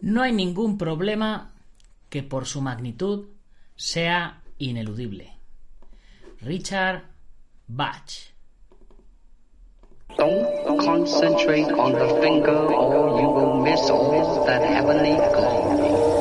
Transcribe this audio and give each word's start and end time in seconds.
No 0.00 0.22
hay 0.22 0.32
ningún 0.32 0.78
problema 0.78 1.52
que 2.08 2.22
por 2.22 2.46
su 2.46 2.62
magnitud 2.62 3.26
sea 3.76 4.42
ineludible. 4.58 5.34
Richard 6.40 7.02
Bach. 7.66 8.08
Don't 10.16 10.78
concentrate 10.78 11.70
on 11.72 11.92
the 11.92 12.08
finger 12.22 12.72
or 12.72 13.20
you 13.20 13.28
will 13.28 13.62
miss 13.62 13.90
all 13.90 14.46
that 14.46 14.62
heavenly 14.62 15.14
glory. 15.14 16.17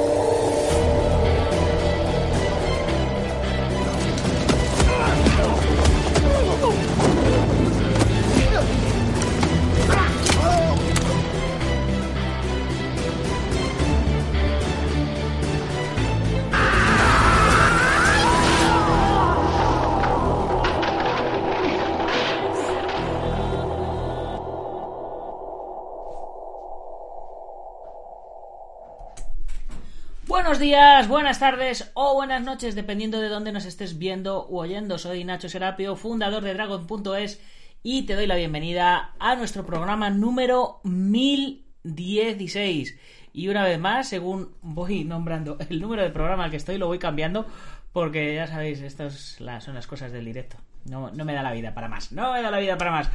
Buenos 30.47 30.61
días, 30.61 31.09
buenas 31.09 31.39
tardes 31.39 31.91
o 31.93 32.13
buenas 32.13 32.41
noches, 32.41 32.73
dependiendo 32.73 33.19
de 33.19 33.27
dónde 33.27 33.51
nos 33.51 33.65
estés 33.65 33.97
viendo 33.97 34.47
u 34.47 34.59
oyendo. 34.59 34.97
Soy 34.97 35.25
Nacho 35.25 35.49
Serapio, 35.49 35.97
fundador 35.97 36.41
de 36.41 36.53
Dragon.es 36.53 37.41
y 37.83 38.03
te 38.03 38.15
doy 38.15 38.27
la 38.27 38.37
bienvenida 38.37 39.13
a 39.19 39.35
nuestro 39.35 39.65
programa 39.65 40.09
número 40.09 40.79
1016. 40.85 42.97
Y 43.33 43.49
una 43.49 43.65
vez 43.65 43.77
más, 43.77 44.07
según 44.07 44.55
voy 44.61 45.03
nombrando 45.03 45.57
el 45.69 45.81
número 45.81 46.03
de 46.03 46.11
programa 46.11 46.45
al 46.45 46.51
que 46.51 46.55
estoy, 46.55 46.77
lo 46.77 46.87
voy 46.87 46.99
cambiando 46.99 47.45
porque 47.91 48.33
ya 48.33 48.47
sabéis, 48.47 48.79
estas 48.79 49.37
son 49.59 49.75
las 49.75 49.85
cosas 49.85 50.13
del 50.13 50.23
directo. 50.23 50.55
No, 50.85 51.11
no 51.11 51.25
me 51.25 51.33
da 51.33 51.43
la 51.43 51.51
vida 51.51 51.73
para 51.73 51.89
más, 51.89 52.13
no 52.13 52.31
me 52.31 52.41
da 52.41 52.51
la 52.51 52.59
vida 52.59 52.77
para 52.77 52.91
más. 52.91 53.11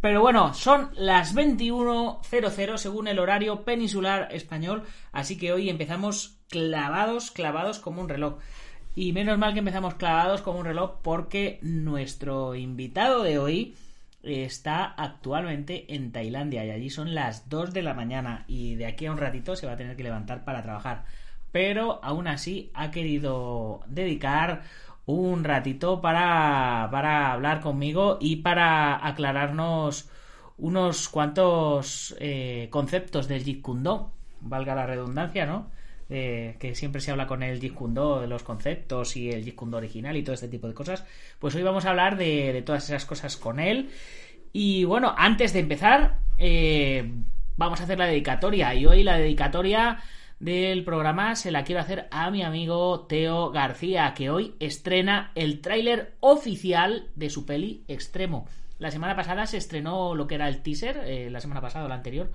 Pero 0.00 0.20
bueno, 0.20 0.54
son 0.54 0.90
las 0.94 1.34
21.00 1.34 2.76
según 2.76 3.08
el 3.08 3.18
horario 3.18 3.64
peninsular 3.64 4.28
español, 4.30 4.84
así 5.10 5.36
que 5.36 5.52
hoy 5.52 5.68
empezamos 5.68 6.35
clavados, 6.48 7.30
clavados 7.30 7.78
como 7.78 8.00
un 8.00 8.08
reloj. 8.08 8.38
Y 8.94 9.12
menos 9.12 9.38
mal 9.38 9.52
que 9.52 9.58
empezamos 9.58 9.94
clavados 9.94 10.42
como 10.42 10.58
un 10.58 10.64
reloj 10.64 11.00
porque 11.02 11.58
nuestro 11.62 12.54
invitado 12.54 13.22
de 13.22 13.38
hoy 13.38 13.76
está 14.22 14.84
actualmente 14.84 15.94
en 15.94 16.12
Tailandia 16.12 16.64
y 16.64 16.70
allí 16.70 16.90
son 16.90 17.14
las 17.14 17.48
2 17.48 17.72
de 17.72 17.82
la 17.82 17.94
mañana 17.94 18.44
y 18.48 18.74
de 18.74 18.86
aquí 18.86 19.06
a 19.06 19.12
un 19.12 19.18
ratito 19.18 19.54
se 19.54 19.66
va 19.66 19.74
a 19.74 19.76
tener 19.76 19.96
que 19.96 20.02
levantar 20.02 20.44
para 20.44 20.62
trabajar. 20.62 21.04
Pero 21.52 22.00
aún 22.02 22.26
así 22.26 22.70
ha 22.74 22.90
querido 22.90 23.80
dedicar 23.86 24.62
un 25.06 25.44
ratito 25.44 26.00
para, 26.00 26.88
para 26.90 27.32
hablar 27.32 27.60
conmigo 27.60 28.18
y 28.20 28.36
para 28.36 29.06
aclararnos 29.06 30.08
unos 30.58 31.08
cuantos 31.08 32.16
eh, 32.18 32.68
conceptos 32.70 33.28
del 33.28 33.44
Jeet 33.44 33.62
Kune 33.62 33.82
Do, 33.82 34.10
valga 34.40 34.74
la 34.74 34.86
redundancia, 34.86 35.46
¿no? 35.46 35.70
Eh, 36.08 36.54
que 36.60 36.76
siempre 36.76 37.00
se 37.00 37.10
habla 37.10 37.26
con 37.26 37.42
el 37.42 37.60
Jeet 37.60 37.74
Kune 37.74 37.94
Do 37.94 38.20
de 38.20 38.28
los 38.28 38.44
conceptos 38.44 39.16
y 39.16 39.30
el 39.30 39.42
Jeet 39.42 39.56
Kune 39.56 39.72
Do 39.72 39.78
original 39.78 40.16
y 40.16 40.22
todo 40.22 40.34
este 40.34 40.48
tipo 40.48 40.68
de 40.68 40.74
cosas. 40.74 41.04
Pues 41.38 41.54
hoy 41.54 41.62
vamos 41.62 41.84
a 41.84 41.90
hablar 41.90 42.16
de, 42.16 42.52
de 42.52 42.62
todas 42.62 42.84
esas 42.84 43.04
cosas 43.04 43.36
con 43.36 43.58
él. 43.58 43.90
Y 44.52 44.84
bueno, 44.84 45.14
antes 45.16 45.52
de 45.52 45.60
empezar, 45.60 46.18
eh, 46.38 47.12
vamos 47.56 47.80
a 47.80 47.84
hacer 47.84 47.98
la 47.98 48.06
dedicatoria. 48.06 48.74
Y 48.74 48.86
hoy 48.86 49.02
la 49.02 49.18
dedicatoria 49.18 49.98
del 50.38 50.84
programa 50.84 51.34
se 51.34 51.50
la 51.50 51.64
quiero 51.64 51.80
hacer 51.80 52.08
a 52.10 52.30
mi 52.30 52.42
amigo 52.42 53.06
Teo 53.06 53.50
García, 53.50 54.12
que 54.14 54.30
hoy 54.30 54.54
estrena 54.60 55.32
el 55.34 55.60
tráiler 55.60 56.14
oficial 56.20 57.08
de 57.16 57.30
su 57.30 57.46
peli 57.46 57.84
Extremo. 57.88 58.46
La 58.78 58.90
semana 58.90 59.16
pasada 59.16 59.46
se 59.46 59.56
estrenó 59.56 60.14
lo 60.14 60.26
que 60.26 60.34
era 60.34 60.48
el 60.48 60.62
teaser, 60.62 61.02
eh, 61.04 61.30
la 61.30 61.40
semana 61.40 61.62
pasada 61.62 61.86
o 61.86 61.88
la 61.88 61.94
anterior, 61.94 62.30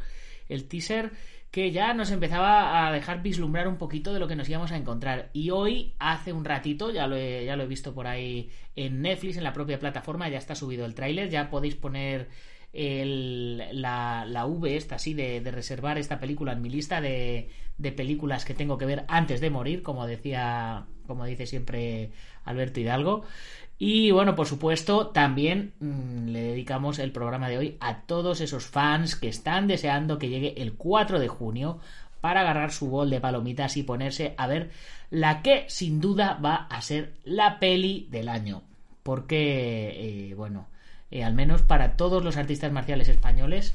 el 0.50 0.68
teaser 0.68 1.12
que 1.52 1.72
ya 1.72 1.94
nos 1.94 2.12
empezaba 2.12 2.88
a 2.88 2.92
dejar 2.94 3.22
vislumbrar 3.22 3.68
un 3.68 3.78
poquito 3.78 4.14
de 4.14 4.20
lo 4.20 4.28
que 4.28 4.38
nos 4.38 4.48
íbamos 4.48 4.72
a 4.72 4.78
encontrar. 4.78 5.30
Y 5.34 5.50
hoy, 5.50 5.94
hace 6.00 6.32
un 6.32 6.46
ratito, 6.46 6.92
ya 6.92 7.08
lo 7.08 7.18
he, 7.18 7.46
ya 7.46 7.58
lo 7.58 7.64
he 7.64 7.68
visto 7.68 7.94
por 7.94 8.08
ahí 8.08 8.50
en 8.78 9.02
Netflix, 9.02 9.36
en 9.36 9.44
la 9.44 9.52
propia 9.52 9.78
plataforma, 9.78 10.30
ya 10.30 10.38
está 10.38 10.56
subido 10.56 10.86
el 10.86 10.96
tráiler, 10.96 11.30
ya 11.30 11.50
podéis 11.50 11.76
poner 11.76 12.30
la, 12.74 14.26
la, 14.26 14.46
V 14.46 14.78
esta 14.78 14.96
así 14.96 15.14
de, 15.14 15.42
de, 15.42 15.52
reservar 15.52 15.98
esta 15.98 16.22
película 16.22 16.54
en 16.54 16.62
mi 16.62 16.70
lista 16.70 17.02
de, 17.02 17.50
de, 17.78 17.92
películas 17.92 18.46
que 18.46 18.54
tengo 18.54 18.78
que 18.78 18.86
ver 18.86 19.04
antes 19.10 19.42
de 19.42 19.50
morir, 19.50 19.84
como 19.84 20.08
decía, 20.08 20.86
como 21.06 21.26
dice 21.26 21.48
siempre 21.48 22.12
Alberto 22.46 22.80
Hidalgo. 22.80 23.26
Y 23.84 24.12
bueno, 24.12 24.36
por 24.36 24.46
supuesto, 24.46 25.08
también 25.08 25.74
mmm, 25.80 26.28
le 26.28 26.44
dedicamos 26.44 27.00
el 27.00 27.12
programa 27.12 27.50
de 27.50 27.58
hoy 27.58 27.78
a 27.80 28.02
todos 28.02 28.40
esos 28.40 28.68
fans 28.68 29.16
que 29.16 29.28
están 29.28 29.66
deseando 29.66 30.20
que 30.20 30.30
llegue 30.30 30.54
el 30.62 30.74
4 30.74 31.18
de 31.18 31.28
junio 31.28 31.80
para 32.22 32.42
agarrar 32.42 32.72
su 32.72 32.92
bol 32.92 33.10
de 33.10 33.20
palomitas 33.20 33.78
y 33.78 33.82
ponerse 33.82 34.36
a 34.38 34.46
ver 34.46 34.70
la 35.10 35.42
que 35.42 35.66
sin 35.68 36.00
duda 36.00 36.36
va 36.36 36.68
a 36.70 36.80
ser 36.84 37.14
la 37.24 37.58
peli 37.58 38.08
del 38.12 38.30
año. 38.30 38.62
Porque, 39.02 40.30
eh, 40.30 40.36
bueno, 40.36 40.68
eh, 41.10 41.24
al 41.24 41.34
menos 41.34 41.64
para 41.64 41.98
todos 41.98 42.24
los 42.24 42.38
artistas 42.38 42.72
marciales 42.72 43.10
españoles, 43.10 43.74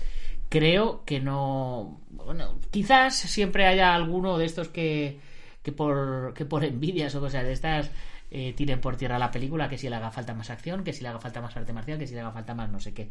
creo 0.49 1.05
que 1.05 1.19
no. 1.19 2.01
Bueno, 2.11 2.61
quizás 2.71 3.17
siempre 3.17 3.67
haya 3.67 3.93
alguno 3.93 4.39
de 4.39 4.45
estos 4.45 4.69
que, 4.69 5.19
que, 5.65 5.73
por, 5.73 6.33
que 6.35 6.45
por 6.45 6.63
envidias 6.63 7.17
o 7.17 7.21
cosas 7.21 7.43
de 7.43 7.53
estas 7.53 7.91
eh, 8.31 8.53
tiren 8.55 8.81
por 8.81 8.97
tierra 8.97 9.19
la 9.19 9.31
película, 9.31 9.69
que 9.69 9.79
si 9.79 9.89
le 9.89 9.97
haga 9.97 10.11
falta 10.11 10.35
más 10.35 10.51
acción, 10.51 10.85
que 10.85 10.93
si 10.93 11.03
le 11.03 11.09
haga 11.09 11.21
falta 11.21 11.41
más 11.41 11.57
arte 11.57 11.73
marcial, 11.73 11.99
que 11.99 12.07
si 12.07 12.15
le 12.15 12.21
haga 12.21 12.33
falta 12.33 12.55
más 12.55 12.71
no 12.71 12.81
sé 12.81 12.95
qué. 12.95 13.11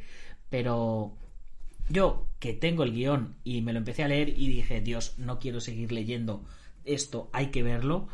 Pero 0.49 1.13
yo, 1.89 2.27
que 2.39 2.53
tengo 2.53 2.83
el 2.83 2.93
guion 2.93 3.35
y 3.43 3.61
me 3.61 3.73
lo 3.73 3.79
empecé 3.79 4.03
a 4.03 4.07
leer 4.07 4.29
y 4.29 4.47
dije, 4.47 4.81
Dios, 4.81 5.15
no 5.17 5.39
quiero 5.39 5.59
seguir 5.59 5.91
leyendo 5.91 6.43
esto, 6.83 7.29
hay 7.33 7.47
que 7.47 7.63
verlo. 7.63 8.07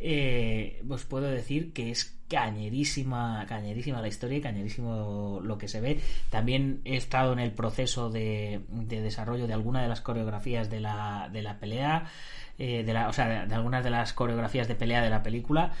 Eh, 0.00 0.80
pues 0.86 1.04
puedo 1.04 1.26
decir 1.26 1.72
que 1.72 1.90
es 1.90 2.16
cañerísima, 2.28 3.44
cañerísima 3.48 4.00
la 4.00 4.08
historia 4.08 4.38
y 4.38 4.40
cañerísimo 4.40 5.40
lo 5.42 5.58
que 5.58 5.68
se 5.68 5.80
ve. 5.80 6.00
También 6.30 6.80
he 6.84 6.96
estado 6.96 7.32
en 7.32 7.38
el 7.40 7.52
proceso 7.52 8.10
de, 8.10 8.60
de 8.68 9.00
desarrollo 9.00 9.46
de 9.46 9.54
alguna 9.54 9.82
de 9.82 9.88
las 9.88 10.00
coreografías 10.00 10.70
de 10.70 10.80
la, 10.80 11.28
de 11.32 11.42
la 11.42 11.58
pelea, 11.58 12.06
eh, 12.58 12.84
de 12.84 12.92
la, 12.92 13.08
o 13.08 13.12
sea, 13.12 13.46
de, 13.46 13.54
algunas 13.54 13.82
de 13.82 13.90
las 13.90 14.12
coreografías 14.12 14.68
de 14.68 14.74
pelea 14.74 15.02
de 15.02 15.10
la 15.10 15.22
película. 15.22 15.72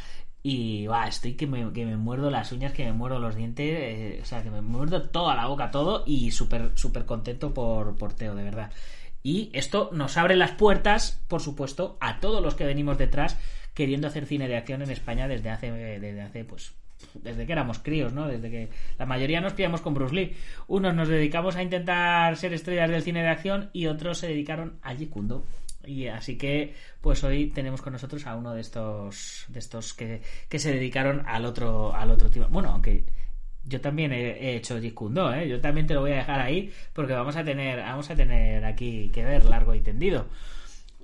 Y 0.42 0.86
va, 0.86 1.08
estoy 1.08 1.34
que 1.34 1.46
me, 1.46 1.72
que 1.72 1.84
me 1.84 1.96
muerdo 1.96 2.30
las 2.30 2.52
uñas, 2.52 2.72
que 2.72 2.84
me 2.84 2.92
muerdo 2.92 3.18
los 3.18 3.34
dientes, 3.34 3.66
eh, 3.66 4.20
o 4.22 4.24
sea, 4.24 4.42
que 4.42 4.50
me 4.50 4.62
muerdo 4.62 5.02
toda 5.02 5.34
la 5.34 5.46
boca, 5.46 5.70
todo, 5.70 6.04
y 6.06 6.30
súper, 6.30 6.72
súper 6.74 7.04
contento 7.04 7.52
por, 7.52 7.96
por 7.96 8.12
Teo, 8.12 8.34
de 8.34 8.44
verdad. 8.44 8.70
Y 9.22 9.50
esto 9.52 9.90
nos 9.92 10.16
abre 10.16 10.36
las 10.36 10.52
puertas, 10.52 11.20
por 11.28 11.40
supuesto, 11.40 11.98
a 12.00 12.20
todos 12.20 12.42
los 12.42 12.54
que 12.54 12.64
venimos 12.64 12.98
detrás 12.98 13.36
queriendo 13.74 14.08
hacer 14.08 14.26
cine 14.26 14.48
de 14.48 14.56
acción 14.56 14.82
en 14.82 14.90
España 14.90 15.28
desde 15.28 15.50
hace, 15.50 15.70
desde 15.70 16.20
hace 16.22 16.44
pues 16.44 16.72
desde 17.14 17.46
que 17.46 17.52
éramos 17.52 17.78
críos, 17.78 18.12
¿no? 18.12 18.26
Desde 18.26 18.50
que 18.50 18.70
la 18.98 19.06
mayoría 19.06 19.40
nos 19.40 19.52
pillamos 19.52 19.80
con 19.80 19.94
Bruce 19.94 20.14
Lee. 20.14 20.36
Unos 20.66 20.94
nos 20.94 21.08
dedicamos 21.08 21.56
a 21.56 21.62
intentar 21.62 22.36
ser 22.36 22.52
estrellas 22.52 22.90
del 22.90 23.02
cine 23.02 23.22
de 23.22 23.28
acción 23.28 23.70
y 23.72 23.86
otros 23.86 24.18
se 24.18 24.28
dedicaron 24.28 24.78
a 24.82 24.94
Jeet 24.94 25.10
Kune 25.10 25.28
Do. 25.28 25.44
Y 25.88 26.06
así 26.06 26.36
que, 26.36 26.74
pues 27.00 27.24
hoy 27.24 27.46
tenemos 27.46 27.80
con 27.80 27.94
nosotros 27.94 28.26
a 28.26 28.36
uno 28.36 28.52
de 28.52 28.60
estos, 28.60 29.46
de 29.48 29.58
estos 29.58 29.94
que, 29.94 30.20
que 30.48 30.58
se 30.58 30.72
dedicaron 30.72 31.22
al 31.26 31.46
otro, 31.46 31.94
al 31.94 32.10
otro 32.10 32.28
tipo. 32.28 32.46
Bueno, 32.48 32.70
aunque 32.70 33.04
yo 33.64 33.80
también 33.80 34.12
he, 34.12 34.32
he 34.32 34.56
hecho 34.56 34.78
Jeet 34.78 34.92
Kune 34.92 35.14
Do, 35.14 35.32
¿eh? 35.32 35.48
Yo 35.48 35.60
también 35.60 35.86
te 35.86 35.94
lo 35.94 36.00
voy 36.00 36.12
a 36.12 36.16
dejar 36.16 36.40
ahí 36.40 36.70
porque 36.92 37.14
vamos 37.14 37.36
a 37.36 37.44
tener, 37.44 37.78
vamos 37.78 38.10
a 38.10 38.14
tener 38.14 38.64
aquí 38.66 39.10
que 39.12 39.24
ver 39.24 39.46
largo 39.46 39.74
y 39.74 39.80
tendido. 39.80 40.26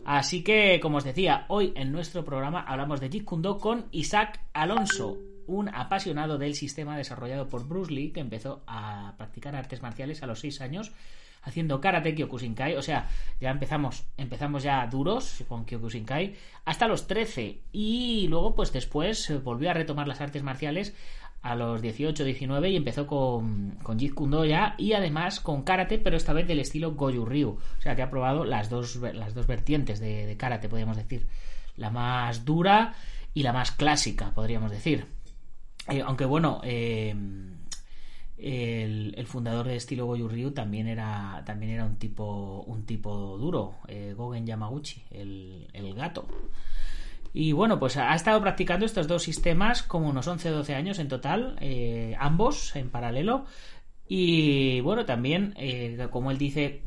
Así 0.04 0.44
que, 0.44 0.78
como 0.80 0.98
os 0.98 1.04
decía, 1.04 1.46
hoy 1.48 1.72
en 1.76 1.90
nuestro 1.90 2.22
programa 2.22 2.60
hablamos 2.60 3.00
de 3.00 3.08
Jeet 3.08 3.24
Kune 3.24 3.42
Do 3.42 3.58
con 3.58 3.86
Isaac 3.90 4.40
Alonso. 4.52 5.16
un 5.46 5.68
apasionado 5.68 6.36
del 6.36 6.54
sistema 6.54 6.96
desarrollado 6.96 7.48
por 7.48 7.66
Bruce 7.66 7.92
Lee 7.92 8.12
que 8.12 8.20
empezó 8.20 8.62
a 8.66 9.14
practicar 9.16 9.56
artes 9.56 9.82
marciales 9.82 10.22
a 10.22 10.26
los 10.26 10.40
6 10.40 10.60
años 10.60 10.92
haciendo 11.44 11.80
karate 11.80 12.14
Kyokushinkai, 12.14 12.76
o 12.76 12.82
sea, 12.82 13.08
ya 13.40 13.50
empezamos 13.50 14.04
empezamos 14.16 14.62
ya 14.62 14.86
duros 14.86 15.44
con 15.48 15.64
Kyokushinkai 15.64 16.34
hasta 16.64 16.88
los 16.88 17.06
13 17.06 17.60
y 17.72 18.26
luego 18.28 18.54
pues 18.54 18.72
después 18.72 19.32
volvió 19.42 19.70
a 19.70 19.74
retomar 19.74 20.08
las 20.08 20.20
artes 20.20 20.42
marciales 20.42 20.94
a 21.44 21.54
los 21.54 21.82
18, 21.82 22.24
19 22.24 22.70
y 22.70 22.76
empezó 22.76 23.06
con, 23.06 23.72
con 23.82 23.98
Jeet 23.98 24.14
Kune 24.14 24.34
Do 24.34 24.44
ya 24.46 24.74
y 24.78 24.94
además 24.94 25.40
con 25.40 25.62
karate, 25.62 25.98
pero 25.98 26.16
esta 26.16 26.32
vez 26.32 26.48
del 26.48 26.58
estilo 26.58 26.94
Goju 26.94 27.26
Ryu. 27.26 27.50
O 27.50 27.82
sea 27.82 27.94
que 27.94 28.00
ha 28.00 28.08
probado 28.08 28.46
las 28.46 28.70
dos, 28.70 28.96
las 28.96 29.34
dos 29.34 29.46
vertientes 29.46 30.00
de, 30.00 30.24
de 30.24 30.36
karate, 30.38 30.70
podríamos 30.70 30.96
decir. 30.96 31.26
La 31.76 31.90
más 31.90 32.46
dura 32.46 32.94
y 33.34 33.42
la 33.42 33.52
más 33.52 33.72
clásica, 33.72 34.32
podríamos 34.34 34.70
decir. 34.70 35.06
Eh, 35.88 36.00
aunque 36.00 36.24
bueno, 36.24 36.62
eh, 36.64 37.14
el, 38.36 39.26
fundador 39.26 39.66
de 39.66 39.76
estilo 39.76 40.06
Goju 40.06 40.28
Ryu 40.28 40.50
también 40.50 40.88
era, 40.88 41.42
también 41.46 41.72
era 41.72 41.84
un 41.84 41.96
tipo, 41.96 42.62
un 42.66 42.84
tipo 42.84 43.36
duro, 43.38 43.76
eh, 43.88 44.14
Gogen 44.16 44.46
Yamaguchi, 44.46 45.04
el, 45.10 45.68
el 45.72 45.94
gato. 45.94 46.26
Y 47.36 47.50
bueno, 47.50 47.80
pues 47.80 47.96
ha 47.96 48.14
estado 48.14 48.40
practicando 48.40 48.86
estos 48.86 49.08
dos 49.08 49.24
sistemas 49.24 49.82
como 49.82 50.08
unos 50.08 50.28
11 50.28 50.50
o 50.50 50.56
12 50.58 50.74
años 50.76 51.00
en 51.00 51.08
total, 51.08 51.56
eh, 51.60 52.14
ambos 52.20 52.76
en 52.76 52.90
paralelo. 52.90 53.46
Y 54.06 54.80
bueno, 54.82 55.04
también, 55.04 55.52
eh, 55.56 56.06
como 56.10 56.30
él 56.30 56.38
dice, 56.38 56.82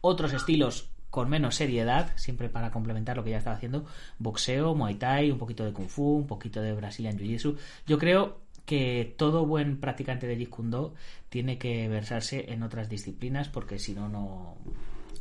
otros 0.00 0.32
estilos 0.34 0.88
con 1.10 1.28
menos 1.28 1.56
seriedad, 1.56 2.12
siempre 2.14 2.48
para 2.48 2.70
complementar 2.70 3.16
lo 3.16 3.24
que 3.24 3.30
ya 3.30 3.38
estaba 3.38 3.56
haciendo, 3.56 3.84
boxeo, 4.18 4.74
muay 4.76 4.94
thai, 4.94 5.32
un 5.32 5.38
poquito 5.38 5.64
de 5.64 5.72
kung 5.72 5.88
fu, 5.88 6.14
un 6.14 6.26
poquito 6.28 6.62
de 6.62 6.74
brazilian 6.74 7.18
jiu-jitsu. 7.18 7.56
Yo 7.84 7.98
creo 7.98 8.41
que 8.64 9.14
todo 9.18 9.46
buen 9.46 9.80
practicante 9.80 10.26
de 10.26 10.36
Jeet 10.36 10.50
Kune 10.50 10.70
Do 10.70 10.94
tiene 11.28 11.58
que 11.58 11.88
versarse 11.88 12.52
en 12.52 12.62
otras 12.62 12.88
disciplinas 12.88 13.48
porque 13.48 13.78
si 13.78 13.94
no, 13.94 14.08
no, 14.08 14.56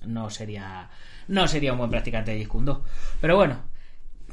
no 0.06 0.30
sería, 0.30 0.90
no 1.28 1.48
sería 1.48 1.74
un 1.74 1.80
buen 1.80 1.90
practicante 1.90 2.32
de 2.32 2.38
Jeet 2.38 2.50
Kune 2.50 2.66
Do. 2.66 2.84
Pero 3.20 3.36
bueno, 3.36 3.64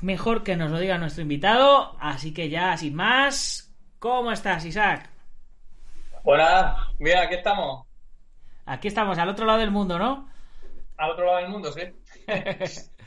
mejor 0.03 0.43
que 0.43 0.57
nos 0.57 0.71
lo 0.71 0.79
diga 0.79 0.99
nuestro 0.99 1.23
invitado. 1.23 1.97
Así 2.01 2.33
que 2.33 2.49
ya, 2.49 2.77
sin 2.77 2.95
más, 2.95 3.75
¿cómo 3.99 4.33
estás, 4.33 4.65
Isaac? 4.65 5.11
Hola, 6.25 6.89
mira, 6.99 7.23
aquí 7.23 7.37
estamos. 7.37 7.87
Aquí 8.67 8.89
estamos, 8.89 9.19
al 9.19 9.31
otro 9.31 9.47
lado 9.47 9.61
del 9.61 9.71
mundo, 9.71 9.99
¿no? 9.99 10.29
Al 10.99 11.11
otro 11.11 11.25
lado 11.25 11.39
del 11.39 11.49
mundo, 11.49 11.73
sí. 11.73 11.83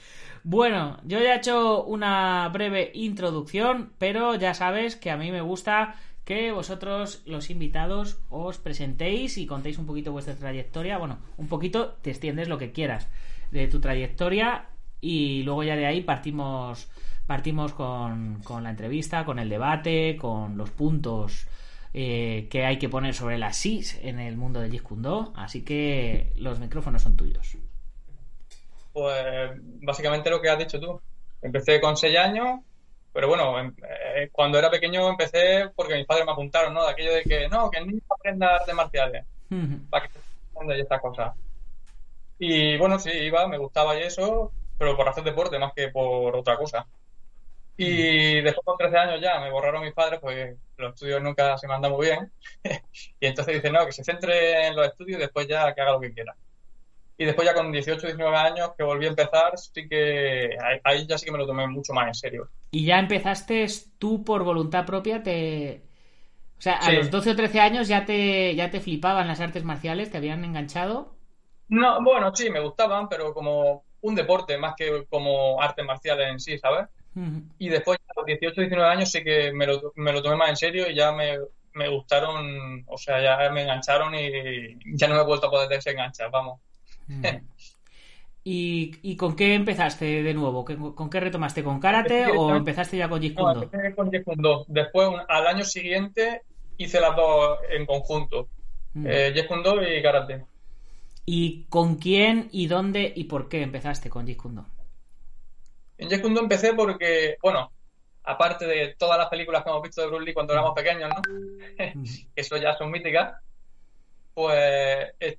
bueno, 0.43 0.97
yo 1.03 1.19
ya 1.19 1.35
he 1.35 1.37
hecho 1.37 1.83
una 1.83 2.49
breve 2.49 2.91
introducción, 2.93 3.93
pero 3.97 4.35
ya 4.35 4.53
sabes 4.53 4.95
que 4.95 5.11
a 5.11 5.17
mí 5.17 5.31
me 5.31 5.41
gusta 5.41 5.95
que 6.25 6.51
vosotros, 6.51 7.23
los 7.25 7.49
invitados, 7.49 8.19
os 8.29 8.57
presentéis 8.57 9.37
y 9.37 9.45
contéis 9.45 9.77
un 9.77 9.85
poquito 9.85 10.11
vuestra 10.11 10.35
trayectoria. 10.35 10.97
Bueno, 10.97 11.19
un 11.37 11.47
poquito 11.47 11.97
te 12.01 12.11
extiendes 12.11 12.47
lo 12.47 12.57
que 12.57 12.71
quieras 12.71 13.07
de 13.51 13.67
tu 13.67 13.79
trayectoria 13.79 14.65
y 15.01 15.43
luego 15.43 15.63
ya 15.63 15.75
de 15.75 15.85
ahí 15.85 16.01
partimos 16.01 16.89
partimos 17.27 17.73
con, 17.73 18.41
con 18.43 18.63
la 18.63 18.71
entrevista, 18.71 19.25
con 19.25 19.39
el 19.39 19.49
debate, 19.49 20.17
con 20.17 20.57
los 20.57 20.69
puntos 20.69 21.47
eh, 21.93 22.47
que 22.49 22.65
hay 22.65 22.77
que 22.77 22.89
poner 22.89 23.13
sobre 23.13 23.37
las 23.37 23.57
SIS 23.57 23.99
en 24.01 24.19
el 24.19 24.37
mundo 24.37 24.59
de 24.59 24.69
Jeet 24.69 24.83
Kune 24.83 25.27
así 25.35 25.61
que 25.63 26.33
los 26.37 26.59
micrófonos 26.59 27.01
son 27.01 27.17
tuyos. 27.17 27.57
Pues 28.93 29.51
básicamente 29.81 30.29
lo 30.29 30.41
que 30.41 30.49
has 30.49 30.59
dicho 30.59 30.79
tú. 30.79 31.01
Empecé 31.41 31.79
con 31.81 31.97
6 31.97 32.17
años, 32.17 32.59
pero 33.13 33.27
bueno, 33.27 33.59
eh, 33.59 34.29
cuando 34.31 34.57
era 34.57 34.69
pequeño 34.69 35.09
empecé 35.09 35.69
porque 35.75 35.95
mis 35.95 36.05
padres 36.05 36.25
me 36.25 36.31
apuntaron, 36.31 36.73
¿no? 36.73 36.83
De 36.85 36.91
aquello 36.91 37.13
de 37.13 37.23
que 37.23 37.47
no, 37.49 37.69
que 37.69 37.79
el 37.79 37.87
niño 37.87 38.01
aprenda 38.09 38.55
artes 38.55 38.75
marciales, 38.75 39.25
uh 39.49 39.55
-huh. 39.55 39.89
para 39.89 40.07
que 40.07 40.19
aprenda 40.53 40.77
y 40.77 40.81
estas 40.81 41.01
cosas. 41.01 41.35
Y 42.39 42.77
bueno, 42.77 42.99
sí, 42.99 43.11
iba, 43.11 43.47
me 43.47 43.57
gustaba 43.57 43.95
y 43.97 44.03
eso, 44.03 44.51
pero 44.77 44.95
por 44.95 45.07
hacer 45.07 45.23
deporte 45.23 45.59
más 45.59 45.73
que 45.73 45.89
por 45.89 46.35
otra 46.35 46.57
cosa. 46.57 46.85
Y 47.77 48.41
después 48.41 48.65
con 48.65 48.77
13 48.77 48.97
años 48.97 49.21
ya 49.21 49.39
me 49.39 49.51
borraron 49.51 49.83
mis 49.83 49.93
padres, 49.93 50.19
pues 50.19 50.55
los 50.77 50.93
estudios 50.93 51.21
nunca 51.21 51.57
se 51.57 51.67
me 51.67 51.73
andan 51.73 51.91
muy 51.91 52.07
bien. 52.07 52.31
y 53.19 53.25
entonces 53.25 53.55
dicen, 53.55 53.73
no, 53.73 53.85
que 53.85 53.91
se 53.91 54.03
centre 54.03 54.67
en 54.67 54.75
los 54.75 54.87
estudios 54.87 55.17
y 55.17 55.21
después 55.21 55.47
ya 55.47 55.73
que 55.73 55.81
haga 55.81 55.93
lo 55.93 55.99
que 55.99 56.13
quiera. 56.13 56.35
Y 57.21 57.25
después 57.25 57.47
ya 57.47 57.53
con 57.53 57.71
18, 57.71 58.01
19 58.01 58.35
años 58.35 58.71
que 58.75 58.83
volví 58.83 59.05
a 59.05 59.09
empezar, 59.09 59.55
sí 59.55 59.87
que 59.87 60.57
ahí 60.83 61.05
ya 61.05 61.19
sí 61.19 61.27
que 61.27 61.31
me 61.31 61.37
lo 61.37 61.45
tomé 61.45 61.67
mucho 61.67 61.93
más 61.93 62.07
en 62.07 62.15
serio. 62.15 62.49
¿Y 62.71 62.83
ya 62.83 62.97
empezaste 62.97 63.67
tú 63.99 64.23
por 64.23 64.43
voluntad 64.43 64.87
propia? 64.87 65.21
te 65.21 65.83
O 66.57 66.61
sea, 66.61 66.77
a 66.77 66.85
sí. 66.87 66.93
los 66.93 67.11
12 67.11 67.29
o 67.29 67.35
13 67.35 67.59
años 67.59 67.87
ya 67.87 68.05
te, 68.05 68.55
ya 68.55 68.71
te 68.71 68.79
flipaban 68.79 69.27
las 69.27 69.39
artes 69.39 69.63
marciales, 69.63 70.09
te 70.09 70.17
habían 70.17 70.43
enganchado. 70.43 71.13
No, 71.67 72.01
bueno, 72.01 72.35
sí, 72.35 72.49
me 72.49 72.59
gustaban, 72.59 73.07
pero 73.07 73.35
como 73.35 73.83
un 74.01 74.15
deporte 74.15 74.57
más 74.57 74.73
que 74.75 75.05
como 75.07 75.61
artes 75.61 75.85
marciales 75.85 76.27
en 76.27 76.39
sí, 76.39 76.57
¿sabes? 76.57 76.87
Uh 77.13 77.19
-huh. 77.19 77.43
Y 77.59 77.69
después, 77.69 77.99
a 78.07 78.13
los 78.19 78.25
18, 78.25 78.61
19 78.61 78.89
años, 78.89 79.11
sí 79.11 79.23
que 79.23 79.53
me 79.53 79.67
lo, 79.67 79.93
me 79.93 80.11
lo 80.11 80.23
tomé 80.23 80.37
más 80.37 80.49
en 80.49 80.57
serio 80.57 80.89
y 80.89 80.95
ya 80.95 81.11
me, 81.11 81.37
me, 81.73 81.87
gustaron, 81.87 82.83
o 82.87 82.97
sea, 82.97 83.21
ya 83.21 83.47
me 83.51 83.61
engancharon 83.61 84.15
y 84.15 84.75
ya 84.97 85.07
no 85.07 85.13
me 85.13 85.21
he 85.21 85.25
vuelto 85.25 85.45
a 85.45 85.51
poder 85.51 85.69
desenganchar, 85.69 86.31
vamos. 86.31 86.59
¿Y, 88.43 88.95
¿Y, 89.03 89.17
con 89.17 89.35
qué 89.35 89.53
empezaste 89.53 90.23
de 90.23 90.33
nuevo? 90.33 90.65
¿Con 90.65 91.09
qué 91.11 91.19
retomaste? 91.19 91.63
¿Con 91.63 91.79
karate 91.79 92.25
sí, 92.25 92.31
o 92.35 92.55
empezaste 92.55 92.97
ya 92.97 93.07
con 93.07 93.21
Jeet 93.21 93.35
Kune 93.35 93.53
Do? 93.53 93.69
No, 93.71 93.95
con 93.95 94.09
Jeet 94.11 94.23
Kune 94.23 94.41
Do. 94.41 94.65
Después, 94.67 95.09
un, 95.09 95.21
al 95.27 95.45
año 95.45 95.63
siguiente, 95.63 96.41
hice 96.77 96.99
las 96.99 97.15
dos 97.15 97.59
en 97.69 97.85
conjunto. 97.85 98.47
-huh. 98.95 99.07
eh, 99.07 99.31
Jeet 99.33 99.47
Kune 99.47 99.63
Do 99.63 99.83
y 99.83 100.01
karate. 100.01 100.45
¿Y 101.25 101.65
con 101.65 101.95
quién 101.97 102.49
y 102.51 102.67
dónde 102.67 103.13
y 103.15 103.25
por 103.25 103.47
qué 103.47 103.61
empezaste 103.61 104.09
con 104.09 104.25
Jeet 104.25 104.37
Kune 104.37 104.55
Do? 104.55 104.65
En 105.99 106.09
Jeet 106.09 106.21
Kune 106.21 106.35
Do 106.35 106.41
empecé 106.41 106.73
porque, 106.73 107.37
bueno, 107.41 107.71
aparte 108.23 108.65
de 108.65 108.95
todas 108.97 109.17
las 109.17 109.29
películas 109.29 109.63
que 109.63 109.69
hemos 109.69 109.83
visto 109.83 110.01
de 110.01 110.07
Bruce 110.07 110.25
Lee 110.25 110.33
cuando 110.33 110.53
éramos 110.53 110.73
pequeños, 110.73 111.09
¿no? 111.09 111.21
Eso 112.35 112.57
ya 112.57 112.75
son 112.75 112.91
míticas. 112.91 113.35
Pues 114.33 115.13
eh, 115.19 115.37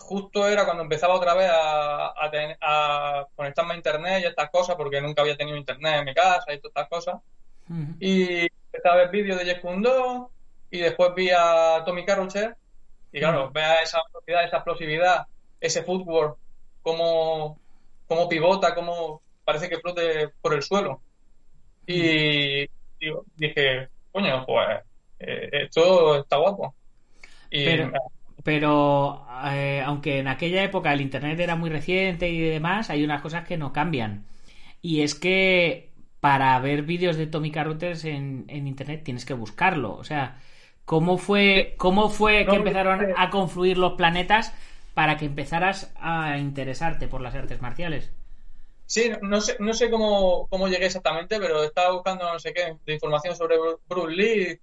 justo 0.00 0.48
era 0.48 0.64
cuando 0.64 0.82
empezaba 0.82 1.14
otra 1.14 1.34
vez 1.34 1.48
a, 1.50 2.08
a, 2.08 2.30
ten, 2.30 2.56
a, 2.60 3.26
conectarme 3.36 3.74
a 3.74 3.76
internet 3.76 4.22
y 4.22 4.26
estas 4.26 4.50
cosas, 4.50 4.76
porque 4.76 5.00
nunca 5.00 5.22
había 5.22 5.36
tenido 5.36 5.56
internet 5.56 6.00
en 6.00 6.04
mi 6.04 6.14
casa 6.14 6.52
y 6.52 6.58
todas 6.58 6.70
estas 6.70 6.88
cosas. 6.88 7.14
Uh 7.68 7.74
-huh. 7.74 7.96
Y 8.00 8.40
empecé 8.42 8.88
a 8.88 8.96
ver 8.96 9.10
vídeos 9.10 9.38
de 9.38 9.44
Jeet 9.44 9.60
Kune 9.60 9.88
Do 9.88 10.30
y 10.70 10.78
después 10.80 11.14
vi 11.14 11.30
a 11.30 11.82
Tommy 11.84 12.04
Carrocher 12.04 12.56
y 13.12 13.20
claro, 13.20 13.44
uh 13.44 13.48
-huh. 13.48 13.52
vea 13.52 13.74
esa 13.76 14.00
velocidad, 14.12 14.44
esa 14.44 14.56
explosividad, 14.56 15.26
ese 15.60 15.82
footwork, 15.82 16.36
cómo, 16.82 17.58
cómo 18.06 18.28
pivota, 18.28 18.74
cómo 18.74 19.22
parece 19.44 19.68
que 19.68 19.78
flote 19.78 20.28
por 20.40 20.54
el 20.54 20.62
suelo. 20.62 21.00
Y 21.86 22.68
digo, 22.98 23.24
dije, 23.36 23.88
coño, 24.12 24.44
pues 24.46 24.80
eh, 25.18 25.48
esto 25.52 26.20
está 26.20 26.36
guapo. 26.36 26.74
Y 27.50 27.64
pero, 27.64 27.92
pero 28.42 29.26
eh, 29.46 29.82
aunque 29.84 30.18
en 30.18 30.28
aquella 30.28 30.62
época 30.64 30.92
el 30.92 31.00
Internet 31.00 31.38
era 31.40 31.56
muy 31.56 31.70
reciente 31.70 32.28
y 32.30 32.40
demás, 32.40 32.90
hay 32.90 33.04
unas 33.04 33.22
cosas 33.22 33.46
que 33.46 33.56
no 33.58 33.72
cambian. 33.72 34.26
Y 34.82 35.02
es 35.02 35.14
que 35.14 35.90
para 36.20 36.58
ver 36.60 36.82
vídeos 36.82 37.16
de 37.16 37.26
Tommy 37.26 37.50
Carruthers 37.50 38.04
en, 38.04 38.44
en 38.48 38.66
Internet 38.68 39.02
tienes 39.04 39.24
que 39.24 39.34
buscarlo. 39.34 39.94
O 39.96 40.04
sea, 40.04 40.40
¿cómo 40.84 41.18
fue, 41.18 41.74
cómo 41.78 42.10
fue 42.10 42.48
que 42.48 42.56
empezaron 42.56 43.08
a 43.16 43.30
confluir 43.30 43.78
los 43.78 43.94
planetas 43.94 44.54
para 44.94 45.16
que 45.16 45.26
empezaras 45.26 45.92
a 46.00 46.38
interesarte 46.38 47.08
por 47.08 47.20
las 47.22 47.34
artes 47.34 47.60
marciales? 47.62 48.12
Sí, 48.86 49.10
no 49.22 49.40
sé, 49.40 49.56
no 49.60 49.72
sé 49.72 49.88
cómo, 49.90 50.48
cómo 50.48 50.66
llegué 50.68 50.86
exactamente, 50.86 51.38
pero 51.38 51.62
estaba 51.62 51.92
buscando 51.94 52.24
no 52.32 52.38
sé 52.40 52.52
qué 52.52 52.76
de 52.84 52.94
información 52.94 53.36
sobre 53.36 53.56
Bruce 53.86 54.16
Lee 54.16 54.60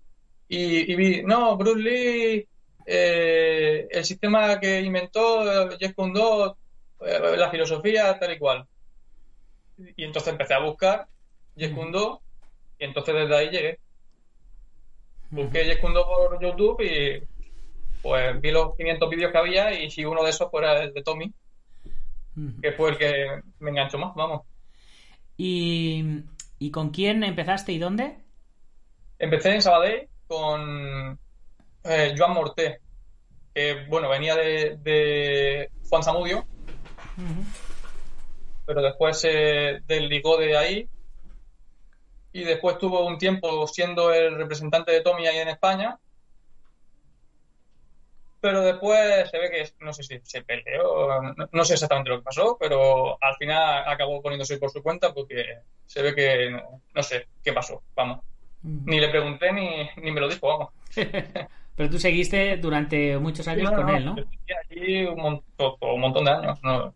y, 0.50 0.92
y 0.92 0.96
vi, 0.96 1.24
no, 1.24 1.56
Bruce 1.58 1.80
Lee, 1.82 2.50
eh, 2.90 3.86
el 3.92 4.06
sistema 4.06 4.60
que 4.62 4.80
inventó 4.80 5.70
Jeff 5.78 5.94
Kune 5.94 6.18
Do, 6.18 6.58
eh, 7.02 7.20
la 7.36 7.52
filosofía 7.52 8.18
tal 8.18 8.32
y 8.32 8.40
cual. 8.40 8.66
Y 9.78 10.06
entonces 10.06 10.32
empecé 10.32 10.54
a 10.54 10.60
buscar 10.60 11.06
Jeff 11.58 11.74
y 12.80 12.84
entonces 12.84 13.14
desde 13.14 13.36
ahí 13.36 13.50
llegué. 13.50 13.80
Busqué 15.30 15.66
Jeff 15.66 15.82
por 15.82 16.42
YouTube 16.42 16.82
y 16.82 17.22
pues 18.02 18.40
vi 18.40 18.52
los 18.52 18.76
500 18.78 19.10
vídeos 19.10 19.32
que 19.34 19.38
había 19.38 19.74
y 19.74 19.92
si 19.92 20.06
uno 20.06 20.24
de 20.24 20.30
esos 20.30 20.50
fuera 20.50 20.82
el 20.82 20.94
de 20.94 21.04
Tommy 21.04 21.34
que 22.62 22.72
fue 22.72 22.92
el 22.92 22.98
que 22.98 23.42
me 23.60 23.72
enganchó 23.72 23.98
más, 23.98 24.14
vamos. 24.16 24.44
¿Y, 25.38 26.22
¿Y, 26.60 26.72
con 26.72 26.92
quién 26.92 27.24
empezaste 27.24 27.72
y 27.72 27.80
dónde? 27.80 28.16
Empecé 29.18 29.56
en 29.56 29.62
Sabadell 29.62 30.08
con 30.28 31.20
eh, 31.88 32.14
Joan 32.18 32.34
Morté, 32.34 32.82
que 33.54 33.86
bueno, 33.88 34.10
venía 34.10 34.36
de, 34.36 34.78
de 34.82 35.70
Juan 35.90 36.04
Zamudio, 36.04 36.40
uh 36.40 37.22
-huh. 37.22 37.46
pero 38.66 38.82
después 38.82 39.20
se 39.20 39.82
desligó 39.88 40.38
de 40.38 40.58
ahí 40.58 40.90
y 42.34 42.44
después 42.44 42.76
estuvo 42.76 43.06
un 43.06 43.18
tiempo 43.18 43.66
siendo 43.68 44.14
el 44.14 44.36
representante 44.36 44.92
de 44.92 45.02
Tommy 45.02 45.26
ahí 45.26 45.40
en 45.40 45.48
España. 45.48 45.98
Pero 48.40 48.62
después 48.62 49.30
se 49.32 49.40
ve 49.40 49.50
que, 49.50 49.72
no 49.84 49.92
sé 49.92 50.04
si 50.04 50.20
se 50.24 50.44
peleó, 50.44 51.22
no, 51.36 51.50
no 51.52 51.66
sé 51.66 51.74
exactamente 51.74 52.12
lo 52.12 52.20
que 52.20 52.24
pasó, 52.24 52.56
pero 52.60 53.18
al 53.20 53.36
final 53.38 53.84
acabó 53.88 54.22
poniéndose 54.22 54.60
por 54.60 54.70
su 54.70 54.84
cuenta 54.84 55.12
porque 55.14 55.62
se 55.88 56.04
ve 56.04 56.14
que, 56.14 56.52
no, 56.52 56.82
no 56.94 57.04
sé 57.04 57.28
qué 57.44 57.52
pasó, 57.52 57.82
vamos. 57.96 58.20
Ni 58.62 59.00
le 59.00 59.10
pregunté 59.10 59.52
ni, 59.52 59.90
ni 59.98 60.12
me 60.12 60.22
lo 60.22 60.30
dijo, 60.30 60.48
vamos. 60.48 60.70
Pero 61.78 61.90
tú 61.92 62.00
seguiste 62.00 62.58
durante 62.58 63.18
muchos 63.20 63.48
años 63.48 63.70
Sí, 63.70 63.76
con 63.76 63.90
él, 63.90 64.06
¿no? 64.06 64.16
allí 64.70 65.06
un, 65.06 65.16
montón, 65.22 65.74
un 65.80 66.02
montón 66.02 66.26
de 66.26 66.32
años. 66.32 66.60
No, 66.64 66.96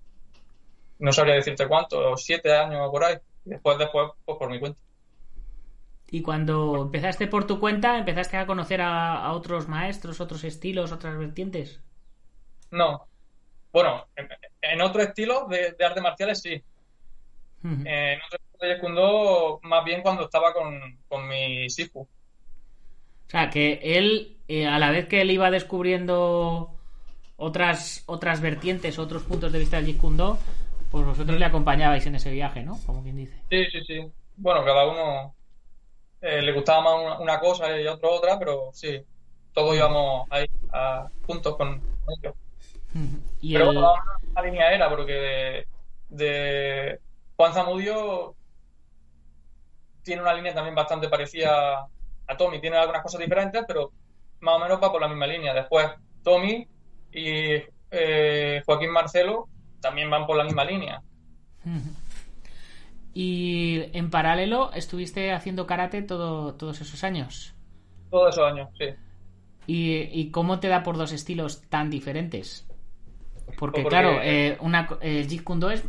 no 0.99 1.13
sabría 1.13 1.35
decirte 1.35 1.67
cuánto, 1.67 2.17
siete 2.17 2.51
años 2.53 2.81
o 2.87 2.91
por 2.91 3.03
ahí. 3.03 3.15
Y 3.45 3.51
después, 3.51 3.77
después, 3.77 4.11
pues 4.25 4.37
por 4.39 4.49
mi 4.49 4.59
cuenta. 4.59 4.79
Y 6.09 6.21
cuando 6.23 6.81
empezaste 6.83 7.27
por 7.27 7.47
tu 7.47 7.59
cuenta, 7.59 7.97
empezaste 7.97 8.37
a 8.37 8.45
conocer 8.47 8.81
a, 8.81 9.23
a 9.23 9.33
otros 9.33 9.67
maestros, 9.67 10.19
otros 10.19 10.43
estilos, 10.43 10.91
otras 10.91 11.17
vertientes. 11.17 11.81
No. 12.71 13.07
Bueno, 13.71 14.07
en, 14.15 14.29
en 14.61 14.81
otro 14.81 15.01
estilo 15.03 15.47
de, 15.47 15.73
de 15.73 15.85
artes 15.85 16.03
marciales 16.03 16.41
sí. 16.41 16.63
En 17.63 18.19
otro 18.25 18.39
estilo 18.43 18.73
de 18.73 18.79
Kundo, 18.79 19.59
más 19.63 19.85
bien 19.85 20.01
cuando 20.01 20.23
estaba 20.25 20.53
con, 20.53 20.99
con 21.07 21.27
mi 21.27 21.69
Sifu. 21.69 22.07
O 23.31 23.33
sea, 23.33 23.49
que 23.49 23.79
él, 23.81 24.35
eh, 24.49 24.67
a 24.67 24.77
la 24.77 24.91
vez 24.91 25.07
que 25.07 25.21
él 25.21 25.31
iba 25.31 25.49
descubriendo 25.49 26.69
otras, 27.37 28.03
otras 28.05 28.41
vertientes, 28.41 28.99
otros 28.99 29.23
puntos 29.23 29.53
de 29.53 29.59
vista 29.59 29.77
del 29.77 29.85
Jeet 29.85 30.01
Kune 30.01 30.17
Do, 30.17 30.37
pues 30.91 31.05
vosotros 31.05 31.39
le 31.39 31.45
acompañabais 31.45 32.05
en 32.07 32.15
ese 32.15 32.29
viaje, 32.29 32.61
¿no? 32.63 32.77
Como 32.85 33.01
quien 33.03 33.15
dice. 33.15 33.37
Sí, 33.49 33.65
sí, 33.71 33.81
sí. 33.85 34.13
Bueno, 34.35 34.65
cada 34.65 34.85
uno 34.85 35.33
eh, 36.21 36.41
le 36.41 36.53
gustaba 36.53 36.81
más 36.81 36.95
una, 37.03 37.19
una 37.21 37.39
cosa 37.39 37.79
y 37.79 37.87
otro 37.87 38.11
otra, 38.11 38.39
pero 38.39 38.71
sí, 38.73 39.01
todos 39.53 39.75
íbamos 39.75 40.27
ahí 40.29 40.45
a, 40.73 41.09
juntos 41.25 41.57
con 41.57 41.81
ellos. 42.07 42.35
Y 43.41 43.53
Pero 43.53 43.65
el- 43.65 43.73
bueno, 43.73 43.93
la 44.35 44.41
línea 44.41 44.73
era, 44.73 44.89
porque 44.89 45.13
de, 45.13 45.67
de 46.09 47.01
Juan 47.35 47.53
Zamudio 47.53 48.35
tiene 50.03 50.21
una 50.21 50.33
línea 50.33 50.53
también 50.53 50.75
bastante 50.75 51.09
parecida 51.09 51.87
a 52.27 52.37
Tommy. 52.37 52.59
Tiene 52.61 52.77
algunas 52.77 53.01
cosas 53.03 53.19
diferentes, 53.21 53.63
pero 53.67 53.91
más 54.39 54.55
o 54.55 54.59
menos 54.59 54.81
va 54.81 54.91
por 54.91 55.01
la 55.01 55.07
misma 55.07 55.27
línea. 55.27 55.53
Después, 55.53 55.87
Tommy 56.23 56.67
y 57.11 57.61
eh, 57.91 58.61
Joaquín 58.65 58.91
Marcelo 58.91 59.47
también 59.81 60.09
van 60.09 60.25
por 60.25 60.37
la 60.37 60.43
misma 60.43 60.63
línea. 60.65 61.01
Y 63.13 63.81
en 63.93 64.09
paralelo 64.09 64.71
estuviste 64.73 65.33
haciendo 65.33 65.67
karate 65.67 66.01
todo, 66.01 66.53
todos 66.55 66.79
esos 66.81 67.03
años. 67.03 67.53
Todos 68.09 68.33
esos 68.33 68.49
años, 68.51 68.69
sí. 68.79 68.85
¿Y, 69.67 69.97
y 70.17 70.31
cómo 70.31 70.59
te 70.61 70.69
da 70.69 70.81
por 70.83 70.97
dos 70.97 71.11
estilos 71.11 71.61
tan 71.69 71.89
diferentes? 71.89 72.65
Porque, 73.57 73.81
Porque- 73.81 73.89
claro, 73.89 74.19
eh, 74.23 74.57
una, 74.61 74.87
co- 74.87 74.97
el 75.01 75.27
Jeet 75.27 75.43
Kune 75.43 75.59
Do 75.59 75.71
es, 75.71 75.83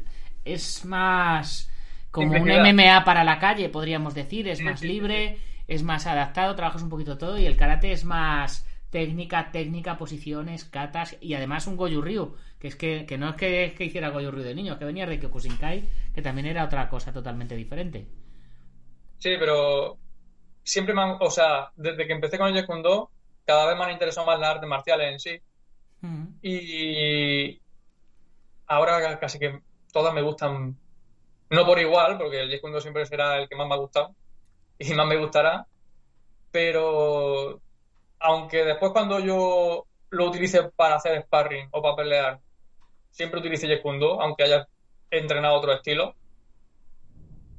es 0.44 0.84
más 0.84 1.70
como 2.10 2.32
un. 2.32 2.48
MMA 2.48 3.04
para 3.04 3.22
la 3.22 3.38
calle, 3.38 3.68
podríamos 3.68 4.14
decir. 4.14 4.48
Es 4.48 4.60
más 4.60 4.82
libre, 4.82 5.38
es 5.74 5.82
más 5.82 6.06
adaptado, 6.06 6.54
trabajas 6.54 6.82
un 6.82 6.90
poquito 6.90 7.16
todo. 7.16 7.38
Y 7.38 7.46
el 7.46 7.56
karate 7.56 7.92
es 7.92 8.04
más 8.04 8.66
técnica, 8.90 9.50
técnica, 9.52 9.96
posiciones, 9.96 10.66
katas 10.66 11.16
y 11.20 11.32
además 11.32 11.66
un 11.66 11.76
Goju 11.76 12.02
Ryu. 12.02 12.36
Que 12.58 12.68
es 12.68 12.76
que, 12.76 13.06
que 13.06 13.16
no 13.16 13.30
es 13.30 13.36
que, 13.36 13.74
que 13.76 13.84
hiciera 13.84 14.10
Goju 14.10 14.30
Ryu 14.30 14.42
de 14.42 14.54
niño, 14.54 14.74
es 14.74 14.78
que 14.78 14.84
venía 14.84 15.06
de 15.06 15.18
Kyokushinkai, 15.18 15.88
que 16.14 16.22
también 16.22 16.46
era 16.46 16.64
otra 16.64 16.88
cosa 16.90 17.12
totalmente 17.12 17.56
diferente. 17.56 18.06
Sí, 19.18 19.36
pero 19.38 19.98
siempre 20.62 20.94
me 20.94 21.02
han, 21.02 21.16
o 21.20 21.30
sea, 21.30 21.70
desde 21.74 22.06
que 22.06 22.12
empecé 22.12 22.36
con 22.36 22.48
el 22.48 22.54
Jeet 22.54 22.66
Kune 22.66 22.82
Do, 22.82 23.10
cada 23.46 23.66
vez 23.66 23.76
me 23.76 23.84
han 23.84 23.92
interesado 23.92 24.26
más 24.26 24.38
las 24.38 24.50
artes 24.50 24.68
marciales 24.68 25.12
en 25.12 25.20
sí. 25.20 25.42
Ujú. 26.02 26.34
Y 26.42 27.62
ahora 28.66 29.18
casi 29.18 29.38
que 29.38 29.60
todas 29.90 30.12
me 30.12 30.22
gustan, 30.22 30.76
no 31.48 31.64
por 31.64 31.78
igual, 31.78 32.18
porque 32.18 32.42
el 32.42 32.50
Jeet 32.50 32.60
Kune 32.60 32.74
Do 32.74 32.80
siempre 32.80 33.06
será 33.06 33.38
el 33.38 33.48
que 33.48 33.56
más 33.56 33.66
me 33.66 33.74
ha 33.74 33.78
gustado 33.78 34.14
y 34.88 34.94
más 34.94 35.06
me 35.06 35.16
gustará, 35.16 35.66
pero 36.50 37.60
aunque 38.20 38.64
después 38.64 38.92
cuando 38.92 39.20
yo 39.20 39.86
lo 40.10 40.26
utilice 40.26 40.64
para 40.76 40.96
hacer 40.96 41.22
sparring 41.22 41.68
o 41.72 41.82
para 41.82 41.96
pelear, 41.96 42.40
siempre 43.10 43.40
utilice 43.40 43.66
Jeet 43.66 43.82
Kune 43.82 43.98
Do, 43.98 44.20
aunque 44.20 44.44
haya 44.44 44.68
entrenado 45.10 45.56
otro 45.56 45.72
estilo, 45.72 46.14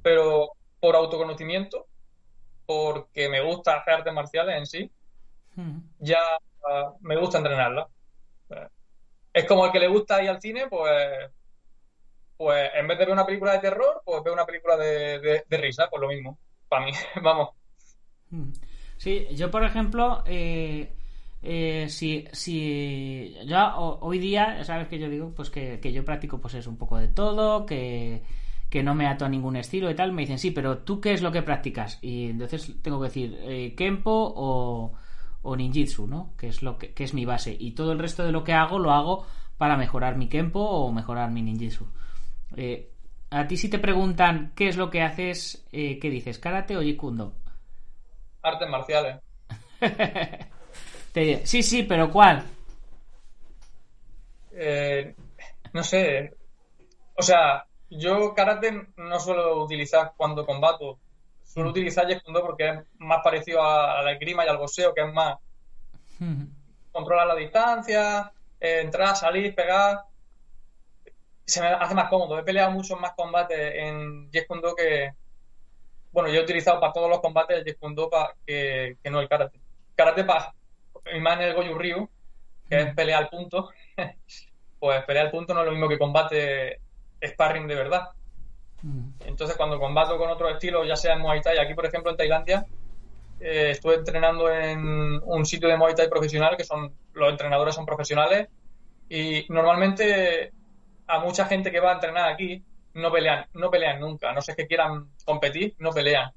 pero 0.02 0.52
por 0.80 0.96
autoconocimiento, 0.96 1.88
porque 2.66 3.30
me 3.30 3.42
gusta 3.42 3.78
hacer 3.78 3.96
artes 3.96 4.14
marciales 4.14 4.58
en 4.58 4.66
sí, 4.66 4.92
Ujú. 5.58 5.82
ya 6.00 6.20
ah, 6.70 6.94
me 7.02 7.18
gusta 7.18 7.38
entrenarla. 7.40 7.88
Es 9.34 9.46
como 9.48 9.66
el 9.66 9.72
que 9.72 9.80
le 9.80 9.88
gusta 9.88 10.22
ir 10.24 10.30
al 10.30 10.42
cine, 10.42 10.68
pues, 10.70 11.32
pues 12.38 12.70
en 12.74 12.88
vez 12.88 12.98
de 12.98 13.06
ver 13.06 13.14
una 13.14 13.26
película 13.26 13.54
de 13.54 13.60
terror, 13.60 14.02
pues 14.06 14.24
ve 14.24 14.32
una 14.32 14.46
película 14.46 14.78
de, 14.78 15.20
de, 15.20 15.44
de 15.48 15.58
risa, 15.58 15.90
pues 15.90 16.02
lo 16.02 16.08
mismo, 16.08 16.38
para 16.74 16.86
mí, 16.86 16.92
vamos. 17.24 17.50
Mm. 18.30 18.52
Sí, 18.98 19.28
yo 19.36 19.52
por 19.52 19.64
ejemplo, 19.64 20.24
eh, 20.26 20.94
eh, 21.42 21.88
si, 21.90 22.26
si 22.32 23.36
yo 23.46 23.58
ho- 23.78 24.00
hoy 24.02 24.20
día, 24.20 24.64
sabes 24.64 24.88
que 24.88 25.00
yo 25.00 25.10
digo, 25.10 25.34
pues 25.36 25.50
que, 25.50 25.80
que 25.80 25.92
yo 25.94 26.06
practico 26.06 26.40
pues 26.40 26.54
es 26.56 26.68
un 26.68 26.78
poco 26.78 26.98
de 26.98 27.08
todo, 27.10 27.66
que, 27.66 28.24
que 28.70 28.82
no 28.84 28.96
me 28.96 29.08
ato 29.08 29.26
a 29.26 29.30
ningún 29.30 29.56
estilo 29.58 29.90
y 29.92 29.96
tal, 29.96 30.14
me 30.14 30.22
dicen, 30.24 30.40
sí, 30.40 30.52
pero 30.52 30.80
tú 30.80 31.02
qué 31.02 31.14
es 31.14 31.22
lo 31.22 31.32
que 31.32 31.42
practicas? 31.44 32.00
Y 32.02 32.30
entonces 32.30 32.74
tengo 32.82 33.00
que 33.02 33.08
decir, 33.08 33.38
eh, 33.42 33.76
Kempo 33.76 34.12
o, 34.36 34.94
o 35.42 35.56
Ninjitsu, 35.56 36.08
¿no? 36.08 36.34
Que 36.38 36.48
es 36.48 36.64
lo 36.64 36.78
que, 36.78 36.94
que 36.94 37.04
es 37.04 37.14
mi 37.14 37.26
base. 37.26 37.56
Y 37.60 37.72
todo 37.72 37.92
el 37.92 38.00
resto 38.00 38.24
de 38.24 38.32
lo 38.32 38.44
que 38.44 38.54
hago 38.54 38.80
lo 38.80 38.92
hago 38.92 39.26
para 39.58 39.76
mejorar 39.78 40.16
mi 40.18 40.28
Kempo 40.30 40.60
o 40.62 40.92
mejorar 40.92 41.30
mi 41.32 41.42
Ninjitsu. 41.42 41.88
Eh, 42.56 42.93
a 43.34 43.48
ti 43.48 43.58
si 43.58 43.68
te 43.68 43.80
preguntan 43.80 44.54
qué 44.56 44.68
es 44.68 44.78
lo 44.78 44.92
que 44.92 45.02
haces, 45.02 45.66
eh, 45.72 45.98
¿qué 46.00 46.10
dices? 46.12 46.38
¿Karate 46.38 46.78
o 46.78 46.82
Jeet 46.82 46.98
Kune 46.98 47.18
Do? 47.18 47.34
Artes 48.44 48.70
marciales. 48.70 49.20
Te 51.14 51.46
sí, 51.46 51.64
sí, 51.64 51.84
pero 51.84 52.12
¿cuál? 52.12 52.44
Eh, 54.52 55.16
no 55.74 55.84
sé, 55.84 56.36
o 57.16 57.24
sea, 57.24 57.66
yo 57.90 58.36
karate 58.36 58.88
no 58.98 59.20
suelo 59.20 59.64
utilizar 59.64 60.14
cuando 60.16 60.46
combato, 60.46 61.00
suelo 61.44 61.72
utilizar 61.72 62.06
Jeet 62.06 62.24
Kune 62.24 62.40
Do 62.40 62.46
porque 62.46 62.70
es 62.70 62.80
más 63.00 63.22
parecido 63.24 63.64
a, 63.64 64.04
la 64.04 64.12
esgrima 64.12 64.46
y 64.46 64.50
al 64.50 64.58
boxeo, 64.58 64.94
que 64.94 65.02
es 65.02 65.12
más 65.12 65.38
controlar 66.92 67.28
la 67.28 67.36
distancia, 67.36 68.32
eh, 68.60 68.82
entrar, 68.82 69.16
salir, 69.16 69.56
pegar. 69.56 70.02
Se 71.46 71.62
me 71.62 71.68
hace 71.68 71.94
más 71.96 72.10
cómodo. 72.10 72.38
He 72.40 72.44
peleado 72.44 72.72
muchos 72.72 73.00
más 73.00 73.14
combates 73.16 73.58
en 73.76 74.30
Jeet 74.32 74.48
Kune 74.48 74.62
Do 74.62 74.76
que. 74.76 75.12
Bueno, 76.12 76.30
yo 76.30 76.40
he 76.40 76.44
utilizado 76.44 76.80
para 76.80 76.94
todos 76.94 77.10
los 77.10 77.20
combates 77.20 77.58
el 77.58 77.64
Jeet 77.64 77.80
Kune 77.80 77.96
Do 77.96 78.10
pa- 78.10 78.34
que, 78.46 78.98
que 79.04 79.10
no 79.10 79.20
el 79.20 79.28
karate. 79.28 79.60
Karate 79.96 80.24
para. 80.24 80.54
Más 81.20 81.38
en 81.38 81.44
el 81.44 81.54
Goju 81.54 81.78
Ryu, 81.78 82.10
que 82.70 82.80
es 82.82 82.94
pelear 82.96 83.24
al 83.24 83.30
punto. 83.30 83.70
pues 84.80 85.04
pelear 85.06 85.26
al 85.26 85.32
punto 85.32 85.54
no 85.54 85.62
es 85.62 85.66
lo 85.66 85.72
mismo 85.72 85.90
que 85.90 85.98
combate 85.98 86.80
sparring 87.26 87.68
de 87.68 87.76
verdad. 87.76 88.10
Entonces, 89.26 89.56
cuando 89.56 89.80
combato 89.80 90.18
con 90.18 90.30
otro 90.30 90.50
estilo, 90.50 90.84
ya 90.86 90.96
sea 90.96 91.14
en 91.14 91.20
Muay 91.22 91.42
Thai, 91.42 91.58
aquí 91.58 91.74
por 91.74 91.86
ejemplo 91.86 92.12
en 92.12 92.18
Tailandia, 92.18 92.66
eh, 93.40 93.70
estuve 93.72 93.96
entrenando 93.96 94.50
en 94.52 95.22
un 95.24 95.46
sitio 95.46 95.70
de 95.70 95.78
Muay 95.78 95.96
Thai 95.96 96.10
profesional, 96.10 96.58
que 96.58 96.64
son 96.66 96.94
los 97.14 97.30
entrenadores 97.32 97.76
son 97.76 97.86
profesionales, 97.86 98.48
y 99.08 99.46
normalmente 99.50 100.52
a 101.08 101.20
mucha 101.20 101.46
gente 101.46 101.72
que 101.72 101.80
va 101.80 101.92
a 101.92 101.96
entrenar 101.96 102.32
aquí 102.32 102.64
no 102.94 103.12
pelean, 103.12 103.46
no 103.54 103.70
pelean 103.70 104.00
nunca, 104.00 104.32
no 104.34 104.42
sé 104.42 104.56
que 104.56 104.68
quieran 104.68 105.10
competir, 105.26 105.76
no 105.80 105.92
pelean. 105.92 106.32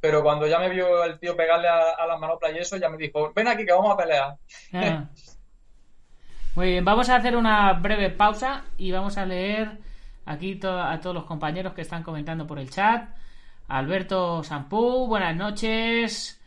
Pero 0.00 0.22
cuando 0.22 0.46
ya 0.46 0.58
me 0.58 0.70
vio 0.70 1.04
el 1.04 1.18
tío 1.18 1.36
pegarle 1.36 1.68
a, 1.68 1.90
a 1.98 2.06
las 2.06 2.18
manoplas 2.18 2.52
y 2.54 2.58
eso, 2.58 2.76
ya 2.78 2.88
me 2.88 2.96
dijo, 2.96 3.32
ven 3.34 3.48
aquí 3.48 3.66
que 3.66 3.72
vamos 3.72 3.92
a 3.92 3.96
pelear. 3.96 4.36
Ah. 4.72 5.04
Muy 6.54 6.68
bien, 6.68 6.84
vamos 6.84 7.08
a 7.10 7.16
hacer 7.16 7.36
una 7.36 7.74
breve 7.74 8.10
pausa 8.10 8.64
y 8.76 8.90
vamos 8.90 9.18
a 9.18 9.26
leer 9.26 9.78
aquí 10.24 10.58
a 10.64 10.98
todos 11.00 11.14
los 11.14 11.24
compañeros 11.24 11.74
que 11.74 11.82
están 11.82 12.02
comentando 12.02 12.46
por 12.46 12.58
el 12.58 12.70
chat. 12.70 13.08
Alberto 13.68 14.42
Sampú, 14.42 15.06
buenas 15.06 15.36
noches. 15.36 16.40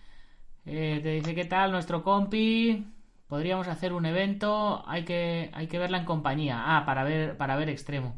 Eh, 0.66 1.00
te 1.02 1.10
dice 1.10 1.36
qué 1.36 1.46
tal 1.46 1.72
nuestro 1.72 2.04
compi. 2.04 2.86
Podríamos 3.34 3.68
hacer 3.68 3.94
un 3.94 4.06
evento, 4.06 4.84
hay 4.88 5.06
que, 5.06 5.50
hay 5.54 5.66
que 5.66 5.80
verla 5.80 5.98
en 5.98 6.06
compañía. 6.06 6.62
Ah, 6.68 6.86
para 6.86 7.04
ver, 7.04 7.36
para 7.36 7.56
ver 7.56 7.68
extremo. 7.68 8.16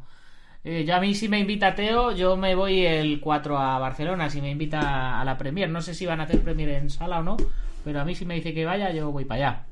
Eh, 0.65 0.83
yo 0.85 0.93
a 0.93 0.99
mí 0.99 1.13
si 1.13 1.29
me 1.29 1.39
invita 1.39 1.73
Teo, 1.73 2.11
yo 2.11 2.35
me 2.35 2.53
voy 2.53 2.85
el 2.85 3.21
4 3.21 3.57
a 3.57 3.79
Barcelona, 3.79 4.29
si 4.29 4.41
me 4.41 4.51
invita 4.51 5.21
a 5.21 5.23
la 5.23 5.37
Premier. 5.37 5.69
No 5.69 5.81
sé 5.81 5.93
si 5.93 6.05
van 6.05 6.19
a 6.19 6.23
hacer 6.23 6.41
Premier 6.41 6.67
en 6.67 6.89
sala 6.89 7.19
o 7.19 7.23
no, 7.23 7.37
pero 7.85 8.01
a 8.01 8.03
mí 8.03 8.13
si 8.13 8.25
me 8.25 8.35
dice 8.35 8.53
que 8.53 8.65
vaya, 8.65 8.91
yo 8.91 9.09
voy 9.09 9.23
para 9.23 9.47
allá. 9.47 9.65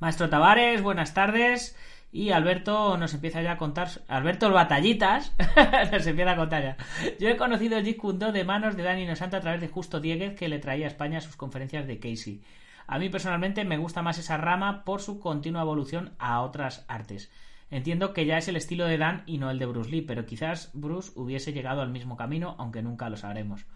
Maestro 0.00 0.28
Tavares, 0.28 0.82
buenas 0.82 1.14
tardes. 1.14 1.76
Y 2.10 2.30
Alberto 2.30 2.96
nos 2.96 3.14
empieza 3.14 3.40
ya 3.42 3.52
a 3.52 3.58
contar. 3.58 3.88
Alberto 4.08 4.48
el 4.48 4.54
Batallitas 4.54 5.36
nos 5.92 6.04
empieza 6.04 6.32
a 6.32 6.36
contar 6.36 6.62
ya. 6.64 6.76
Yo 7.20 7.28
he 7.28 7.36
conocido 7.36 7.78
el 7.78 7.84
Jeet 7.84 7.96
Kune 7.96 8.18
Do 8.18 8.32
de 8.32 8.42
manos 8.42 8.76
de 8.76 8.82
Dani 8.82 9.06
Nosanto 9.06 9.36
a 9.36 9.40
través 9.40 9.60
de 9.60 9.68
Justo 9.68 10.00
Dieguez, 10.00 10.34
que 10.34 10.48
le 10.48 10.58
traía 10.58 10.86
a 10.86 10.88
España 10.88 11.20
sus 11.20 11.36
conferencias 11.36 11.86
de 11.86 12.00
Casey. 12.00 12.42
A 12.88 12.98
mí 12.98 13.10
personalmente 13.10 13.66
me 13.66 13.76
gusta 13.76 14.00
más 14.00 14.16
esa 14.16 14.38
rama 14.38 14.82
por 14.82 15.02
su 15.02 15.20
continua 15.20 15.60
evolución 15.60 16.12
a 16.18 16.40
otras 16.40 16.86
artes. 16.88 17.30
Entiendo 17.70 18.14
que 18.14 18.24
ya 18.24 18.38
es 18.38 18.48
el 18.48 18.56
estilo 18.56 18.86
de 18.86 18.96
Dan 18.96 19.24
y 19.26 19.36
no 19.36 19.50
el 19.50 19.58
de 19.58 19.66
Bruce 19.66 19.90
Lee, 19.90 20.00
pero 20.00 20.24
quizás 20.24 20.70
Bruce 20.72 21.12
hubiese 21.14 21.52
llegado 21.52 21.82
al 21.82 21.90
mismo 21.90 22.16
camino, 22.16 22.56
aunque 22.58 22.82
nunca 22.82 23.10
lo 23.10 23.18
sabremos. 23.18 23.66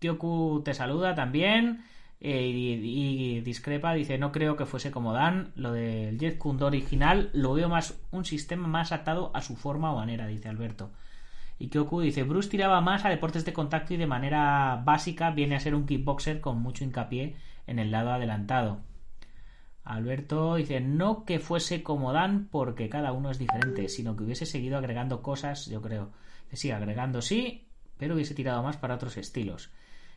Tioku 0.00 0.60
te 0.64 0.74
saluda 0.74 1.14
también. 1.14 1.84
Eh, 2.20 2.48
y, 2.48 3.40
discrepa, 3.42 3.94
dice, 3.94 4.18
no 4.18 4.32
creo 4.32 4.56
que 4.56 4.66
fuese 4.66 4.90
como 4.90 5.12
Dan, 5.12 5.52
lo 5.54 5.72
del 5.72 6.18
Jet 6.18 6.38
Kune 6.38 6.64
original 6.64 7.30
lo 7.32 7.54
veo 7.54 7.68
más 7.68 8.00
un 8.10 8.24
sistema 8.24 8.66
más 8.66 8.90
atado 8.90 9.30
a 9.34 9.42
su 9.42 9.54
forma 9.56 9.92
o 9.92 9.96
manera, 9.96 10.26
dice 10.26 10.48
Alberto. 10.48 10.90
Y 11.60 11.68
Kyoku 11.68 12.00
dice, 12.00 12.24
Bruce 12.24 12.48
tiraba 12.48 12.80
más 12.80 13.04
a 13.04 13.08
deportes 13.08 13.44
de 13.44 13.52
contacto 13.52 13.94
y 13.94 13.96
de 13.96 14.06
manera 14.08 14.82
básica 14.84 15.30
viene 15.30 15.54
a 15.54 15.60
ser 15.60 15.76
un 15.76 15.86
kickboxer 15.86 16.40
con 16.40 16.60
mucho 16.60 16.82
hincapié 16.82 17.36
en 17.66 17.78
el 17.78 17.90
lado 17.90 18.12
adelantado. 18.12 18.80
Alberto 19.84 20.56
dice, 20.56 20.80
no 20.80 21.24
que 21.24 21.40
fuese 21.40 21.82
como 21.82 22.12
Dan 22.12 22.48
porque 22.50 22.88
cada 22.88 23.12
uno 23.12 23.30
es 23.30 23.38
diferente, 23.38 23.88
sino 23.88 24.16
que 24.16 24.24
hubiese 24.24 24.46
seguido 24.46 24.78
agregando 24.78 25.22
cosas, 25.22 25.66
yo 25.66 25.82
creo. 25.82 26.12
Sí, 26.52 26.70
agregando 26.70 27.22
sí, 27.22 27.68
pero 27.98 28.14
hubiese 28.14 28.34
tirado 28.34 28.62
más 28.62 28.76
para 28.76 28.94
otros 28.94 29.16
estilos 29.16 29.70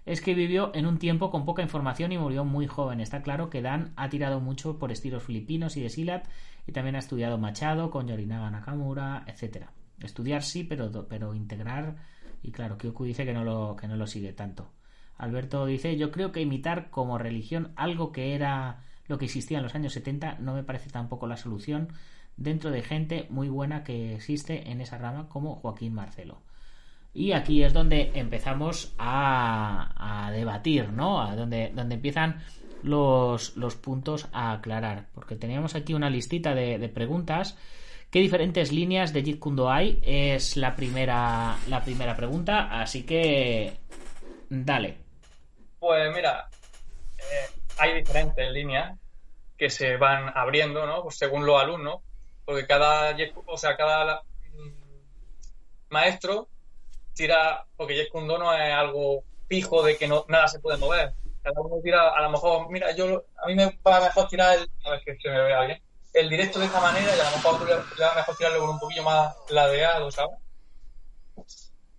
es 0.06 0.22
que 0.22 0.36
vivió 0.36 0.72
en 0.76 0.86
un 0.86 1.00
tiempo 1.00 1.32
con 1.32 1.46
poca 1.46 1.64
información 1.64 2.12
y 2.12 2.18
murió 2.18 2.46
muy 2.46 2.68
joven. 2.68 3.00
Está 3.00 3.22
claro 3.22 3.50
que 3.50 3.62
Dan 3.62 3.94
ha 3.96 4.10
tirado 4.10 4.40
mucho 4.40 4.78
por 4.78 4.92
estilos 4.92 5.24
filipinos 5.24 5.78
y 5.78 5.82
de 5.82 5.90
Silat 5.90 6.28
y 6.68 6.72
también 6.72 6.96
ha 6.96 7.00
estudiado 7.00 7.38
Machado 7.38 7.90
con 7.90 8.08
Yorinaga 8.08 8.52
Nakamura, 8.52 9.24
etcétera. 9.26 9.72
Estudiar 10.00 10.44
sí, 10.44 10.64
pero, 10.64 11.08
pero 11.08 11.34
integrar 11.34 11.96
y 12.44 12.52
claro, 12.52 12.78
Kyoku 12.78 13.06
dice 13.06 13.26
que 13.26 13.34
no, 13.34 13.44
lo, 13.44 13.76
que 13.76 13.88
no 13.88 13.96
lo 13.96 14.06
sigue 14.06 14.34
tanto. 14.34 14.72
Alberto 15.18 15.66
dice, 15.66 15.98
yo 15.98 16.12
creo 16.12 16.32
que 16.32 16.42
imitar 16.42 16.90
como 16.90 17.18
religión 17.18 17.72
algo 17.76 18.12
que 18.12 18.36
era 18.36 18.84
lo 19.08 19.18
que 19.18 19.26
existía 19.26 19.58
en 19.58 19.64
los 19.64 19.76
años 19.76 19.94
70 19.94 20.38
no 20.40 20.54
me 20.54 20.64
parece 20.64 20.90
tampoco 20.90 21.28
la 21.28 21.38
solución 21.38 21.90
dentro 22.38 22.72
de 22.72 22.82
gente 22.82 23.28
muy 23.30 23.50
buena 23.50 23.84
que 23.84 24.16
existe 24.16 24.70
en 24.72 24.82
esa 24.82 24.98
rama 24.98 25.30
como 25.30 25.56
Joaquín 25.56 25.94
Marcelo. 25.94 26.42
Y 27.14 27.32
aquí 27.32 27.64
es 27.64 27.72
donde 27.72 28.12
empezamos 28.14 28.94
a, 28.98 30.30
debatir, 30.34 30.92
¿no? 30.92 31.22
A 31.22 31.34
donde, 31.36 31.72
donde 31.74 31.96
empiezan 31.96 32.42
los, 32.84 33.56
los, 33.56 33.78
puntos 33.78 34.28
a 34.34 34.52
aclarar. 34.52 35.08
Porque 35.14 35.38
teníamos 35.38 35.76
aquí 35.76 35.94
una 35.94 36.10
listita 36.10 36.54
de, 36.54 36.90
preguntas. 36.90 37.58
¿Qué 38.12 38.20
diferentes 38.20 38.74
líneas 38.74 39.14
de 39.14 39.24
Jeet 39.24 39.40
Kune 39.40 39.56
Do 39.56 39.72
hay? 39.72 40.00
Es 40.04 40.58
la 40.58 40.76
primera, 40.76 41.56
la 41.70 41.82
primera 41.86 42.18
pregunta. 42.18 42.82
Así 42.82 43.04
que. 43.04 43.78
Dale. 44.50 45.05
Pues 45.86 46.12
mira, 46.16 46.50
eh, 47.20 47.48
hay 47.78 47.94
diferentes 47.94 48.52
líneas 48.52 48.98
que 49.56 49.70
se 49.70 49.98
van 49.98 50.36
abriendo, 50.36 50.88
¿no? 50.88 51.04
Pues 51.04 51.16
según 51.16 51.46
los 51.46 51.62
alumnos. 51.62 52.02
Porque 52.44 52.66
cada, 52.66 53.16
o 53.46 53.56
sea, 53.56 53.78
cada 53.78 54.24
mm, 54.52 55.90
maestro 55.90 56.48
tira, 57.14 57.68
porque 57.78 57.96
Jet 57.96 58.10
Kundo 58.10 58.40
no 58.40 58.52
es 58.52 58.74
algo 58.74 59.26
fijo 59.48 59.84
de 59.84 59.96
que 59.96 60.08
no, 60.08 60.26
nada 60.28 60.48
se 60.48 60.60
puede 60.60 60.80
mover. 60.80 61.14
Cada 61.44 61.62
uno 61.62 61.80
tira, 61.84 62.10
a 62.10 62.22
lo 62.24 62.32
mejor, 62.32 62.68
mira, 62.72 62.92
yo 62.96 63.24
a 63.44 63.46
mí 63.46 63.54
me 63.54 63.78
va 63.86 64.00
mejor 64.00 64.28
tirar 64.28 64.58
el, 64.58 64.68
a 64.86 64.90
ver 64.90 65.02
que 65.06 65.16
se 65.18 65.30
me 65.30 65.40
vea 65.40 65.62
bien, 65.66 65.84
el 66.14 66.30
directo 66.32 66.58
de 66.58 66.66
esta 66.66 66.82
manera 66.82 67.16
y 67.16 67.20
a 67.20 67.30
lo 67.30 67.38
mejor 67.38 67.70
le 67.70 67.76
mejor 68.16 68.38
tirarlo 68.38 68.60
con 68.62 68.70
un 68.70 68.80
poquillo 68.80 69.04
más 69.04 69.36
ladeado, 69.50 70.10
¿sabes? 70.10 70.40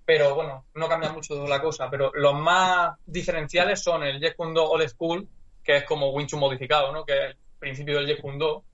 Pero 0.07 0.37
bueno, 0.37 0.67
no 0.75 0.89
cambia 0.89 1.11
mucho 1.11 1.47
la 1.49 1.61
cosa. 1.61 1.91
Pero 1.91 2.13
los 2.15 2.33
más 2.33 2.97
diferenciales 3.05 3.83
son 3.83 4.05
el 4.05 4.21
Jet 4.21 4.37
Kundo 4.37 4.71
Old 4.71 4.89
School, 4.89 5.29
que 5.65 5.79
es 5.79 5.85
como 5.85 6.11
Wing 6.11 6.27
Chun 6.27 6.39
modificado, 6.39 6.93
¿no? 6.93 7.05
Que 7.05 7.13
es 7.13 7.31
el 7.31 7.37
principio 7.59 7.97
del 7.97 8.07
Jet 8.07 8.21
Kundo. 8.21 8.65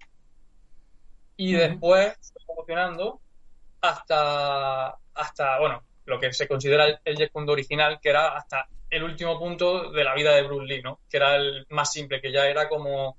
Y 1.38 1.54
después, 1.54 2.14
evolucionando 2.46 3.20
hasta, 3.80 4.94
hasta, 5.14 5.58
bueno, 5.58 5.82
lo 6.04 6.20
que 6.20 6.34
se 6.34 6.46
considera 6.46 7.00
el, 7.02 7.16
Jet 7.16 7.32
original, 7.34 7.98
que 8.00 8.10
era 8.10 8.36
hasta 8.36 8.68
el 8.90 9.02
último 9.02 9.38
punto 9.38 9.90
de 9.90 10.04
la 10.04 10.14
vida 10.14 10.34
de 10.34 10.42
Bruce 10.42 10.66
Lee, 10.66 10.82
¿no? 10.82 11.00
Que 11.08 11.16
era 11.16 11.36
el 11.36 11.66
más 11.70 11.90
simple, 11.90 12.20
que 12.20 12.30
ya 12.30 12.46
era 12.46 12.68
como 12.68 13.16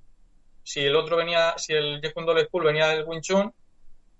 si 0.61 0.81
el 0.81 0.95
otro 0.95 1.17
venía, 1.17 1.55
si 1.57 1.73
el 1.73 1.99
Jet 1.99 2.13
Kundo 2.13 2.37
School 2.37 2.65
venía 2.65 2.89
del 2.89 3.05
Wing 3.05 3.21
Chun, 3.21 3.51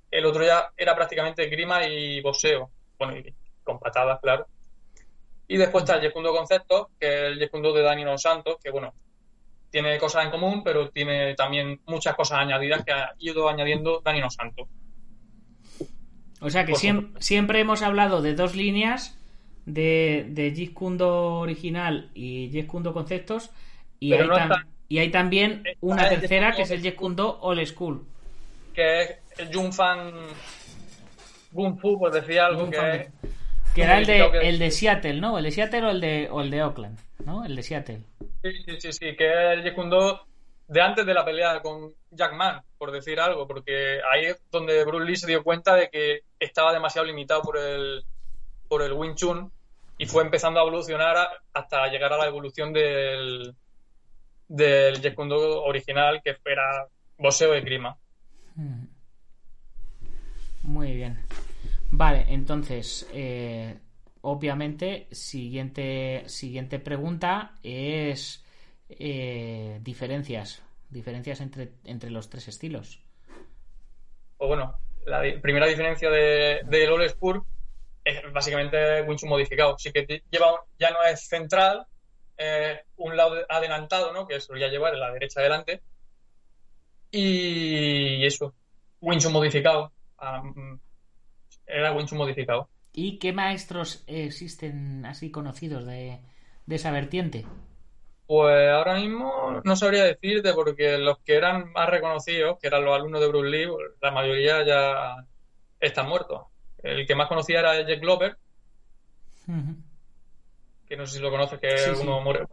el 0.09 0.25
otro 0.25 0.43
ya 0.43 0.71
era 0.75 0.95
prácticamente 0.95 1.45
grima 1.45 1.85
y 1.85 2.21
boxeo, 2.21 2.71
bueno, 2.97 3.17
y 3.17 3.33
con 3.63 3.79
patadas, 3.79 4.19
claro. 4.21 4.47
Y 5.47 5.57
después 5.57 5.83
está 5.83 5.95
el 5.95 6.01
Jet 6.01 6.13
Concepto, 6.13 6.89
que 6.99 7.07
es 7.07 7.23
el 7.33 7.39
Jet 7.39 7.51
de 7.51 7.81
Danilo 7.81 8.17
Santos, 8.17 8.57
que 8.63 8.71
bueno, 8.71 8.93
tiene 9.69 9.97
cosas 9.97 10.25
en 10.25 10.31
común, 10.31 10.63
pero 10.63 10.89
tiene 10.89 11.35
también 11.35 11.81
muchas 11.87 12.15
cosas 12.15 12.39
añadidas 12.39 12.85
que 12.85 12.91
ha 12.91 13.13
ido 13.19 13.49
añadiendo 13.49 14.01
Danilo 14.03 14.29
Santos. 14.29 14.67
O 16.41 16.49
sea 16.49 16.65
que 16.65 16.75
siempre, 16.75 17.59
hemos 17.59 17.81
hablado 17.81 18.21
de 18.21 18.35
dos 18.35 18.55
líneas 18.55 19.17
de, 19.65 20.25
de 20.29 20.73
original 21.17 22.11
y 22.13 22.49
Jeet 22.51 22.67
Conceptos 22.67 23.49
y 23.99 24.13
hay, 24.13 24.27
y 24.89 24.99
hay, 24.99 25.09
también 25.09 25.63
una 25.79 26.09
tercera 26.09 26.51
que 26.51 26.63
es 26.63 26.71
el 26.71 26.81
Jeet 26.81 26.97
Old 26.99 27.65
School. 27.65 28.05
Que 28.73 29.01
es 29.01 29.17
el 29.37 29.55
Junfan 29.55 30.11
Fu, 31.53 31.97
pues 31.97 32.13
decía 32.13 32.47
algo 32.47 32.69
que, 32.69 33.09
que 33.73 33.83
era 33.83 33.99
el 33.99 34.05
de, 34.05 34.19
el 34.43 34.59
de 34.59 34.71
Seattle, 34.71 35.19
¿no? 35.19 35.37
El 35.37 35.45
de 35.45 35.51
Seattle 35.51 35.85
o 35.85 35.89
el 35.89 36.01
de, 36.01 36.27
o 36.31 36.41
el 36.41 36.49
de 36.49 36.63
Oakland, 36.63 36.99
¿no? 37.25 37.45
El 37.45 37.55
de 37.55 37.63
Seattle. 37.63 38.01
Sí, 38.43 38.51
sí, 38.65 38.75
sí, 38.79 38.93
sí 38.93 39.15
que 39.15 39.25
es 39.27 39.59
el 39.59 39.63
Jeet 39.63 39.75
de 40.67 40.81
antes 40.81 41.05
de 41.05 41.13
la 41.13 41.25
pelea 41.25 41.61
con 41.61 41.93
Jack 42.11 42.33
Man, 42.33 42.61
por 42.77 42.91
decir 42.91 43.19
algo, 43.19 43.47
porque 43.47 43.99
ahí 44.11 44.25
es 44.25 44.41
donde 44.51 44.83
Bruce 44.85 45.05
Lee 45.05 45.15
se 45.15 45.27
dio 45.27 45.43
cuenta 45.43 45.75
de 45.75 45.89
que 45.89 46.21
estaba 46.39 46.73
demasiado 46.73 47.05
limitado 47.05 47.41
por 47.41 47.57
el, 47.57 48.03
por 48.67 48.81
el 48.81 48.93
Wing 48.93 49.15
Chun 49.15 49.51
y 49.97 50.05
fue 50.05 50.23
empezando 50.23 50.59
a 50.59 50.63
evolucionar 50.63 51.27
hasta 51.53 51.87
llegar 51.87 52.13
a 52.13 52.17
la 52.17 52.27
evolución 52.27 52.73
del, 52.73 53.55
del 54.47 55.01
Jeet 55.01 55.15
original, 55.17 56.21
que 56.23 56.37
era 56.45 56.87
boxeo 57.17 57.51
de 57.51 57.61
grima. 57.61 57.97
Hmm. 58.55 58.85
Muy 60.63 60.93
bien. 60.93 61.22
Vale, 61.95 62.25
entonces, 62.29 63.07
eh, 63.13 63.77
obviamente, 64.21 65.05
siguiente, 65.11 66.23
siguiente 66.25 66.79
pregunta 66.79 67.53
es 67.61 68.43
eh, 68.89 69.77
diferencias, 69.79 70.63
diferencias 70.89 71.39
entre, 71.41 71.73
entre 71.83 72.09
los 72.09 72.31
tres 72.31 72.47
estilos. 72.47 72.99
O 74.37 74.47
bueno, 74.47 74.75
la 75.05 75.21
primera 75.39 75.67
diferencia 75.67 76.09
de, 76.09 76.61
del 76.65 76.91
All 76.91 77.03
es 77.03 77.15
básicamente 78.33 79.03
Winchun 79.03 79.29
modificado. 79.29 79.77
Sí 79.77 79.91
que 79.91 80.23
lleva, 80.31 80.65
ya 80.79 80.89
no 80.89 81.03
es 81.03 81.27
central, 81.27 81.85
un 82.97 83.15
lado 83.15 83.35
adelantado, 83.47 84.11
¿no? 84.13 84.25
Que 84.25 84.39
ya 84.39 84.67
llevar 84.67 84.95
en 84.95 84.99
la 84.99 85.11
derecha 85.11 85.41
adelante. 85.41 85.83
Y 87.11 88.25
eso, 88.25 88.55
Winchun 88.99 89.31
modificado. 89.31 89.91
Era 91.65 91.93
Winchun 91.93 92.17
modificado. 92.17 92.69
¿Y 92.91 93.17
qué 93.17 93.33
maestros 93.33 94.03
existen 94.07 95.05
así 95.05 95.31
conocidos 95.31 95.85
de, 95.85 96.19
de 96.65 96.75
esa 96.75 96.91
vertiente? 96.91 97.45
Pues 98.25 98.69
ahora 98.69 98.95
mismo 98.95 99.61
no 99.63 99.75
sabría 99.75 100.05
decirte 100.05 100.53
porque 100.53 100.97
los 100.97 101.19
que 101.19 101.35
eran 101.35 101.71
más 101.71 101.89
reconocidos, 101.89 102.57
que 102.59 102.67
eran 102.67 102.85
los 102.85 102.95
alumnos 102.95 103.21
de 103.21 103.27
Bruce 103.27 103.49
Lee, 103.49 103.67
la 104.01 104.11
mayoría 104.11 104.65
ya 104.65 105.25
están 105.79 106.07
muertos. 106.07 106.43
El 106.81 107.05
que 107.05 107.15
más 107.15 107.27
conocía 107.27 107.59
era 107.59 107.81
Jack 107.87 107.99
Glover, 107.99 108.37
que 110.87 110.97
no 110.97 111.05
sé 111.05 111.17
si 111.17 111.21
lo 111.21 111.31
conoces, 111.31 111.59
que 111.59 111.67
es 111.67 111.99
uno 112.01 112.21
moreno, 112.21 112.47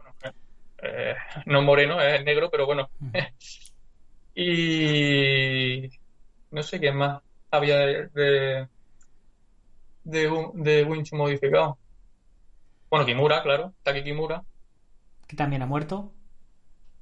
eh, 0.81 1.15
no 1.45 1.61
moreno, 1.61 2.01
es 2.01 2.23
negro, 2.23 2.49
pero 2.49 2.65
bueno. 2.65 2.89
y 4.35 5.89
no 6.51 6.63
sé 6.63 6.79
quién 6.79 6.97
más 6.97 7.21
había 7.49 7.77
de, 7.77 8.07
de, 8.09 8.67
de, 10.03 10.49
de 10.53 10.83
Winch 10.83 11.13
modificado. 11.13 11.77
Bueno, 12.89 13.05
Kimura, 13.05 13.41
claro, 13.41 13.73
Taki 13.83 14.03
Kimura 14.03 14.43
que 15.31 15.37
también 15.37 15.61
ha 15.61 15.65
muerto. 15.65 16.11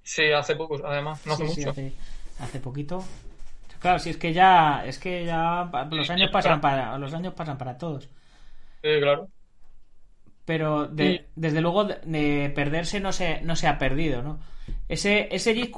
Sí, 0.03 0.31
hace 0.31 0.55
poco, 0.55 0.79
además, 0.85 1.25
no 1.25 1.33
hace 1.33 1.45
mucho. 1.45 1.73
hace, 2.39 2.59
poquito. 2.59 3.03
Claro, 3.79 3.97
si 3.97 4.11
es 4.11 4.17
que 4.17 4.33
ya, 4.33 4.85
es 4.85 4.99
que 4.99 5.25
ya 5.25 5.67
los 5.89 6.09
años 6.11 6.29
pasan 6.31 6.61
para, 6.61 6.95
los 6.99 7.11
años 7.15 7.33
pasan 7.33 7.57
para 7.57 7.79
todos. 7.79 8.07
Sí, 8.83 8.99
claro. 9.01 9.29
Pero 10.45 10.87
desde 10.87 11.61
luego 11.61 11.85
de, 11.85 12.51
perderse 12.53 12.99
no 12.99 13.11
se, 13.13 13.41
no 13.41 13.55
se 13.55 13.65
ha 13.65 13.79
perdido, 13.79 14.21
¿no? 14.21 14.39
Ese, 14.87 15.27
ese 15.31 15.55
Jeet 15.55 15.73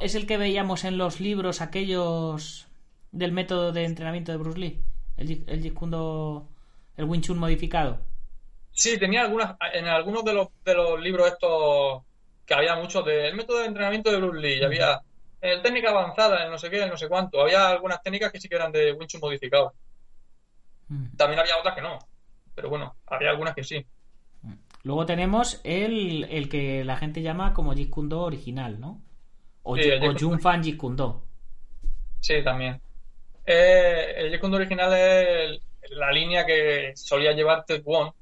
es 0.00 0.16
el 0.16 0.26
que 0.26 0.38
veíamos 0.38 0.82
en 0.82 0.98
los 0.98 1.20
libros 1.20 1.60
aquellos 1.60 2.66
del 3.12 3.30
método 3.30 3.70
de 3.70 3.84
entrenamiento 3.84 4.32
de 4.32 4.38
Bruce 4.38 4.58
Lee? 4.58 4.82
El, 5.16 5.44
el 5.46 5.62
Jeet 5.62 5.74
el 6.96 7.04
Wing 7.04 7.20
Chun 7.20 7.38
modificado. 7.38 7.98
Sí, 8.72 8.98
tenía 8.98 9.22
algunas, 9.22 9.56
en 9.74 9.86
algunos 9.86 10.24
de 10.24 10.32
los, 10.34 10.48
de 10.64 10.74
los 10.74 11.00
libros 11.00 11.28
estos 11.28 12.02
que 12.46 12.54
había 12.54 12.74
muchos 12.76 13.04
del 13.04 13.34
método 13.34 13.58
de 13.60 13.66
entrenamiento 13.66 14.10
de 14.10 14.18
Bruce 14.18 14.40
Lee, 14.40 14.62
había 14.64 15.00
el 15.40 15.60
técnica 15.62 15.90
avanzada, 15.90 16.44
el 16.44 16.50
no 16.50 16.58
sé 16.58 16.70
qué, 16.70 16.82
el 16.82 16.88
no 16.90 16.96
sé 16.96 17.08
cuánto. 17.08 17.40
Había 17.42 17.68
algunas 17.68 18.02
técnicas 18.02 18.30
que 18.32 18.40
sí 18.40 18.48
que 18.48 18.54
eran 18.56 18.72
de 18.72 18.92
Wing 18.92 19.06
Chun 19.08 19.20
modificado. 19.20 19.74
Mm. 20.88 21.16
También 21.16 21.40
había 21.40 21.56
otras 21.58 21.74
que 21.74 21.82
no. 21.82 21.98
Pero 22.54 22.68
bueno, 22.68 22.94
había 23.06 23.30
algunas 23.30 23.54
que 23.54 23.64
sí. 23.64 23.84
Luego 24.84 25.06
tenemos 25.06 25.60
el, 25.64 26.24
el 26.24 26.48
que 26.48 26.84
la 26.84 26.96
gente 26.96 27.22
llama 27.22 27.54
como 27.54 27.72
Jeet 27.74 27.88
Kune 27.90 28.08
Do 28.08 28.22
original, 28.22 28.80
¿no? 28.80 29.00
O, 29.62 29.76
Sí, 29.76 29.88
o 29.90 30.18
Jun 30.18 30.40
Fan 30.40 30.62
Jeet 30.62 30.76
Kune 30.76 30.96
Do. 30.96 31.22
Sí, 32.20 32.42
también. 32.42 32.80
Eh, 33.46 34.14
el 34.16 34.30
Jeet 34.30 34.40
Kune 34.40 34.50
Do 34.52 34.56
original 34.58 34.92
es 34.92 35.26
el- 35.28 35.62
la 35.92 36.10
línea 36.12 36.44
que 36.46 36.92
solía 36.96 37.32
llevar 37.32 37.64
Ted 37.64 37.82
Wong, 37.84 38.12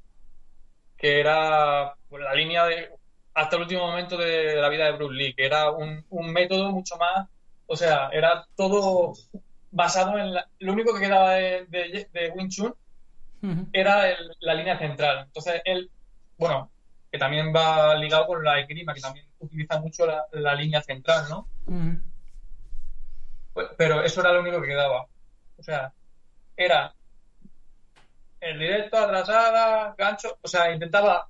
que 0.97 1.19
era 1.19 1.95
la 2.11 2.33
línea 2.35 2.65
de 2.65 2.89
hasta 3.33 3.55
el 3.55 3.61
último 3.63 3.87
momento 3.87 4.17
de 4.17 4.55
la 4.55 4.69
vida 4.69 4.85
de 4.85 4.91
Bruce 4.91 5.13
Lee, 5.15 5.33
que 5.33 5.45
era 5.45 5.71
un, 5.71 6.05
un 6.09 6.31
método 6.33 6.71
mucho 6.71 6.97
más, 6.97 7.27
o 7.65 7.75
sea, 7.77 8.09
era 8.11 8.45
todo 8.55 9.13
basado 9.71 10.17
en 10.19 10.33
la- 10.33 10.47
lo 10.59 10.73
único 10.73 10.93
que 10.93 10.99
quedaba 11.01 11.33
de, 11.35 11.65
de, 11.67 12.09
de 12.11 12.29
Wing 12.31 12.49
Chun 12.49 12.73
era 13.73 14.09
el- 14.09 14.35
la 14.41 14.53
línea 14.53 14.77
central. 14.77 15.23
Entonces 15.27 15.61
él, 15.65 15.89
bueno, 16.37 16.69
que 17.11 17.17
también 17.17 17.53
va 17.55 17.95
ligado 17.95 18.27
con 18.27 18.43
la 18.43 18.59
esgrima, 18.59 18.93
que 18.93 19.01
también 19.01 19.25
utiliza 19.39 19.79
mucho 19.79 20.05
la, 20.05 20.25
la 20.33 20.53
línea 20.55 20.81
central, 20.81 21.25
¿no? 21.29 21.47
Pero 23.77 24.03
eso 24.03 24.21
era 24.21 24.33
lo 24.33 24.41
único 24.41 24.61
que 24.61 24.67
quedaba. 24.67 25.05
O 25.57 25.63
sea, 25.63 25.93
era 26.55 26.93
el 28.41 28.59
directo, 28.59 28.97
atrasada, 28.97 29.95
gancho. 29.97 30.37
O 30.41 30.47
sea, 30.47 30.73
intentaba 30.73 31.27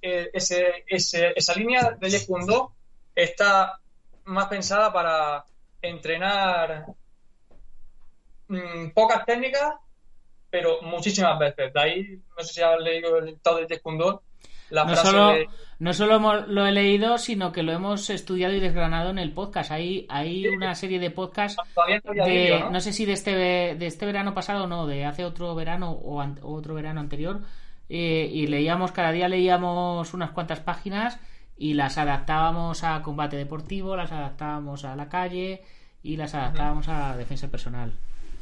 eh, 0.00 0.30
esa 0.32 1.54
línea 1.54 1.96
de 1.98 2.10
Jeet 2.10 2.26
Kune 2.26 2.46
Do 2.46 2.72
está 3.14 3.80
más 4.24 4.46
pensada 4.46 4.92
para 4.92 5.44
entrenar 5.82 6.86
mm, 8.48 8.90
pocas 8.90 9.24
técnicas, 9.24 9.74
pero 10.50 10.82
muchísimas 10.82 11.38
veces. 11.38 11.72
De 11.72 11.80
ahí, 11.80 12.22
no 12.36 12.44
sé 12.44 12.54
si 12.54 12.62
has 12.62 12.78
leído 12.78 13.18
el 13.18 13.40
Tao 13.40 13.56
de 13.56 13.66
Jeet 13.66 13.82
Kune 13.82 13.98
Do, 13.98 14.22
la 14.70 14.84
No 14.84 14.90
frase 14.92 15.06
solo, 15.10 15.28
de... 15.28 15.48
no 15.78 15.92
solo 15.92 16.16
hemos- 16.16 16.48
lo 16.48 16.66
he 16.66 16.72
leído, 16.72 17.18
sino 17.18 17.52
que 17.52 17.62
lo 17.62 17.72
hemos 17.72 18.10
estudiado 18.10 18.54
y 18.54 18.60
desgranado 18.60 19.10
en 19.10 19.18
el 19.18 19.32
podcast. 19.32 19.70
Hay, 19.70 20.06
hay 20.08 20.46
una 20.48 20.74
serie 20.74 20.98
de 20.98 21.10
podcasts 21.10 21.58
no 21.76 21.82
había 21.82 22.00
de, 22.00 22.30
vídeo, 22.30 22.58
¿no? 22.60 22.70
¿no? 22.72 22.80
sé 22.80 22.92
si 22.92 23.04
de 23.04 23.12
este, 23.14 23.34
de 23.34 23.86
este 23.86 24.06
verano 24.06 24.34
pasado 24.34 24.64
o 24.64 24.66
no, 24.66 24.86
de 24.86 25.04
hace 25.04 25.24
otro 25.24 25.54
verano 25.54 25.90
o 25.92 26.20
an- 26.20 26.38
otro 26.42 26.74
verano 26.74 27.00
anterior, 27.00 27.40
eh, 27.88 28.30
y 28.32 28.46
leíamos, 28.46 28.92
cada 28.92 29.12
día 29.12 29.28
leíamos 29.28 30.12
unas 30.12 30.30
cuantas 30.32 30.60
páginas 30.60 31.18
y 31.56 31.74
las 31.74 31.96
adaptábamos 31.98 32.84
a 32.84 33.00
combate 33.02 33.36
deportivo, 33.36 33.96
las 33.96 34.12
adaptábamos 34.12 34.84
a 34.84 34.94
la 34.94 35.08
calle 35.08 35.62
y 36.02 36.16
las 36.16 36.34
adaptábamos 36.34 36.88
a 36.88 37.16
defensa 37.16 37.48
personal 37.48 37.92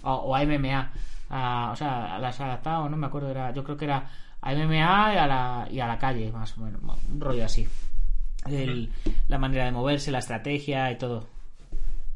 o, 0.03 0.13
o 0.13 0.35
a 0.35 0.43
MMA. 0.45 0.91
A- 1.31 1.71
o 1.73 1.77
sea, 1.77 2.19
las 2.19 2.41
adaptábamos, 2.41 2.91
no 2.91 2.97
me 2.97 3.07
acuerdo, 3.07 3.31
era, 3.31 3.53
yo 3.53 3.63
creo 3.65 3.77
que 3.77 3.85
era 3.87 4.09
a 4.41 4.53
MMA 4.53 5.15
y 5.15 5.17
a 5.17 5.27
la, 5.27 5.69
y 5.71 5.81
a 5.81 5.87
la 5.87 5.99
calle, 5.99 6.31
más 6.33 6.57
o 6.57 6.61
menos, 6.61 6.81
un 7.11 7.21
rollo 7.21 7.45
así. 7.45 7.69
El- 8.49 8.93
la 9.29 9.39
manera 9.39 9.65
de 9.65 9.73
moverse, 9.73 10.11
la 10.13 10.19
estrategia 10.21 10.91
y 10.93 10.99
todo. 10.99 11.27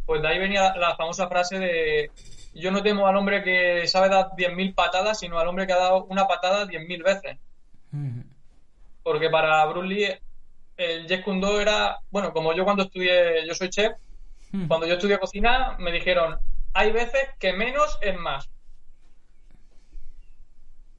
Pues 0.07 0.23
de 0.23 0.29
ahí 0.29 0.39
venía 0.39 0.75
la 0.77 0.95
famosa 0.97 1.29
frase 1.29 1.59
de 1.59 2.11
yo 2.55 2.71
no 2.73 2.83
temo 2.83 3.07
al 3.07 3.17
hombre 3.17 3.43
que 3.45 3.87
sabe 3.87 4.09
dar 4.09 4.31
10.000 4.37 4.75
patadas, 4.75 5.21
sino 5.21 5.39
al 5.39 5.47
hombre 5.49 5.67
que 5.67 5.73
ha 5.73 5.77
dado 5.79 6.05
una 6.05 6.27
patada 6.27 6.67
10.000 6.67 7.03
veces. 7.03 7.39
Porque 9.03 9.29
para 9.31 9.65
Bruce 9.67 9.89
Lee 9.89 10.09
el 10.77 11.07
Jeet 11.07 11.23
Kune 11.25 11.41
Do 11.41 11.61
era, 11.61 11.99
bueno, 12.11 12.33
como 12.33 12.55
yo 12.55 12.65
cuando 12.65 12.85
estudié, 12.85 13.47
yo 13.47 13.55
soy 13.55 13.69
chef, 13.71 13.93
cuando 14.69 14.87
yo 14.87 14.95
estudié 14.95 15.19
cocina 15.19 15.77
me 15.79 15.93
dijeron, 15.93 16.39
hay 16.75 16.91
veces 16.93 17.29
que 17.39 17.53
menos 17.53 17.99
es 18.01 18.17
más. 18.19 18.49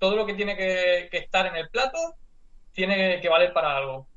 Todo 0.01 0.15
lo 0.15 0.25
que 0.25 0.33
tiene 0.33 0.57
que, 0.57 1.09
que 1.11 1.19
estar 1.19 1.45
en 1.45 1.55
el 1.55 1.69
plato 1.69 1.99
tiene 2.71 3.21
que 3.21 3.29
valer 3.29 3.53
para 3.53 3.77
algo. 3.77 4.07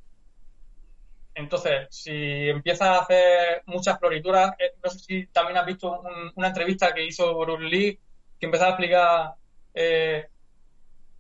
Entonces, 1.35 1.89
si 1.91 2.49
empiezas 2.49 2.89
a 2.89 2.99
hacer 3.01 3.63
muchas 3.67 3.99
florituras, 3.99 4.53
eh, 4.59 4.73
no 4.83 4.89
sé 4.91 4.99
si 5.01 5.27
también 5.27 5.59
has 5.59 5.67
visto 5.67 6.01
un- 6.01 6.33
una 6.37 6.47
entrevista 6.49 6.95
que 6.95 7.05
hizo 7.05 7.37
Bruce 7.39 7.65
Lee, 7.65 8.01
que 8.41 8.47
empezaba 8.47 8.71
a 8.71 8.73
explicar 8.73 9.35
eh, 9.75 10.27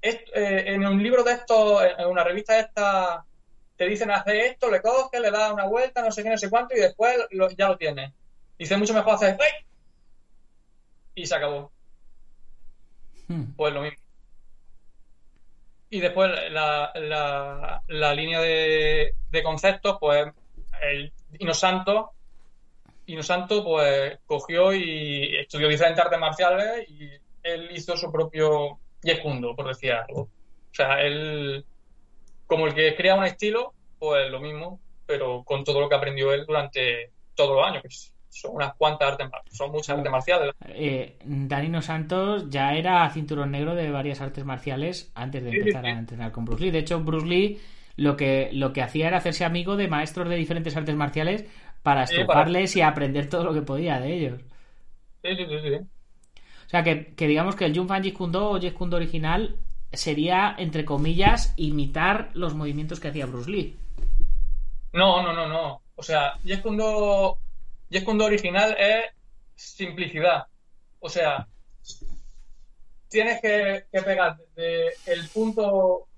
est- 0.00 0.29
eh, 0.35 0.72
en 0.72 0.87
un 0.87 1.03
libro 1.03 1.22
de 1.24 1.33
estos, 1.33 1.83
en 1.98 2.07
una 2.07 2.24
revista 2.24 2.55
de 2.55 2.61
esta, 2.61 3.27
te 3.77 3.87
dicen 3.87 4.11
hacer 4.12 4.37
esto, 4.37 4.70
le 4.70 4.81
coges, 4.81 5.20
le 5.20 5.31
das 5.31 5.53
una 5.53 5.66
vuelta, 5.66 6.00
no 6.00 6.11
sé 6.11 6.22
qué, 6.22 6.31
no 6.31 6.38
sé 6.38 6.48
cuánto, 6.48 6.74
y 6.74 6.81
después 6.81 7.18
lo- 7.33 7.50
ya 7.50 7.68
lo 7.68 7.77
tienes. 7.77 8.12
Dice 8.59 8.79
mucho 8.79 8.94
mejor 8.94 9.14
hacer 9.16 9.37
¡ay! 9.38 9.66
y 11.16 11.27
se 11.27 11.35
acabó. 11.35 11.70
Ujú. 13.29 13.55
Pues 13.57 13.74
lo 13.74 13.83
mismo. 13.83 14.03
Y 15.94 16.00
después 16.00 16.28
la, 16.50 16.90
la, 17.87 18.14
línea 18.14 18.40
de, 18.40 19.14
conceptos, 19.44 19.96
pues 20.00 20.26
el 20.83 21.12
Inosanto, 21.38 22.11
Inosanto 23.07 23.62
pues 23.62 24.18
cogió 24.26 24.72
y 24.74 25.37
estudió 25.37 25.68
diferentes 25.68 26.04
artes 26.04 26.18
marciales 26.18 26.90
y 26.90 27.11
él 27.44 27.68
hizo 27.70 27.96
su 27.96 28.11
propio 28.11 28.80
Jeet 29.04 29.22
Kune 29.22 29.40
Do, 29.40 29.54
por 29.54 29.68
decir 29.68 29.92
algo. 29.92 30.22
O 30.22 30.28
sea, 30.72 31.00
él, 31.00 31.64
como 32.48 32.66
el 32.66 32.74
que 32.74 32.96
crea 32.96 33.14
un 33.14 33.26
estilo, 33.26 33.72
pues 34.00 34.28
lo 34.33 34.40
mismo, 34.40 34.80
pero 35.07 35.44
con 35.44 35.62
todo 35.62 35.80
lo 35.80 35.88
que 35.88 35.94
aprendió 35.94 36.33
él 36.33 36.44
durante 36.44 37.12
todos 37.37 37.54
los 37.54 37.66
años, 37.68 38.12
son 38.34 38.56
unas 38.56 38.74
cuantas 38.74 39.12
artes, 39.12 39.30
mar- 39.30 39.42
son 39.50 39.70
muchas 39.72 39.96
artes 39.96 40.10
marciales. 40.12 40.54
Eh, 40.68 41.18
Danilo 41.24 41.82
Santos 41.82 42.48
ya 42.50 42.74
era 42.74 43.08
cinturón 43.10 43.50
negro 43.52 43.74
de 43.74 43.90
varias 43.90 44.20
artes 44.20 44.44
marciales 44.44 45.10
antes 45.14 45.42
de 45.44 45.50
Sí, 45.50 45.56
empezar 45.58 45.84
sí. 45.84 45.90
a 45.90 45.98
entrenar 45.98 46.32
con 46.32 46.44
Bruce 46.44 46.64
Lee. 46.64 46.70
De 46.70 46.78
hecho, 46.80 47.00
Bruce 47.00 47.26
Lee 47.26 47.60
lo 47.96 48.16
que, 48.16 48.50
lo 48.52 48.72
que 48.72 48.82
hacía 48.82 49.08
era 49.08 49.18
hacerse 49.18 49.44
amigo 49.44 49.76
de 49.76 49.88
maestros 49.88 50.28
de 50.28 50.36
diferentes 50.36 50.76
artes 50.76 50.96
marciales 50.96 51.44
para 51.82 52.06
Sí, 52.06 52.16
para- 52.26 52.50
y 52.50 52.80
aprender 52.80 53.28
todo 53.28 53.44
lo 53.44 53.54
que 53.54 53.62
podía 53.62 54.00
de 54.00 54.14
ellos. 54.14 54.40
Sí, 55.22 55.36
sí, 55.36 55.46
sí, 55.48 55.58
sí. 55.62 55.88
O 56.66 56.70
sea, 56.70 56.82
que, 56.82 57.14
que 57.14 57.26
digamos 57.26 57.56
que 57.56 57.64
el 57.66 57.76
Jun 57.76 57.88
Fan 57.88 58.02
Jeet 58.02 58.14
Kune 58.14 58.32
Do 58.32 58.50
o 58.50 58.60
Jeet 58.60 58.74
Kune 58.74 58.90
Do 58.90 58.96
original 58.96 59.56
sería, 59.92 60.54
entre 60.58 60.84
comillas, 60.84 61.54
imitar 61.56 62.30
los 62.34 62.54
movimientos 62.54 63.00
que 63.00 63.08
hacía 63.08 63.26
Bruce 63.26 63.50
Lee. 63.50 63.76
No, 64.92 65.22
no, 65.22 65.32
no, 65.32 65.46
no. 65.48 65.82
O 65.96 66.02
sea, 66.02 66.38
Jeet 66.44 66.62
Kune 66.62 66.78
Do, 66.78 67.38
Jeet 67.90 68.04
Kune 68.04 68.18
Do 68.18 68.24
original 68.26 68.76
es 68.78 69.10
simplicidad. 69.54 70.46
O 71.00 71.08
sea, 71.08 71.46
tienes 73.08 73.40
que, 73.40 73.86
que 73.92 74.02
pegar 74.02 74.36
desde 74.36 75.12
el 75.12 75.28
punto 75.28 76.08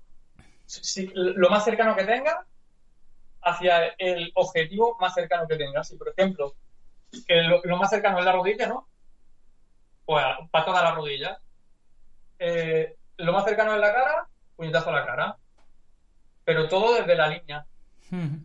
si- 0.65 1.11
lo 1.13 1.49
más 1.49 1.63
cercano 1.63 1.95
que 1.95 2.03
tengas 2.05 2.37
hacia 3.41 3.87
el 3.97 4.31
objetivo 4.35 4.97
más 4.99 5.13
cercano 5.13 5.47
que 5.47 5.55
tengas. 5.57 5.87
Si, 5.87 5.95
por 5.97 6.09
ejemplo, 6.09 6.55
lo, 7.27 7.61
lo 7.63 7.77
más 7.77 7.89
cercano 7.89 8.19
es 8.19 8.25
la 8.25 8.31
rodilla, 8.31 8.67
¿no? 8.67 8.87
Pues 10.05 10.23
para 10.51 10.65
toda 10.65 10.83
la 10.83 10.91
rodilla. 10.95 11.39
Eh, 12.39 12.95
lo 13.17 13.33
más 13.33 13.45
cercano 13.45 13.73
es 13.73 13.79
la 13.79 13.93
cara, 13.93 14.27
puñetazo 14.55 14.89
a 14.89 14.93
la 14.93 15.05
cara. 15.05 15.37
Pero 16.43 16.67
todo 16.67 16.95
desde 16.95 17.15
la 17.15 17.27
línea. 17.27 17.65
Ujú. 18.11 18.39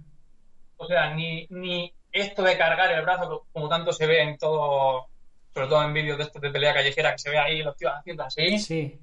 O 0.76 0.86
sea, 0.86 1.14
ni, 1.14 1.46
ni 1.50 1.92
esto 2.12 2.42
de 2.42 2.56
cargar 2.58 2.92
el 2.92 3.02
brazo, 3.02 3.28
co- 3.28 3.46
como 3.52 3.68
tanto 3.68 3.92
se 3.92 4.06
ve 4.06 4.22
en 4.22 4.38
todo, 4.38 5.06
sobre 5.54 5.66
todo 5.68 5.82
en 5.84 5.94
vídeos 5.94 6.18
de 6.18 6.24
estos 6.24 6.40
de 6.42 6.50
pelea 6.50 6.74
callejera, 6.74 7.12
que 7.12 7.18
se 7.18 7.30
ve 7.30 7.38
ahí 7.38 7.62
los 7.62 7.76
tíos 7.76 7.92
haciendo 7.96 8.24
así. 8.24 8.58
Sí. 8.58 8.98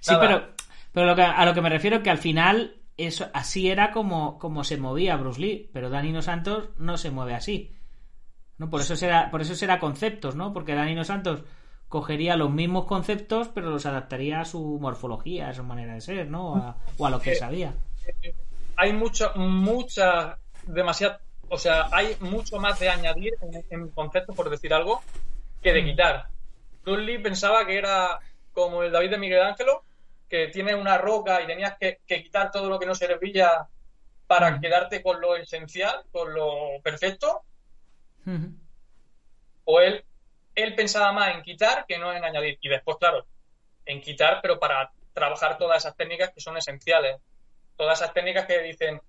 Sí, 0.00 0.12
Nada. 0.12 0.20
pero, 0.20 0.48
pero 0.92 1.06
lo 1.06 1.16
que- 1.16 1.22
a 1.22 1.44
lo 1.44 1.54
que 1.54 1.62
me 1.62 1.70
refiero 1.70 1.96
es 1.96 2.02
que 2.02 2.10
al 2.10 2.18
final 2.18 2.76
eso 2.96 3.28
así 3.32 3.70
era 3.70 3.90
como, 3.90 4.38
como 4.38 4.62
se 4.64 4.76
movía 4.76 5.16
Bruce 5.16 5.40
Lee, 5.40 5.70
pero 5.72 5.90
Danilo 5.90 6.22
Santos 6.22 6.68
no 6.78 6.96
se 6.96 7.10
mueve 7.10 7.34
así. 7.34 7.76
¿no? 8.56 8.70
Por 8.70 8.82
eso 8.82 8.94
será, 8.94 9.30
por 9.32 9.42
eso 9.42 9.56
será 9.56 9.80
conceptos, 9.80 10.36
¿no? 10.36 10.52
Porque 10.52 10.74
Danilo 10.76 11.02
Santos 11.02 11.42
cogería 11.88 12.36
los 12.36 12.50
mismos 12.52 12.84
conceptos, 12.84 13.48
pero 13.48 13.70
los 13.70 13.84
adaptaría 13.84 14.40
a 14.40 14.44
su 14.44 14.78
morfología, 14.80 15.48
a 15.48 15.54
su 15.54 15.64
manera 15.64 15.94
de 15.94 16.00
ser, 16.00 16.28
¿no? 16.30 16.54
A- 16.56 16.76
o 16.96 17.06
a 17.06 17.10
lo 17.10 17.20
que 17.20 17.32
Eh, 17.32 17.36
sabía. 17.36 17.74
Hay 18.76 18.92
mucho, 18.92 19.32
mucha, 19.36 20.38
demasiado, 20.68 21.18
o 21.48 21.58
sea, 21.58 21.88
hay 21.92 22.16
mucho 22.20 22.58
más 22.58 22.78
de 22.78 22.88
añadir 22.88 23.34
en, 23.40 23.64
en 23.70 23.88
conceptos, 23.90 24.34
por 24.34 24.50
decir 24.50 24.72
algo, 24.72 25.02
que 25.62 25.72
de 25.72 25.84
quitar. 25.84 26.28
Bruce 26.82 27.02
Lee 27.02 27.18
pensaba 27.18 27.66
que 27.66 27.78
era 27.78 28.18
como 28.52 28.82
el 28.82 28.92
David 28.92 29.10
de 29.10 29.18
Miguel 29.18 29.42
Ángelo, 29.42 29.84
que 30.28 30.48
tiene 30.48 30.74
una 30.74 30.98
roca 30.98 31.42
y 31.42 31.46
tenías 31.46 31.76
que, 31.78 32.00
que 32.06 32.22
quitar 32.22 32.50
todo 32.50 32.68
lo 32.68 32.78
que 32.78 32.86
no 32.86 32.94
servía 32.94 33.68
para 34.26 34.58
quedarte 34.60 35.02
con 35.02 35.20
lo 35.20 35.36
esencial, 35.36 36.04
con 36.10 36.32
lo 36.34 36.80
perfecto. 36.82 37.42
O 39.64 39.80
él 39.80 40.04
él 40.54 40.74
pensaba 40.74 41.12
más 41.12 41.34
en 41.34 41.42
quitar 41.42 41.84
que 41.86 41.98
no 41.98 42.12
en 42.12 42.24
añadir. 42.24 42.58
Y 42.60 42.68
después, 42.68 42.96
claro, 42.98 43.26
en 43.86 44.00
quitar, 44.00 44.40
pero 44.40 44.58
para 44.58 44.92
trabajar 45.12 45.58
todas 45.58 45.78
esas 45.78 45.96
técnicas 45.96 46.30
que 46.32 46.40
son 46.40 46.56
esenciales. 46.56 47.20
Todas 47.76 48.00
esas 48.00 48.14
técnicas 48.14 48.46
que 48.46 48.60
dicen, 48.60 49.00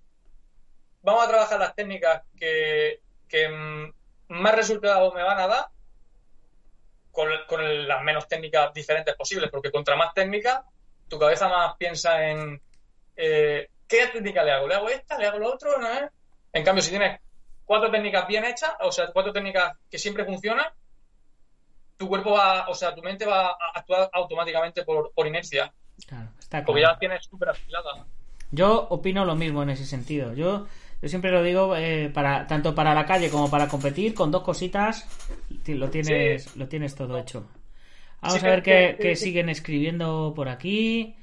vamos 1.06 1.24
a 1.24 1.28
trabajar 1.28 1.60
las 1.60 1.74
técnicas 1.76 2.22
que, 2.36 3.00
que 3.28 3.48
mm, 3.48 3.92
más 4.28 4.54
resultados 4.56 5.14
me 5.14 5.22
van 5.22 5.38
a 5.38 5.46
dar 5.46 5.66
con, 7.12 7.28
con, 7.46 7.86
las 7.86 8.02
menos 8.02 8.26
técnicas 8.26 8.74
diferentes 8.74 9.14
posibles, 9.14 9.48
porque 9.50 9.70
contra 9.70 9.94
más 9.94 10.12
técnicas, 10.14 10.64
tu 11.08 11.16
cabeza 11.16 11.48
más 11.48 11.76
piensa 11.76 12.28
en 12.28 12.60
eh, 13.16 13.68
qué 13.86 14.08
técnica 14.08 14.42
le 14.42 14.50
hago, 14.50 14.66
le 14.66 14.74
hago 14.74 14.88
esta, 14.88 15.16
le 15.16 15.28
hago 15.28 15.38
lo 15.38 15.54
otro, 15.54 15.78
¿no? 15.78 15.88
En 16.52 16.64
cambio, 16.64 16.82
si 16.82 16.90
tienes 16.90 17.20
cuatro 17.64 17.88
técnicas 17.88 18.26
bien 18.26 18.44
hechas, 18.44 18.72
o 18.80 18.90
sea, 18.90 19.12
cuatro 19.12 19.32
técnicas 19.32 19.78
que 19.88 20.00
siempre 20.00 20.24
funcionan, 20.24 20.66
tu 21.96 22.08
cuerpo 22.08 22.32
va, 22.32 22.66
o 22.68 22.74
sea, 22.74 22.96
tu 22.96 23.02
mente 23.02 23.24
va 23.24 23.50
a 23.50 23.56
actuar 23.76 24.10
automáticamente 24.12 24.82
por, 24.82 25.12
por 25.12 25.28
inercia. 25.28 25.72
Claro, 26.04 26.30
está 26.36 26.58
claro. 26.58 26.66
Porque 26.66 26.82
ya 26.82 26.98
tienes 26.98 27.24
súper 27.24 27.50
afilada. 27.50 28.06
Yo 28.50 28.88
opino 28.90 29.24
lo 29.24 29.36
mismo 29.36 29.62
en 29.62 29.70
ese 29.70 29.86
sentido. 29.86 30.34
Yo, 30.34 30.66
yo 31.02 31.08
siempre 31.08 31.30
lo 31.30 31.42
digo, 31.42 31.76
eh, 31.76 32.10
para 32.12 32.46
tanto 32.46 32.74
para 32.74 32.94
la 32.94 33.04
calle 33.06 33.28
como 33.30 33.50
para 33.50 33.68
competir, 33.68 34.14
con 34.14 34.30
dos 34.30 34.42
cositas 34.42 35.06
lo 35.66 35.88
tienes, 35.90 36.44
Sí. 36.44 36.58
lo 36.58 36.68
tienes 36.68 36.94
todo 36.94 37.18
hecho. 37.18 37.48
Vamos 38.20 38.40
Sí, 38.40 38.46
a 38.46 38.50
ver 38.50 38.62
qué, 38.62 38.96
qué 39.00 39.14
siguen 39.16 39.48
escribiendo 39.48 40.32
por 40.34 40.48
aquí. 40.48 41.14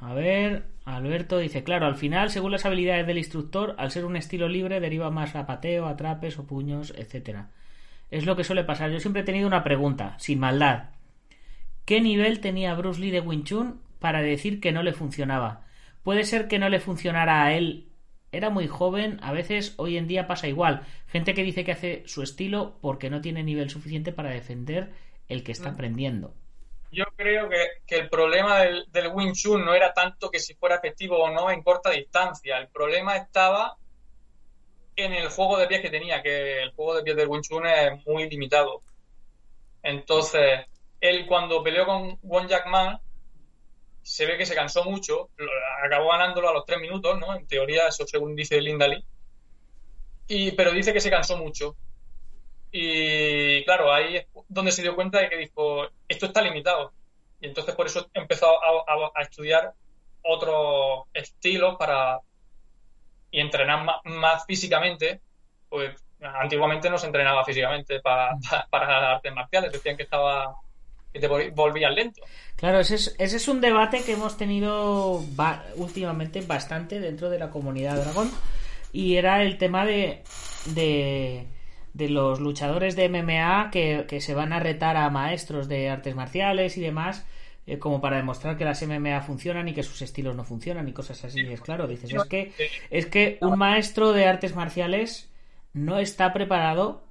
A 0.00 0.14
ver, 0.14 0.64
Alberto 0.84 1.38
dice, 1.38 1.62
claro, 1.62 1.86
al 1.86 1.94
final, 1.94 2.30
según 2.30 2.50
las 2.52 2.64
habilidades 2.66 3.06
del 3.06 3.18
instructor, 3.18 3.74
al 3.78 3.90
ser 3.92 4.04
un 4.04 4.16
estilo 4.16 4.48
libre, 4.48 4.80
deriva 4.80 5.10
más 5.10 5.36
a 5.36 5.46
pateo, 5.46 5.86
atrapes 5.86 6.38
o 6.38 6.46
puños, 6.46 6.92
etcétera. 6.96 7.50
Es 8.10 8.26
lo 8.26 8.34
que 8.34 8.44
suele 8.44 8.64
pasar. 8.64 8.90
Yo 8.90 8.98
siempre 8.98 9.22
he 9.22 9.24
tenido 9.24 9.46
una 9.46 9.62
pregunta, 9.62 10.16
sin 10.18 10.40
maldad. 10.40 10.90
¿Qué 11.84 12.00
nivel 12.00 12.40
tenía 12.40 12.74
Bruce 12.74 13.00
Lee 13.00 13.10
de 13.10 13.20
Wing 13.20 13.44
Chun 13.44 13.80
para 14.00 14.22
decir 14.22 14.60
que 14.60 14.72
no 14.72 14.82
le 14.82 14.92
funcionaba? 14.92 15.62
Puede 16.02 16.24
ser 16.24 16.48
que 16.48 16.58
no 16.58 16.68
le 16.68 16.80
funcionara 16.80 17.44
a 17.44 17.54
él. 17.54 17.86
Era 18.32 18.48
muy 18.48 18.66
joven, 18.66 19.20
a 19.22 19.32
veces 19.32 19.74
hoy 19.76 19.98
en 19.98 20.08
día 20.08 20.26
pasa 20.26 20.48
igual. 20.48 20.86
Gente 21.06 21.34
que 21.34 21.42
dice 21.42 21.64
que 21.64 21.72
hace 21.72 22.02
su 22.06 22.22
estilo 22.22 22.78
porque 22.80 23.10
no 23.10 23.20
tiene 23.20 23.44
nivel 23.44 23.68
suficiente 23.68 24.10
para 24.10 24.30
defender 24.30 24.90
el 25.28 25.44
que 25.44 25.52
está 25.52 25.70
aprendiendo. 25.70 26.34
Yo 26.90 27.04
creo 27.16 27.48
que, 27.48 27.66
que 27.86 27.96
el 27.96 28.08
problema 28.08 28.60
del, 28.60 28.86
del 28.90 29.08
Wing 29.08 29.32
Chun 29.32 29.64
no 29.64 29.74
era 29.74 29.92
tanto 29.92 30.30
que 30.30 30.40
si 30.40 30.54
fuera 30.54 30.76
efectivo 30.76 31.18
o 31.18 31.30
no 31.30 31.50
en 31.50 31.62
corta 31.62 31.90
distancia. 31.90 32.58
El 32.58 32.68
problema 32.68 33.16
estaba 33.16 33.76
en 34.96 35.12
el 35.12 35.28
juego 35.28 35.58
de 35.58 35.66
pies 35.66 35.80
que 35.82 35.90
tenía, 35.90 36.22
que 36.22 36.62
el 36.62 36.72
juego 36.72 36.96
de 36.96 37.02
pies 37.02 37.16
del 37.16 37.28
Wing 37.28 37.42
Chun 37.42 37.66
es 37.66 38.06
muy 38.06 38.28
limitado. 38.30 38.82
Entonces, 39.82 40.66
él 41.00 41.26
cuando 41.26 41.62
peleó 41.62 41.84
con 41.84 42.18
Won 42.22 42.48
Jack 42.48 42.66
Man, 42.66 42.98
se 44.02 44.26
ve 44.26 44.38
que 44.38 44.46
se 44.46 44.54
cansó 44.54 44.84
mucho, 44.84 45.30
acabó 45.84 46.10
ganándolo 46.10 46.48
a 46.48 46.52
los 46.54 46.64
tres 46.66 46.80
minutos, 46.80 47.18
¿no? 47.20 47.34
En 47.36 47.46
teoría, 47.46 47.88
eso 47.88 48.06
según 48.06 48.34
dice 48.36 48.60
Linda 48.60 48.88
Lee. 48.88 49.04
Y, 50.26 50.52
pero 50.52 50.72
dice 50.72 50.92
que 50.92 51.00
se 51.00 51.10
cansó 51.10 51.36
mucho. 51.36 51.76
Y 52.72 53.64
claro, 53.64 53.92
ahí 53.92 54.16
es 54.18 54.26
donde 54.48 54.72
se 54.72 54.82
dio 54.82 54.94
cuenta 54.96 55.20
de 55.20 55.30
que 55.30 55.36
dijo, 55.38 55.88
esto 56.08 56.26
está 56.26 56.42
limitado. 56.42 56.94
Y 57.40 57.48
entonces 57.48 57.74
por 57.76 57.86
eso 57.86 58.10
empezó 58.14 58.48
a, 58.48 59.10
a- 59.16 59.22
estudiar 59.22 59.74
otros 60.22 61.04
estilos 61.14 61.76
para 61.78 62.20
y 63.30 63.40
entrenar 63.40 63.84
más, 63.84 63.96
más 64.04 64.44
físicamente. 64.46 65.22
Pues 65.68 66.04
antiguamente 66.20 66.90
no 66.90 66.98
se 66.98 67.06
entrenaba 67.06 67.44
físicamente 67.44 68.00
para, 68.00 68.36
para, 68.70 68.86
para 68.86 69.12
artes 69.12 69.32
marciales, 69.34 69.72
decían 69.72 69.96
que 69.96 70.04
estaba 70.04 70.54
que 71.12 71.20
te 71.20 71.28
volvías 71.28 71.94
lento. 71.94 72.22
Claro, 72.56 72.80
ese 72.80 72.94
es, 72.94 73.14
ese 73.18 73.36
es 73.36 73.48
un 73.48 73.60
debate 73.60 74.02
que 74.04 74.12
hemos 74.12 74.36
tenido 74.36 75.22
ba- 75.32 75.64
últimamente 75.76 76.40
bastante 76.42 77.00
dentro 77.00 77.28
de 77.30 77.38
la 77.38 77.50
comunidad 77.50 77.96
Dragón. 77.96 78.30
Y 78.92 79.16
era 79.16 79.42
el 79.42 79.58
tema 79.58 79.84
de, 79.86 80.22
de, 80.74 81.46
de 81.94 82.08
los 82.08 82.40
luchadores 82.40 82.94
de 82.94 83.06
MMA 83.06 83.70
que, 83.72 84.04
que 84.08 84.20
se 84.20 84.34
van 84.34 84.52
a 84.52 84.60
retar 84.60 84.96
a 84.96 85.08
maestros 85.10 85.68
de 85.68 85.88
artes 85.90 86.14
marciales 86.14 86.76
y 86.76 86.80
demás, 86.82 87.24
eh, 87.66 87.78
como 87.78 88.00
para 88.00 88.16
demostrar 88.18 88.56
que 88.58 88.64
las 88.64 88.82
MMA 88.82 89.20
funcionan 89.22 89.68
y 89.68 89.74
que 89.74 89.82
sus 89.82 90.02
estilos 90.02 90.36
no 90.36 90.44
funcionan 90.44 90.88
y 90.88 90.92
cosas 90.92 91.24
así. 91.24 91.50
Es 91.52 91.60
claro, 91.62 91.86
dices, 91.88 92.12
es 92.12 92.24
que, 92.26 92.52
es 92.90 93.06
que 93.06 93.38
un 93.40 93.56
maestro 93.58 94.12
de 94.12 94.26
artes 94.26 94.54
marciales 94.54 95.30
no 95.72 95.98
está 95.98 96.32
preparado 96.32 97.02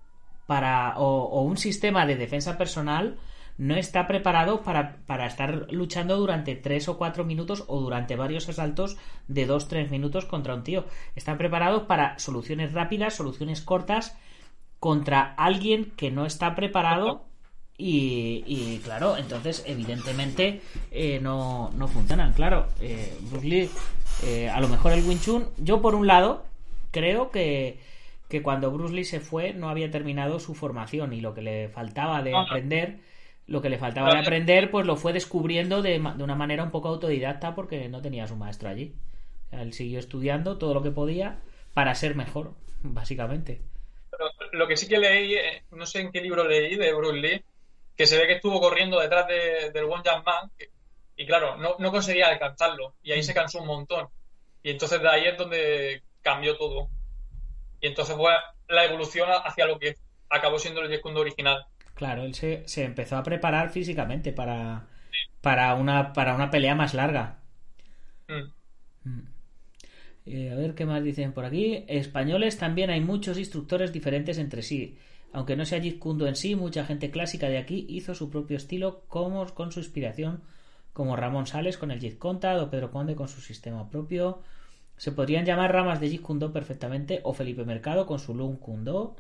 para. 0.46 0.98
o, 1.00 1.24
o 1.26 1.42
un 1.44 1.58
sistema 1.58 2.06
de 2.06 2.16
defensa 2.16 2.58
personal 2.58 3.18
no 3.58 3.76
está 3.76 4.08
preparado 4.08 4.62
para, 4.64 4.98
para 5.06 5.26
estar 5.26 5.68
luchando 5.72 6.18
durante 6.18 6.56
3 6.56 6.90
o 6.90 6.98
4 6.98 7.24
minutos 7.26 7.64
o 7.68 7.80
durante 7.80 8.16
varios 8.16 8.50
asaltos 8.50 8.98
de 9.28 9.48
2-3 9.48 9.90
minutos 9.90 10.26
contra 10.26 10.56
un 10.56 10.64
tío. 10.64 10.86
Está 11.16 11.38
preparado 11.38 11.88
para 11.88 12.18
soluciones 12.20 12.74
rápidas, 12.74 13.16
soluciones 13.16 13.62
cortas 13.62 14.18
contra 14.80 15.34
alguien 15.36 15.92
que 15.96 16.10
no 16.10 16.26
está 16.26 16.56
preparado 16.56 17.26
y, 17.78 18.44
y, 18.46 18.80
claro, 18.84 19.18
entonces 19.18 19.64
evidentemente 19.66 20.62
eh, 20.92 21.20
no, 21.20 21.72
no 21.76 21.88
funcionan. 21.88 22.34
Claro, 22.34 22.68
eh, 22.80 23.18
Bruce 23.32 23.48
Lee, 23.48 23.70
eh, 24.24 24.50
a 24.50 24.60
lo 24.60 24.68
mejor 24.68 24.92
el 24.92 25.04
Wing 25.04 25.20
Chun, 25.20 25.48
yo 25.58 25.82
por 25.82 25.96
un 25.96 26.06
lado 26.06 26.46
creo 26.92 27.32
que, 27.32 27.80
que 28.28 28.42
cuando 28.44 28.72
Bruce 28.72 28.94
Lee 28.94 29.06
se 29.06 29.20
fue 29.20 29.54
no 29.54 29.70
había 29.70 29.90
terminado 29.90 30.40
su 30.40 30.54
formación 30.54 31.14
y 31.14 31.22
lo 31.22 31.34
que 31.34 31.42
le 31.42 31.70
faltaba 31.70 32.22
de 32.22 32.36
aprender 32.36 33.00
lo 33.52 33.62
que 33.62 33.70
le 33.70 33.78
faltaba 33.78 34.12
de 34.14 34.20
aprender, 34.20 34.72
pues 34.72 34.86
lo 34.86 34.96
fue 34.96 35.14
descubriendo 35.14 35.82
de, 35.82 36.00
de 36.00 36.24
una 36.24 36.36
manera 36.36 36.64
un 36.64 36.72
poco 36.72 36.88
autodidacta 36.90 37.54
porque 37.54 37.90
no 37.90 38.02
tenía 38.02 38.24
a 38.24 38.28
su 38.28 38.36
maestro 38.36 38.70
allí. 38.70 38.96
Él 39.52 39.74
siguió 39.74 40.00
estudiando 40.00 40.58
todo 40.58 40.74
lo 40.74 40.82
que 40.82 40.92
podía 40.92 41.40
para 41.74 41.94
ser 41.94 42.16
mejor, 42.16 42.54
básicamente. 42.82 43.62
Pero 44.10 44.26
lo 44.54 44.68
que 44.68 44.78
sí 44.78 44.88
que 44.88 44.98
leí, 44.98 45.36
eh, 45.36 45.64
no 45.72 45.86
sé 45.86 46.00
en 46.02 46.12
qué 46.12 46.22
libro 46.22 46.48
leí 46.48 46.76
de 46.76 46.94
Bruce 46.94 47.18
Lee, 47.20 47.44
que 47.98 48.06
se 48.06 48.18
ve 48.18 48.28
que 48.28 48.34
estuvo 48.36 48.60
corriendo 48.60 49.00
detrás 49.00 49.28
de- 49.28 49.72
del 49.72 49.86
One 49.86 50.04
Jump 50.06 50.26
Man 50.26 50.50
y 51.18 51.26
claro, 51.26 51.58
no, 51.58 51.76
no 51.78 51.92
conseguía 51.92 52.28
alcanzarlo 52.28 52.96
y 53.04 53.12
ahí 53.12 53.22
se 53.22 53.34
cansó 53.34 53.60
un 53.60 53.68
montón. 53.68 54.08
Y 54.64 54.72
entonces 54.72 55.02
de 55.02 55.10
ahí 55.10 55.26
es 55.26 55.38
donde 55.38 56.02
cambió 56.22 56.58
todo. 56.58 56.88
Y 57.82 57.88
entonces 57.88 58.16
fue 58.16 58.32
la 58.70 58.86
evolución 58.86 59.28
hacia 59.44 59.66
lo 59.66 59.78
que 59.78 59.96
acabó 60.30 60.58
siendo 60.60 60.82
el 60.82 60.90
Jeet 60.90 61.04
original. 61.06 61.66
Claro, 62.02 62.24
él 62.24 62.34
se, 62.34 62.64
se 62.66 62.84
empezó 62.84 63.16
a 63.16 63.22
preparar 63.22 63.70
físicamente 63.70 64.34
para, 64.34 64.88
para, 65.40 65.76
una, 65.76 66.14
para 66.14 66.34
una 66.34 66.50
pelea 66.50 66.74
más 66.74 66.96
larga. 66.96 67.38
Mm. 68.28 69.20
Eh, 70.26 70.50
a 70.52 70.56
ver 70.56 70.74
qué 70.74 70.88
más 70.88 71.04
dicen 71.04 71.32
por 71.32 71.46
aquí. 71.46 71.86
Españoles 71.88 72.58
también 72.58 72.90
hay 72.90 73.02
muchos 73.02 73.38
instructores 73.38 73.94
diferentes 73.94 74.40
entre 74.40 74.64
sí. 74.64 74.98
Aunque 75.32 75.56
no 75.56 75.64
sea 75.64 75.80
Jeet 75.80 76.00
Kune 76.00 76.18
Do 76.18 76.28
en 76.28 76.36
sí, 76.36 76.56
mucha 76.56 76.86
gente 76.86 77.12
clásica 77.12 77.50
de 77.50 77.60
aquí 77.60 77.86
hizo 77.88 78.16
su 78.16 78.32
propio 78.32 78.58
estilo 78.58 79.04
como 79.08 79.46
con 79.54 79.72
su 79.72 79.80
inspiración, 79.80 80.42
como 80.94 81.16
Ramón 81.16 81.46
Sales 81.46 81.78
con 81.78 81.92
el 81.92 82.00
Jeet 82.00 82.18
o 82.20 82.70
Pedro 82.72 82.90
Conde 82.90 83.14
con 83.14 83.28
su 83.28 83.42
sistema 83.42 83.92
propio. 83.92 84.42
Se 84.98 85.12
podrían 85.12 85.46
llamar 85.46 85.72
ramas 85.72 86.00
de 86.00 86.10
Jeet 86.10 86.24
Kune 86.24 86.40
Do 86.40 86.52
perfectamente 86.52 87.20
o 87.24 87.36
Felipe 87.36 87.64
Mercado 87.64 88.08
con 88.08 88.18
su 88.18 88.34
Lung 88.34 88.58
Kune 88.58 88.86
Do. 88.86 89.16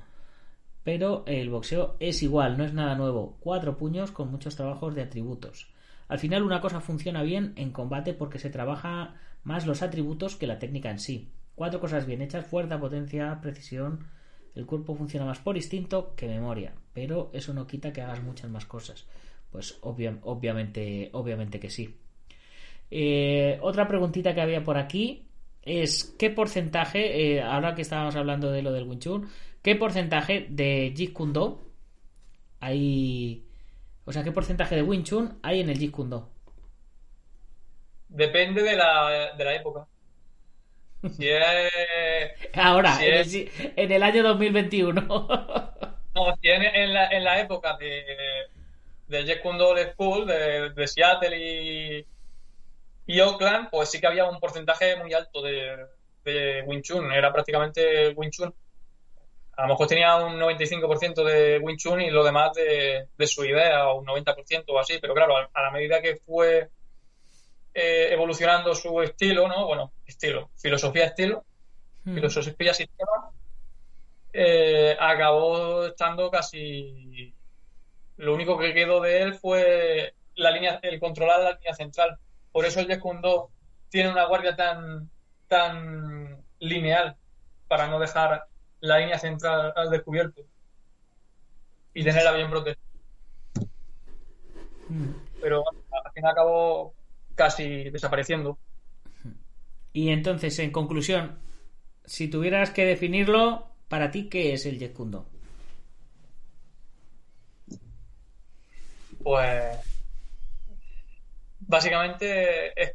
Pero 0.83 1.23
el 1.27 1.49
boxeo 1.49 1.95
es 1.99 2.23
igual, 2.23 2.57
no 2.57 2.63
es 2.63 2.73
nada 2.73 2.95
nuevo. 2.95 3.37
Cuatro 3.39 3.77
puños 3.77 4.11
con 4.11 4.31
muchos 4.31 4.55
trabajos 4.55 4.95
de 4.95 5.03
atributos. 5.03 5.71
Al 6.07 6.19
final 6.19 6.43
una 6.43 6.59
cosa 6.59 6.81
funciona 6.81 7.21
bien 7.23 7.53
en 7.55 7.71
combate 7.71 8.13
porque 8.13 8.39
se 8.39 8.49
trabaja 8.49 9.15
más 9.43 9.65
los 9.67 9.81
atributos 9.81 10.35
que 10.35 10.47
la 10.47 10.59
técnica 10.59 10.89
en 10.89 10.99
sí. 10.99 11.29
Cuatro 11.55 11.79
cosas 11.79 12.05
bien 12.05 12.21
hechas, 12.21 12.45
fuerza, 12.45 12.79
potencia, 12.79 13.39
precisión. 13.41 14.05
El 14.55 14.65
cuerpo 14.65 14.95
funciona 14.95 15.25
más 15.25 15.39
por 15.39 15.55
instinto 15.55 16.13
que 16.15 16.27
memoria, 16.27 16.73
pero 16.93 17.29
eso 17.33 17.53
no 17.53 17.67
quita 17.67 17.93
que 17.93 18.01
hagas 18.01 18.21
muchas 18.23 18.49
más 18.49 18.65
cosas. 18.65 19.05
Pues 19.51 19.77
obvia- 19.81 20.17
obviamente, 20.23 21.09
obviamente 21.13 21.59
que 21.59 21.69
sí. 21.69 21.95
Eh, 22.89 23.57
otra 23.61 23.87
preguntita 23.87 24.33
que 24.33 24.41
había 24.41 24.63
por 24.63 24.77
aquí 24.77 25.27
es 25.61 26.15
qué 26.17 26.29
porcentaje, 26.29 27.35
eh, 27.35 27.41
ahora 27.41 27.75
que 27.75 27.83
estábamos 27.83 28.15
hablando 28.15 28.51
de 28.51 28.61
lo 28.61 28.71
del 28.73 28.87
Wing 28.87 28.99
Chun, 28.99 29.27
qué 29.61 29.75
porcentaje 29.75 30.47
de 30.49 30.93
Jeet 30.95 31.13
Kune 31.13 31.33
Do 31.33 31.71
hay, 32.61 33.47
o 34.05 34.13
sea, 34.13 34.23
qué 34.25 34.31
porcentaje 34.33 34.75
de 34.75 34.83
Wing 34.83 35.03
Chun 35.03 35.39
hay 35.43 35.61
en 35.61 35.69
el 35.69 35.79
Jeet 35.79 35.91
Kune 35.91 36.09
Do. 36.11 36.29
Depende 38.09 38.61
de 38.61 38.75
la, 38.75 39.33
de 39.35 39.43
la 39.43 39.55
época. 39.55 39.87
Si 41.09 41.27
es, 41.29 41.71
Ahora, 42.53 42.99
Sí, 42.99 43.05
en, 43.05 43.13
el, 43.15 43.25
es- 43.25 43.29
si- 43.29 43.49
en 43.75 43.91
el 43.91 44.03
año 44.03 44.23
2021. 44.23 45.01
no, 46.15 46.35
si 46.41 46.49
es 46.49 46.59
en 46.73 46.93
la, 46.93 47.07
en 47.09 47.23
la 47.23 47.39
época 47.39 47.77
de, 47.77 48.03
de 49.07 49.23
Jeet 49.25 49.41
Kune 49.41 49.57
Do 49.59 49.75
School, 49.93 50.27
de, 50.27 50.71
de 50.71 50.87
Seattle 50.87 51.37
y, 51.37 52.07
y 53.05 53.19
Oakland, 53.21 53.69
pues 53.71 53.89
sí 53.91 53.99
que 53.99 54.07
había 54.07 54.25
un 54.29 54.39
porcentaje 54.39 54.95
muy 54.97 55.13
alto 55.13 55.41
de, 55.41 55.87
de 56.23 56.63
Wing 56.67 56.81
Chun. 56.81 57.11
Era 57.11 57.31
prácticamente 57.33 58.09
Wing 58.15 58.31
Chun. 58.31 58.53
A 59.61 59.67
lo 59.67 59.73
mejor 59.73 59.87
tenía 59.87 60.15
un 60.17 60.39
95% 60.39 61.23
de 61.23 61.59
Wing 61.59 61.77
Chun 61.77 62.01
y 62.01 62.09
lo 62.09 62.23
demás 62.23 62.53
de, 62.53 63.07
de 63.17 63.27
su 63.27 63.45
idea, 63.45 63.89
o 63.89 63.99
un 63.99 64.05
90% 64.05 64.65
o 64.73 64.79
así, 64.79 64.97
pero 64.99 65.13
claro, 65.13 65.37
a, 65.37 65.49
a 65.53 65.61
la 65.61 65.71
medida 65.71 66.01
que 66.01 66.15
fue 66.17 66.69
eh, 67.73 68.09
evolucionando 68.11 68.73
su 68.75 69.01
estilo, 69.01 69.47
¿no? 69.47 69.65
Bueno, 69.67 69.93
estilo, 70.05 70.51
filosofía 70.57 71.05
estilo, 71.05 71.45
Mm. 72.03 72.15
filosofía 72.15 72.73
sistema, 72.73 73.31
eh, 74.33 74.95
acabó 74.99 75.85
estando 75.85 76.31
casi... 76.31 77.33
Lo 78.17 78.33
único 78.33 78.57
que 78.57 78.73
quedó 78.73 79.01
de 79.01 79.21
él 79.21 79.33
fue 79.35 80.13
la 80.35 80.51
línea, 80.51 80.79
el 80.83 80.99
controlar 80.99 81.41
la 81.41 81.51
línea 81.53 81.73
central. 81.73 82.17
Por 82.51 82.65
eso 82.65 82.79
el 82.79 82.87
Do 83.21 83.51
tiene 83.89 84.09
una 84.09 84.25
guardia 84.25 84.55
tan, 84.55 85.09
tan 85.47 86.43
lineal 86.59 87.17
para 87.67 87.87
no 87.87 87.99
dejar 87.99 88.45
la 88.81 88.99
línea 88.99 89.17
central 89.17 89.73
al 89.75 89.89
descubierto 89.89 90.41
y 91.93 92.03
tenerla 92.03 92.33
bien 92.33 92.49
protegida. 92.49 92.81
Mm. 94.89 95.11
Pero 95.41 95.63
al 96.05 96.11
final 96.13 96.31
acabó 96.31 96.93
casi 97.35 97.89
desapareciendo. 97.89 98.57
Y 99.93 100.09
entonces, 100.09 100.57
en 100.59 100.71
conclusión, 100.71 101.39
si 102.05 102.29
tuvieras 102.29 102.71
que 102.71 102.85
definirlo, 102.85 103.67
para 103.87 104.11
ti, 104.11 104.29
¿qué 104.29 104.53
es 104.53 104.65
el 104.65 104.79
Jet 104.79 104.93
Kune 104.93 105.11
Do? 105.11 105.25
Pues 109.23 109.77
básicamente 111.59 112.81
es 112.81 112.93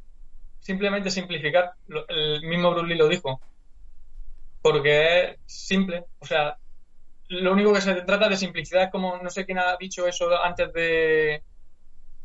simplemente 0.61 1.11
simplificar. 1.11 1.73
El 2.09 2.43
mismo 2.43 2.71
Bruce 2.71 2.87
Lee 2.87 2.97
lo 2.97 3.09
dijo. 3.09 3.41
Porque 4.67 5.21
es 5.21 5.37
simple. 5.47 6.07
O 6.19 6.27
sea, 6.27 6.57
lo 7.29 7.53
único 7.53 7.73
que 7.73 7.81
se 7.81 7.95
trata 8.03 8.29
de 8.29 8.37
simplicidad 8.37 8.83
es 8.83 8.91
como, 8.91 9.17
no 9.19 9.31
sé 9.31 9.47
quién 9.47 9.61
ha 9.61 9.77
dicho 9.77 10.09
eso 10.09 10.43
antes 10.43 10.73
de, 10.73 11.45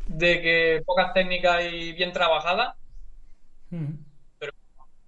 de 0.07 0.41
que 0.41 0.81
pocas 0.83 1.13
técnicas 1.13 1.63
y 1.71 1.93
bien 1.93 2.11
trabajadas. 2.11 2.73
Mm. 3.69 3.93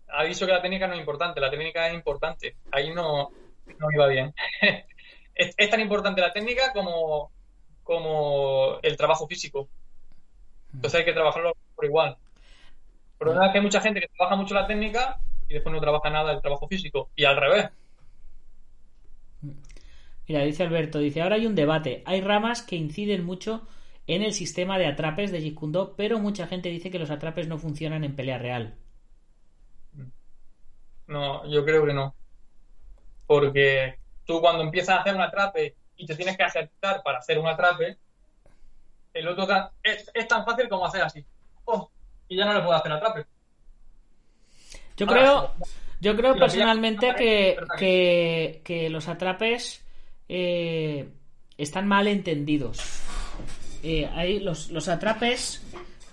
Ha 0.10 0.24
dicho 0.26 0.46
que 0.46 0.52
la 0.52 0.62
técnica 0.62 0.86
no 0.86 0.94
es 0.94 1.00
importante, 1.00 1.42
la 1.42 1.50
técnica 1.50 1.88
es 1.88 1.96
importante. 1.96 2.56
Ahí 2.72 2.94
no, 2.94 3.32
no 3.80 3.92
iba 3.92 4.06
bien. 4.06 4.36
es, 5.34 5.56
es 5.58 5.70
tan 5.72 5.80
importante 5.80 6.22
la 6.22 6.34
técnica 6.34 6.72
como, 6.72 7.32
como 7.82 8.78
el 8.84 8.96
trabajo 8.96 9.26
físico. 9.26 9.70
Entonces 10.72 11.00
hay 11.00 11.06
que 11.06 11.14
trabajarlo 11.14 11.54
por 11.74 11.86
igual. 11.86 12.16
El 13.14 13.18
problema 13.18 13.48
es 13.48 13.52
que 13.54 13.58
hay 13.58 13.64
mucha 13.64 13.82
gente 13.82 14.02
que 14.02 14.10
trabaja 14.16 14.36
mucho 14.36 14.54
la 14.54 14.68
técnica 14.68 15.20
y 15.54 15.58
después 15.58 15.72
no 15.72 15.80
trabaja 15.80 16.10
nada 16.10 16.32
el 16.32 16.42
trabajo 16.42 16.68
físico. 16.68 17.12
Y 17.16 17.26
al 17.26 17.38
revés. 17.38 17.70
Mira, 20.28 20.42
dice 20.42 20.64
Alberto, 20.64 20.98
dice, 20.98 21.22
ahora 21.22 21.36
hay 21.36 21.46
un 21.46 21.54
debate. 21.54 22.02
Hay 22.08 22.22
ramas 22.22 22.64
que 22.64 22.76
inciden 22.76 23.24
mucho 23.24 23.68
en 24.08 24.24
el 24.24 24.34
sistema 24.34 24.80
de 24.80 24.88
atrapes 24.88 25.32
de 25.32 25.42
Jeet 25.42 25.54
Kune 25.54 25.74
Do, 25.74 25.96
pero 25.96 26.18
mucha 26.18 26.48
gente 26.48 26.70
dice 26.70 26.90
que 26.90 26.98
los 26.98 27.12
atrapes 27.12 27.48
no 27.48 27.60
funcionan 27.60 28.04
en 28.04 28.16
pelea 28.16 28.40
real. 28.40 28.74
No, 31.06 31.48
yo 31.48 31.64
creo 31.64 31.86
que 31.86 31.94
no. 31.94 32.16
Porque 33.28 34.00
tú 34.26 34.42
cuando 34.42 34.64
empiezas 34.64 34.98
a 34.98 35.02
hacer 35.02 35.14
un 35.14 35.22
atrape 35.22 35.76
y 35.98 36.08
te 36.08 36.16
tienes 36.16 36.36
que 36.36 36.44
aceptar 36.44 37.04
para 37.04 37.20
hacer 37.20 37.38
un 37.38 37.46
atrape, 37.46 38.00
el 39.14 39.28
otro 39.28 39.46
es, 39.84 40.10
es 40.16 40.28
tan 40.28 40.46
fácil 40.46 40.68
como 40.68 40.88
hacer 40.88 41.04
así. 41.04 41.24
Oh, 41.66 41.92
y 42.28 42.38
ya 42.38 42.46
no 42.46 42.56
le 42.56 42.62
puedo 42.62 42.74
hacer 42.74 42.92
atrape. 42.92 43.28
Yo 44.98 45.08
Ahora, 45.08 45.20
creo, 45.22 45.54
yo 46.00 46.16
creo 46.16 46.36
personalmente 46.36 47.16
que, 47.16 47.58
que, 47.80 48.62
que 48.64 48.90
los 48.90 49.08
atrapes 49.08 49.84
eh, 50.30 51.10
están 51.58 51.88
mal 51.88 52.08
entendidos. 52.08 52.80
Eh, 53.84 54.10
hay 54.14 54.40
los, 54.40 54.70
los 54.72 54.88
atrapes 54.88 55.62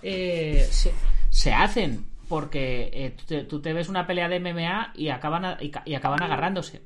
eh, 0.02 0.66
se, 0.70 0.92
se 1.28 1.52
hacen 1.52 2.04
porque 2.28 2.90
eh, 2.92 3.10
tú, 3.16 3.24
te, 3.26 3.44
tú 3.44 3.60
te 3.60 3.72
ves 3.72 3.88
una 3.88 4.06
pelea 4.06 4.28
de 4.28 4.36
MMA 4.36 4.92
y 4.96 5.08
acaban, 5.08 5.44
a- 5.44 5.58
y, 5.60 5.70
ca- 5.70 5.82
y 5.84 5.94
acaban 5.94 6.22
agarrándose. 6.22 6.80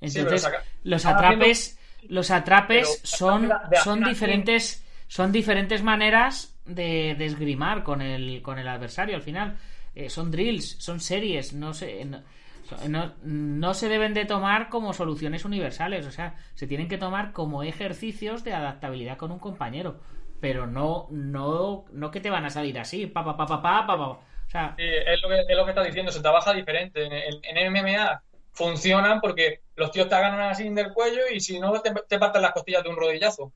Entonces, 0.00 0.42
los 0.84 1.04
atrapes, 1.06 1.78
los 2.08 2.30
atrapes 2.30 3.00
son, 3.04 3.48
son 3.84 4.00
diferentes, 4.04 4.84
son 5.06 5.32
diferentes 5.32 5.82
maneras 5.82 6.56
de, 6.64 7.14
de 7.16 7.26
esgrimar 7.26 7.84
con 7.84 8.02
el, 8.02 8.42
con 8.42 8.58
el 8.58 8.68
adversario 8.68 9.14
al 9.16 9.22
final. 9.22 9.58
Eh, 9.94 10.08
son 10.10 10.30
drills, 10.30 10.76
son 10.78 11.00
series, 11.00 11.52
no 11.52 11.74
se, 11.74 12.04
no, 12.88 13.12
no- 13.22 13.74
se 13.74 13.88
deben 13.88 14.14
de 14.14 14.24
tomar 14.24 14.68
como 14.68 14.92
soluciones 14.92 15.44
universales, 15.44 16.06
o 16.06 16.10
sea, 16.10 16.36
se 16.54 16.66
tienen 16.66 16.88
que 16.88 16.98
tomar 16.98 17.32
como 17.32 17.62
ejercicios 17.62 18.44
de 18.44 18.54
adaptabilidad 18.54 19.18
con 19.18 19.32
un 19.32 19.38
compañero, 19.38 20.00
pero 20.40 20.66
no, 20.66 21.08
no, 21.10 21.84
no 21.92 22.10
que 22.10 22.20
te 22.20 22.30
van 22.30 22.44
a 22.44 22.50
salir 22.50 22.78
así, 22.78 23.06
pa 23.06 23.24
pa 23.24 23.36
pa 23.36 23.46
pa 23.46 23.62
pa, 23.62 23.86
pa, 23.86 23.96
pa. 23.98 24.06
o 24.08 24.22
sea, 24.48 24.74
es 24.76 25.20
lo 25.22 25.28
que, 25.28 25.40
es 25.48 25.56
lo 25.56 25.64
que 25.64 25.70
está 25.70 25.82
diciendo, 25.84 26.10
se 26.12 26.20
trabaja 26.20 26.52
diferente. 26.54 27.04
En, 27.04 27.12
en- 27.12 27.40
en 27.44 27.56
MMA 27.58 28.22
funcionan 28.52 29.20
porque 29.20 29.60
los 29.76 29.90
tíos 29.92 30.08
te 30.08 30.14
agarran 30.14 30.40
así 30.50 30.68
del 30.70 30.92
cuello 30.92 31.22
y 31.32 31.40
si 31.40 31.58
no 31.60 31.72
te, 31.80 31.92
te 32.08 32.18
parten 32.18 32.42
las 32.42 32.52
costillas 32.52 32.82
de 32.82 32.90
un 32.90 32.96
rodillazo. 32.96 33.52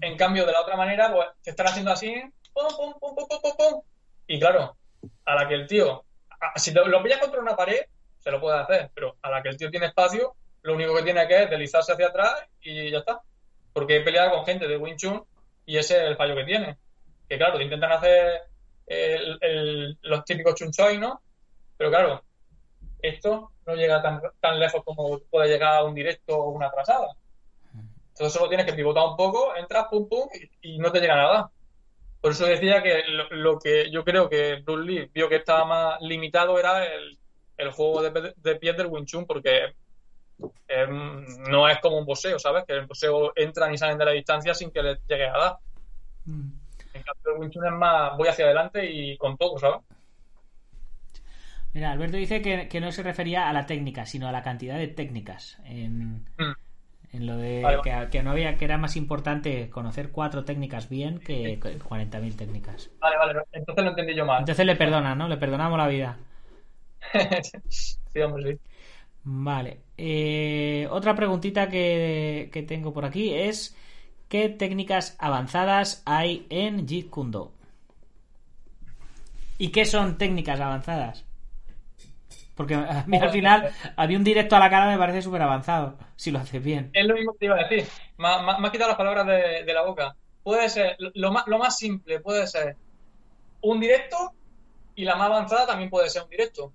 En 0.00 0.16
cambio, 0.16 0.46
de 0.46 0.52
la 0.52 0.60
otra 0.62 0.76
manera, 0.76 1.12
pues 1.12 1.26
te 1.42 1.50
están 1.50 1.66
haciendo 1.68 1.92
así, 1.92 2.14
pum, 2.52 2.64
pum, 2.76 2.94
pum, 3.00 3.14
pum, 3.16 3.26
pum, 3.28 3.38
pum, 3.42 3.52
pum. 3.58 3.82
y 4.26 4.38
claro, 4.40 4.76
a 5.24 5.34
la 5.34 5.48
que 5.48 5.54
el 5.54 5.66
tío, 5.66 6.04
si 6.56 6.72
lo 6.72 7.02
pillas 7.02 7.20
contra 7.20 7.40
una 7.40 7.56
pared, 7.56 7.82
se 8.20 8.30
lo 8.30 8.40
puede 8.40 8.58
hacer, 8.58 8.90
pero 8.94 9.16
a 9.22 9.30
la 9.30 9.42
que 9.42 9.50
el 9.50 9.56
tío 9.56 9.70
tiene 9.70 9.86
espacio, 9.86 10.34
lo 10.62 10.74
único 10.74 10.94
que 10.94 11.02
tiene 11.02 11.26
que 11.28 11.42
es 11.42 11.50
deslizarse 11.50 11.92
hacia 11.92 12.06
atrás 12.08 12.34
y 12.62 12.90
ya 12.90 12.98
está. 12.98 13.20
Porque 13.72 13.96
he 13.96 14.00
peleado 14.00 14.30
con 14.30 14.46
gente 14.46 14.66
de 14.66 14.76
Wing 14.76 14.96
Chun 14.96 15.22
y 15.66 15.76
ese 15.76 15.96
es 15.96 16.02
el 16.04 16.16
fallo 16.16 16.34
que 16.36 16.44
tiene. 16.44 16.78
Que 17.28 17.36
claro, 17.36 17.58
te 17.58 17.64
intentan 17.64 17.92
hacer 17.92 18.42
el- 18.86 19.98
los 20.02 20.24
típicos 20.24 20.54
chunchoy, 20.54 20.98
¿no? 20.98 21.20
Pero 21.76 21.90
claro, 21.90 22.22
esto 23.02 23.52
no 23.66 23.74
llega 23.74 24.00
tan, 24.02 24.20
tan 24.40 24.58
lejos 24.58 24.82
como 24.84 25.18
puede 25.30 25.48
llegar 25.48 25.76
a 25.76 25.84
un 25.84 25.94
directo 25.94 26.36
o 26.36 26.50
una 26.50 26.70
trasada. 26.70 27.08
Entonces 28.08 28.32
solo 28.32 28.48
tienes 28.48 28.66
que 28.66 28.74
pivotar 28.74 29.04
un 29.06 29.16
poco, 29.16 29.56
entras, 29.56 29.86
pum, 29.90 30.08
pum, 30.08 30.28
y, 30.62 30.74
y 30.74 30.78
no 30.78 30.92
te 30.92 31.00
llega 31.00 31.16
nada. 31.16 31.50
Por 32.24 32.32
eso 32.32 32.46
decía 32.46 32.82
que 32.82 33.02
lo, 33.06 33.28
lo 33.32 33.58
que 33.58 33.90
yo 33.90 34.02
creo 34.02 34.30
que 34.30 34.54
Bruce 34.64 34.90
Lee 34.90 35.10
vio 35.12 35.28
que 35.28 35.36
estaba 35.36 35.66
más 35.66 36.00
limitado 36.00 36.58
era 36.58 36.82
el, 36.82 37.18
el 37.58 37.70
juego 37.70 38.00
de, 38.00 38.32
de 38.34 38.56
pies 38.56 38.74
del 38.78 38.86
Wing 38.86 39.04
Chun, 39.04 39.26
porque 39.26 39.74
eh, 40.66 40.86
no 40.88 41.68
es 41.68 41.78
como 41.80 41.98
un 41.98 42.06
boxeo, 42.06 42.38
¿sabes? 42.38 42.64
Que 42.66 42.72
el 42.72 42.86
boxeo 42.86 43.34
entran 43.36 43.74
y 43.74 43.76
salen 43.76 43.98
de 43.98 44.06
la 44.06 44.12
distancia 44.12 44.54
sin 44.54 44.70
que 44.70 44.82
les 44.82 44.98
llegue 45.06 45.26
a 45.26 45.36
dar. 45.36 45.56
mm. 46.24 46.50
En 46.94 47.02
cambio, 47.02 47.34
el 47.34 47.40
Wing 47.40 47.50
Chun 47.50 47.66
es 47.66 47.72
más, 47.72 48.16
voy 48.16 48.28
hacia 48.28 48.46
adelante 48.46 48.90
y 48.90 49.18
con 49.18 49.36
todo, 49.36 49.58
¿sabes? 49.58 49.80
Mira, 51.74 51.92
Alberto 51.92 52.16
dice 52.16 52.40
que, 52.40 52.68
que 52.68 52.80
no 52.80 52.90
se 52.90 53.02
refería 53.02 53.50
a 53.50 53.52
la 53.52 53.66
técnica, 53.66 54.06
sino 54.06 54.28
a 54.28 54.32
la 54.32 54.42
cantidad 54.42 54.78
de 54.78 54.88
técnicas. 54.88 55.58
En, 55.66 56.24
Mm. 56.38 56.52
En 57.14 57.26
lo 57.26 57.36
de 57.36 57.62
Vale, 57.62 57.78
que, 57.82 58.08
que 58.10 58.22
no 58.22 58.32
había 58.32 58.56
que 58.56 58.64
era 58.64 58.76
más 58.76 58.96
importante 58.96 59.70
conocer 59.70 60.10
cuatro 60.10 60.44
técnicas 60.44 60.88
bien 60.88 61.18
que 61.20 61.60
40.000 61.60 62.36
técnicas. 62.36 62.90
Vale, 63.00 63.16
vale, 63.16 63.40
entonces 63.52 63.84
lo 63.84 63.90
entendí 63.90 64.14
yo 64.14 64.26
mal. 64.26 64.40
Entonces 64.40 64.66
le 64.66 64.74
perdona, 64.74 65.14
¿no? 65.14 65.28
Le 65.28 65.36
perdonamos 65.36 65.78
la 65.78 65.86
vida. 65.86 66.18
sí, 67.68 68.20
hombre, 68.20 68.52
sí. 68.52 68.60
Vale. 69.22 69.80
Eh, 69.96 70.88
otra 70.90 71.14
preguntita 71.14 71.68
que, 71.68 72.50
que 72.52 72.62
tengo 72.64 72.92
por 72.92 73.04
aquí 73.04 73.32
es 73.32 73.76
¿qué 74.28 74.48
técnicas 74.48 75.16
avanzadas 75.20 76.02
hay 76.04 76.46
en 76.50 76.88
Jeet 76.88 77.10
Kune 77.10 77.30
Do? 77.30 77.52
¿Y 79.56 79.68
qué 79.68 79.86
son 79.86 80.18
técnicas 80.18 80.58
avanzadas? 80.58 81.24
Porque 82.54 82.74
a 82.74 83.04
mí 83.06 83.16
al 83.16 83.30
final, 83.30 83.70
a 83.96 84.06
mí 84.06 84.16
un 84.16 84.24
directo 84.24 84.56
a 84.56 84.60
la 84.60 84.70
cara 84.70 84.86
me 84.86 84.98
parece 84.98 85.22
súper 85.22 85.42
avanzado, 85.42 85.96
si 86.16 86.30
lo 86.30 86.38
haces 86.38 86.62
bien. 86.62 86.90
Es 86.92 87.06
lo 87.06 87.14
mismo 87.14 87.32
que 87.32 87.38
te 87.38 87.44
iba 87.46 87.56
a 87.56 87.68
decir. 87.68 87.86
Me, 88.18 88.28
me 88.42 88.60
me 88.60 88.68
ha 88.68 88.72
quitado 88.72 88.88
las 88.88 88.98
palabras 88.98 89.26
de, 89.26 89.64
de 89.64 89.74
la 89.74 89.82
boca. 89.82 90.16
Puede 90.42 90.68
ser, 90.68 90.96
lo 90.98 91.32
más, 91.32 91.46
lo 91.46 91.58
más 91.58 91.76
simple 91.76 92.20
puede 92.20 92.46
ser 92.46 92.76
un 93.62 93.80
directo 93.80 94.32
y 94.94 95.04
la 95.04 95.16
más 95.16 95.28
avanzada 95.28 95.66
también 95.66 95.90
puede 95.90 96.10
ser 96.10 96.22
un 96.22 96.30
directo. 96.30 96.72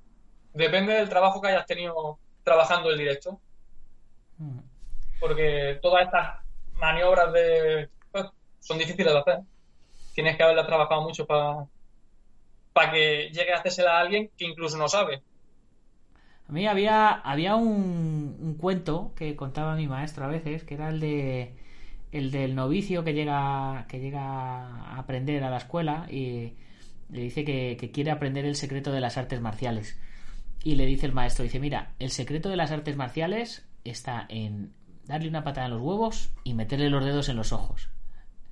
Depende 0.54 0.94
del 0.94 1.10
trabajo 1.10 1.40
que 1.40 1.50
hayas 1.50 1.66
tenido 1.66 2.18
trabajando 2.44 2.90
el 2.90 2.98
directo. 2.98 3.40
Mm. 4.38 4.60
Porque 5.20 5.80
todas 5.82 6.06
estas 6.06 6.40
maniobras 6.74 7.32
de 7.32 7.90
pues, 8.12 8.26
son 8.60 8.78
difíciles 8.78 9.14
de 9.14 9.20
hacer. 9.20 9.40
Tienes 10.16 10.36
que 10.36 10.44
haberlas 10.44 10.68
trabajado 10.68 11.02
mucho 11.02 11.26
para 11.26 11.68
que 12.92 13.30
llegue 13.32 13.54
a 13.54 13.58
hacérsela 13.58 13.98
a 13.98 14.02
alguien 14.02 14.32
que 14.38 14.46
incluso 14.46 14.78
no 14.78 14.88
sabe. 14.88 15.22
A 16.50 16.52
mí 16.52 16.68
había, 16.68 17.12
había 17.12 17.56
un, 17.56 18.36
un 18.42 18.56
cuento 18.56 19.14
que 19.16 19.36
contaba 19.36 19.76
mi 19.76 19.88
maestro 19.88 20.26
a 20.26 20.28
veces, 20.28 20.64
que 20.64 20.74
era 20.74 20.90
el 20.90 21.00
de 21.00 21.54
el 22.12 22.32
del 22.32 22.56
novicio 22.56 23.04
que 23.04 23.14
llega, 23.14 23.86
que 23.88 24.00
llega 24.00 24.22
a 24.22 24.98
aprender 24.98 25.44
a 25.44 25.50
la 25.50 25.58
escuela 25.58 26.08
y 26.10 26.54
le 27.10 27.22
dice 27.22 27.44
que, 27.44 27.92
quiere 27.94 28.12
aprender 28.12 28.46
el 28.46 28.56
secreto 28.56 28.92
de 28.92 29.00
las 29.00 29.18
artes 29.18 29.42
marciales. 29.42 30.00
Y 30.64 30.76
le 30.76 30.86
dice 30.86 31.06
el 31.06 31.14
maestro, 31.14 31.44
dice, 31.44 31.60
mira, 31.60 31.94
el 32.00 32.12
secreto 32.12 32.50
de 32.50 32.58
las 32.58 32.72
artes 32.72 32.98
marciales 32.98 33.68
está 33.84 34.26
en 34.30 34.74
darle 35.06 35.30
una 35.30 35.44
patada 35.44 35.68
en 35.68 35.74
los 35.74 35.82
huevos 35.82 36.32
y 36.44 36.54
meterle 36.54 36.90
los 36.90 37.06
dedos 37.06 37.30
en 37.30 37.38
los 37.38 37.54
ojos. 37.54 37.90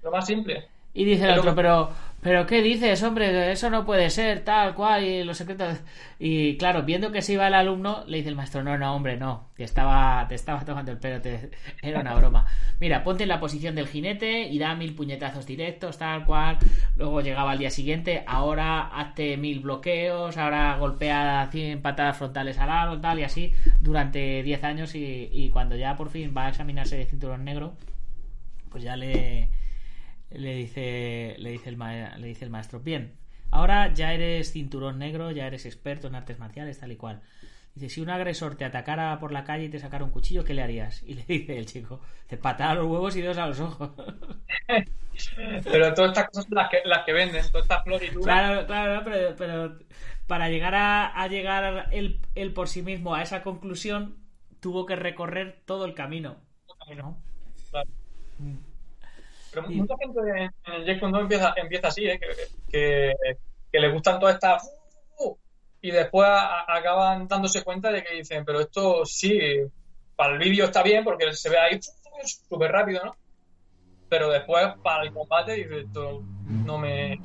Lo 0.03 0.11
más 0.11 0.25
simple. 0.25 0.67
Y 0.97 1.05
dice 1.05 1.25
el 1.25 1.29
Pero- 1.29 1.41
otro, 1.41 1.55
pero, 1.55 1.89
pero 2.21 2.45
¿qué 2.47 2.63
dices, 2.63 3.03
hombre? 3.03 3.51
Eso 3.51 3.69
no 3.69 3.85
puede 3.85 4.09
ser, 4.09 4.43
tal 4.43 4.73
cual, 4.73 5.03
y 5.03 5.23
los 5.23 5.37
secretos. 5.37 5.77
Y 6.17 6.57
claro, 6.57 6.81
viendo 6.81 7.11
que 7.11 7.21
se 7.21 7.33
iba 7.33 7.47
el 7.47 7.53
alumno, 7.53 8.03
le 8.07 8.17
dice 8.17 8.29
el 8.29 8.35
maestro, 8.35 8.63
no, 8.63 8.79
no, 8.79 8.95
hombre, 8.95 9.15
no, 9.15 9.47
te 9.55 9.63
estaba, 9.63 10.25
te 10.27 10.33
estaba 10.33 10.65
tomando 10.65 10.91
el 10.91 10.97
pelo, 10.97 11.21
te- 11.21 11.51
era 11.83 11.99
una 11.99 12.15
broma. 12.15 12.47
Mira, 12.79 13.03
ponte 13.03 13.21
en 13.23 13.29
la 13.29 13.39
posición 13.39 13.75
del 13.75 13.87
jinete 13.87 14.47
y 14.49 14.57
da 14.57 14.73
mil 14.73 14.95
puñetazos 14.95 15.45
directos, 15.45 15.99
tal 15.99 16.25
cual. 16.25 16.57
Luego 16.95 17.21
llegaba 17.21 17.51
al 17.51 17.59
día 17.59 17.69
siguiente, 17.69 18.23
ahora 18.25 18.87
hazte 18.87 19.37
mil 19.37 19.59
bloqueos, 19.59 20.35
ahora 20.37 20.77
golpea 20.79 21.47
100 21.51 21.83
patadas 21.83 22.17
frontales 22.17 22.57
al 22.57 22.71
árbol, 22.71 23.01
tal, 23.01 23.19
y 23.19 23.23
así 23.23 23.53
durante 23.79 24.41
10 24.41 24.63
años. 24.63 24.95
Y, 24.95 25.29
y 25.31 25.49
cuando 25.51 25.75
ya 25.75 25.95
por 25.95 26.09
fin 26.09 26.33
va 26.35 26.47
a 26.47 26.49
examinarse 26.49 26.97
de 26.97 27.05
cinturón 27.05 27.45
negro, 27.45 27.73
pues 28.71 28.83
ya 28.83 28.95
le 28.95 29.49
le 30.31 30.55
dice 30.55 31.35
le 31.39 31.51
dice 31.51 31.69
el 31.69 31.77
ma- 31.77 32.17
le 32.17 32.27
dice 32.27 32.45
el 32.45 32.51
maestro 32.51 32.79
bien 32.79 33.13
ahora 33.51 33.93
ya 33.93 34.13
eres 34.13 34.51
cinturón 34.51 34.99
negro 34.99 35.31
ya 35.31 35.47
eres 35.47 35.65
experto 35.65 36.07
en 36.07 36.15
artes 36.15 36.39
marciales 36.39 36.79
tal 36.79 36.91
y 36.91 36.97
cual 36.97 37.21
dice 37.75 37.89
si 37.89 38.01
un 38.01 38.09
agresor 38.09 38.55
te 38.55 38.65
atacara 38.65 39.17
por 39.19 39.31
la 39.31 39.43
calle 39.43 39.65
y 39.65 39.69
te 39.69 39.79
sacara 39.79 40.03
un 40.03 40.11
cuchillo 40.11 40.43
qué 40.43 40.53
le 40.53 40.63
harías 40.63 41.03
y 41.03 41.13
le 41.15 41.23
dice 41.27 41.57
el 41.57 41.65
chico 41.65 42.01
te 42.27 42.37
patada 42.37 42.71
a 42.71 42.75
los 42.75 42.87
huevos 42.87 43.15
y 43.15 43.21
dos 43.21 43.37
a 43.37 43.47
los 43.47 43.59
ojos 43.59 43.91
Pero 45.63 45.93
todas 45.93 46.11
estas 46.11 46.27
cosas 46.29 46.45
son 46.45 46.55
las 46.55 46.69
que, 46.69 46.81
las 46.85 47.05
que 47.05 47.13
venden, 47.13 47.49
todas 47.51 47.65
estas 47.65 47.83
florituras. 47.83 48.23
claro 48.23 48.65
claro 48.67 49.01
pero, 49.05 49.35
pero 49.35 49.79
para 50.27 50.49
llegar 50.49 50.75
a, 50.75 51.07
a 51.21 51.27
llegar 51.27 51.89
él, 51.91 52.19
él 52.35 52.53
por 52.53 52.67
sí 52.67 52.81
mismo 52.81 53.15
a 53.15 53.21
esa 53.23 53.43
conclusión 53.43 54.17
tuvo 54.59 54.85
que 54.85 54.95
recorrer 54.95 55.61
todo 55.65 55.85
el 55.85 55.93
camino 55.93 56.37
¿no? 56.95 57.17
Claro. 57.71 57.89
Mm. 58.41 58.57
Pero 59.61 59.75
mucha 59.75 59.95
gente 59.97 60.19
en 60.65 60.73
el 60.87 60.99
Kune 60.99 61.11
Do 61.11 61.19
empieza, 61.21 61.53
empieza 61.57 61.87
así, 61.87 62.05
¿eh? 62.07 62.19
que, 62.19 62.27
que, 62.69 63.13
que 63.71 63.79
le 63.79 63.89
gustan 63.91 64.19
todas 64.19 64.35
estas... 64.35 64.69
Y 65.81 65.91
después 65.91 66.27
a- 66.27 66.65
acaban 66.67 67.27
dándose 67.27 67.63
cuenta 67.63 67.91
de 67.91 68.03
que 68.03 68.15
dicen, 68.15 68.43
pero 68.45 68.59
esto 68.59 69.05
sí, 69.05 69.39
para 70.15 70.33
el 70.33 70.39
vídeo 70.39 70.65
está 70.65 70.81
bien 70.83 71.03
porque 71.03 71.31
se 71.33 71.49
ve 71.49 71.57
ahí 71.57 71.79
súper 72.49 72.71
rápido, 72.71 73.05
¿no? 73.05 73.15
Pero 74.09 74.29
después 74.29 74.67
para 74.81 75.03
el 75.03 75.13
combate 75.13 75.67
esto 75.79 76.23
no 76.65 76.77
me... 76.77 77.19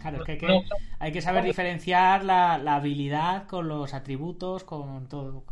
Claro, 0.00 0.18
es 0.18 0.24
que 0.24 0.32
hay 0.32 0.38
que, 0.38 0.46
no- 0.46 0.62
hay 1.00 1.12
que 1.12 1.20
saber 1.20 1.44
diferenciar 1.44 2.24
la, 2.24 2.58
la 2.58 2.76
habilidad 2.76 3.46
con 3.46 3.68
los 3.68 3.92
atributos, 3.94 4.64
con 4.64 5.08
todo. 5.08 5.44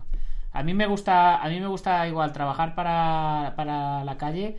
A 0.52 0.62
mí 0.62 0.72
me 0.72 0.86
gusta, 0.86 1.36
a 1.42 1.48
mí 1.48 1.60
me 1.60 1.66
gusta 1.66 2.06
igual 2.08 2.32
trabajar 2.32 2.74
para, 2.74 3.52
para 3.56 4.04
la 4.04 4.16
calle 4.16 4.58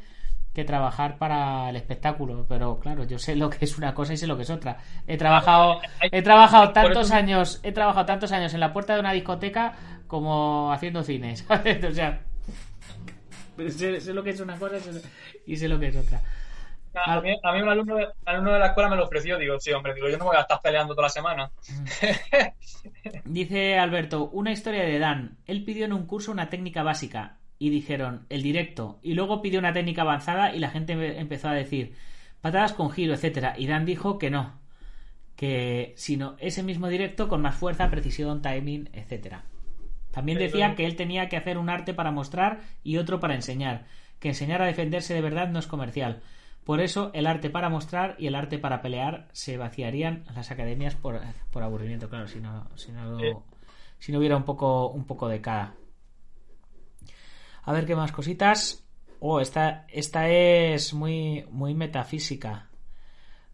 que 0.57 0.65
trabajar 0.65 1.19
para 1.19 1.69
el 1.69 1.75
espectáculo, 1.75 2.47
pero 2.49 2.79
claro, 2.79 3.03
yo 3.03 3.19
sé 3.19 3.35
lo 3.35 3.47
que 3.47 3.63
es 3.63 3.77
una 3.77 3.93
cosa 3.93 4.13
y 4.13 4.17
sé 4.17 4.25
lo 4.25 4.35
que 4.37 4.41
es 4.41 4.49
otra. 4.49 4.79
He 5.05 5.15
trabajado, 5.15 5.79
he 6.01 6.23
trabajado 6.23 6.71
tantos 6.73 7.11
años, 7.11 7.59
he 7.61 7.71
trabajado 7.71 8.07
tantos 8.07 8.31
años 8.31 8.55
en 8.55 8.59
la 8.59 8.73
puerta 8.73 8.95
de 8.95 9.01
una 9.01 9.11
discoteca 9.11 9.75
como 10.07 10.71
haciendo 10.73 11.03
cines, 11.03 11.41
¿sabes? 11.47 11.83
O 11.83 11.91
sea, 11.91 12.21
sé, 13.69 14.01
sé 14.01 14.13
lo 14.15 14.23
que 14.23 14.31
es 14.31 14.39
una 14.39 14.57
cosa 14.57 14.77
y 15.45 15.55
sé- 15.57 15.67
lo 15.69 15.79
que 15.79 15.89
es 15.89 15.95
otra. 15.95 16.23
A 17.05 17.21
mí, 17.21 17.37
a 17.43 17.51
mí 17.53 17.61
un 17.61 17.69
alumno 17.69 17.95
de, 17.97 18.07
alumno 18.25 18.53
de 18.53 18.59
la 18.59 18.67
escuela 18.69 18.89
me 18.89 18.95
lo 18.95 19.03
ofreció, 19.03 19.37
digo, 19.37 19.59
sí, 19.59 19.71
hombre, 19.73 19.93
digo, 19.93 20.09
yo 20.09 20.17
no 20.17 20.23
me 20.23 20.29
voy 20.31 20.37
a 20.37 20.41
estar 20.41 20.59
peleando 20.59 20.95
toda 20.95 21.05
la 21.05 21.09
semana. 21.09 21.51
Dice 23.25 23.77
Alberto, 23.77 24.29
una 24.33 24.51
historia 24.51 24.83
de 24.83 24.97
Dan. 24.97 25.37
Él 25.45 25.63
pidió 25.63 25.85
en 25.85 25.93
un 25.93 26.07
curso 26.07 26.31
una 26.31 26.49
técnica 26.49 26.81
básica 26.81 27.36
y 27.59 27.69
dijeron 27.69 28.25
el 28.29 28.43
directo 28.43 28.99
y 29.01 29.13
luego 29.13 29.41
pidió 29.41 29.59
una 29.59 29.73
técnica 29.73 30.01
avanzada 30.03 30.53
y 30.55 30.59
la 30.59 30.69
gente 30.69 30.95
empe- 30.95 31.17
empezó 31.19 31.49
a 31.49 31.53
decir 31.53 31.93
patadas 32.41 32.73
con 32.73 32.91
giro, 32.91 33.13
etcétera 33.13 33.55
y 33.57 33.67
Dan 33.67 33.85
dijo 33.85 34.17
que 34.19 34.29
no, 34.29 34.53
que 35.35 35.93
sino 35.97 36.35
ese 36.39 36.63
mismo 36.63 36.87
directo 36.87 37.27
con 37.27 37.41
más 37.41 37.55
fuerza, 37.55 37.89
precisión, 37.89 38.41
timing, 38.41 38.89
etcétera. 38.93 39.43
También 40.11 40.39
decía 40.39 40.73
que 40.75 40.85
él 40.85 40.95
tenía 40.95 41.29
que 41.29 41.37
hacer 41.37 41.57
un 41.59 41.69
arte 41.69 41.93
para 41.93 42.11
mostrar 42.11 42.61
y 42.83 42.97
otro 42.97 43.19
para 43.19 43.35
enseñar, 43.35 43.85
que 44.19 44.29
enseñar 44.29 44.61
a 44.61 44.65
defenderse 44.65 45.13
de 45.13 45.21
verdad 45.21 45.49
no 45.49 45.59
es 45.59 45.67
comercial. 45.67 46.21
Por 46.63 46.81
eso 46.81 47.11
el 47.13 47.27
arte 47.27 47.49
para 47.49 47.69
mostrar 47.69 48.15
y 48.17 48.27
el 48.27 48.35
arte 48.35 48.57
para 48.57 48.81
pelear 48.81 49.27
se 49.31 49.57
vaciarían 49.57 50.23
las 50.35 50.49
academias 50.51 50.95
por, 50.95 51.21
por 51.51 51.61
aburrimiento, 51.63 52.09
claro, 52.09 52.27
si 52.27 52.39
no, 52.39 52.67
si 52.75 52.91
no, 52.91 53.19
Sí. 53.19 53.25
si 53.99 54.11
no 54.11 54.17
hubiera 54.19 54.35
un 54.37 54.43
poco, 54.43 54.89
un 54.89 55.05
poco 55.05 55.27
de 55.27 55.39
cada. 55.39 55.75
A 57.67 57.73
ver 57.73 57.85
qué 57.85 57.97
más 57.97 58.13
cositas. 58.13 58.85
Oh, 59.19 59.41
esta, 59.41 59.85
esta 59.89 60.29
es 60.29 60.93
muy, 60.93 61.45
muy 61.49 61.73
metafísica. 61.73 62.69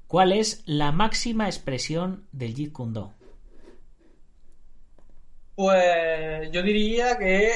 ¿Cuál 0.06 0.34
es 0.34 0.62
la 0.68 0.92
máxima 0.92 1.48
expresión 1.48 2.28
del 2.32 2.54
Jeet 2.54 2.72
Kune 2.72 2.94
Do? 2.94 3.14
Pues 5.56 6.52
yo 6.52 6.62
diría 6.62 7.18
que 7.18 7.54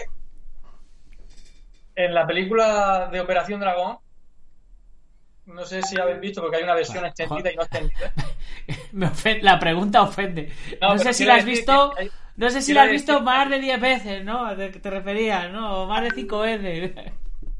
en 1.94 2.14
la 2.16 2.26
película 2.26 3.08
de 3.12 3.22
Operación 3.22 3.60
Dragón, 3.60 4.00
no 5.48 5.66
sé 5.66 5.82
si 5.82 6.00
habéis 6.00 6.20
visto, 6.20 6.42
porque 6.42 6.58
hay 6.58 6.64
una 6.64 6.76
versión 6.76 6.98
Bueno, 7.00 7.08
extendida 7.08 7.52
y 7.52 7.56
no 7.56 7.62
extendida. 7.64 8.14
Me 8.92 9.42
la 9.42 9.60
pregunta 9.60 10.02
ofende. 10.04 10.52
No, 10.82 10.90
No, 10.94 11.00
sé 11.00 11.14
si 11.14 11.26
la 11.26 11.36
has 11.36 11.46
visto. 11.46 11.94
hay- 11.98 12.12
No 12.36 12.50
sé 12.50 12.62
si 12.62 12.74
la 12.74 12.84
has 12.84 12.92
visto 12.92 13.14
decir- 13.14 13.24
más 13.26 13.50
de 13.50 13.60
10 13.60 13.82
veces, 13.82 14.24
¿no? 14.24 14.56
De 14.56 14.72
que 14.72 14.80
te 14.80 14.90
referías, 14.90 15.52
¿no? 15.52 15.84
O 15.84 15.88
más 15.88 16.04
de 16.04 16.12
5 16.12 16.40
veces. 16.40 16.92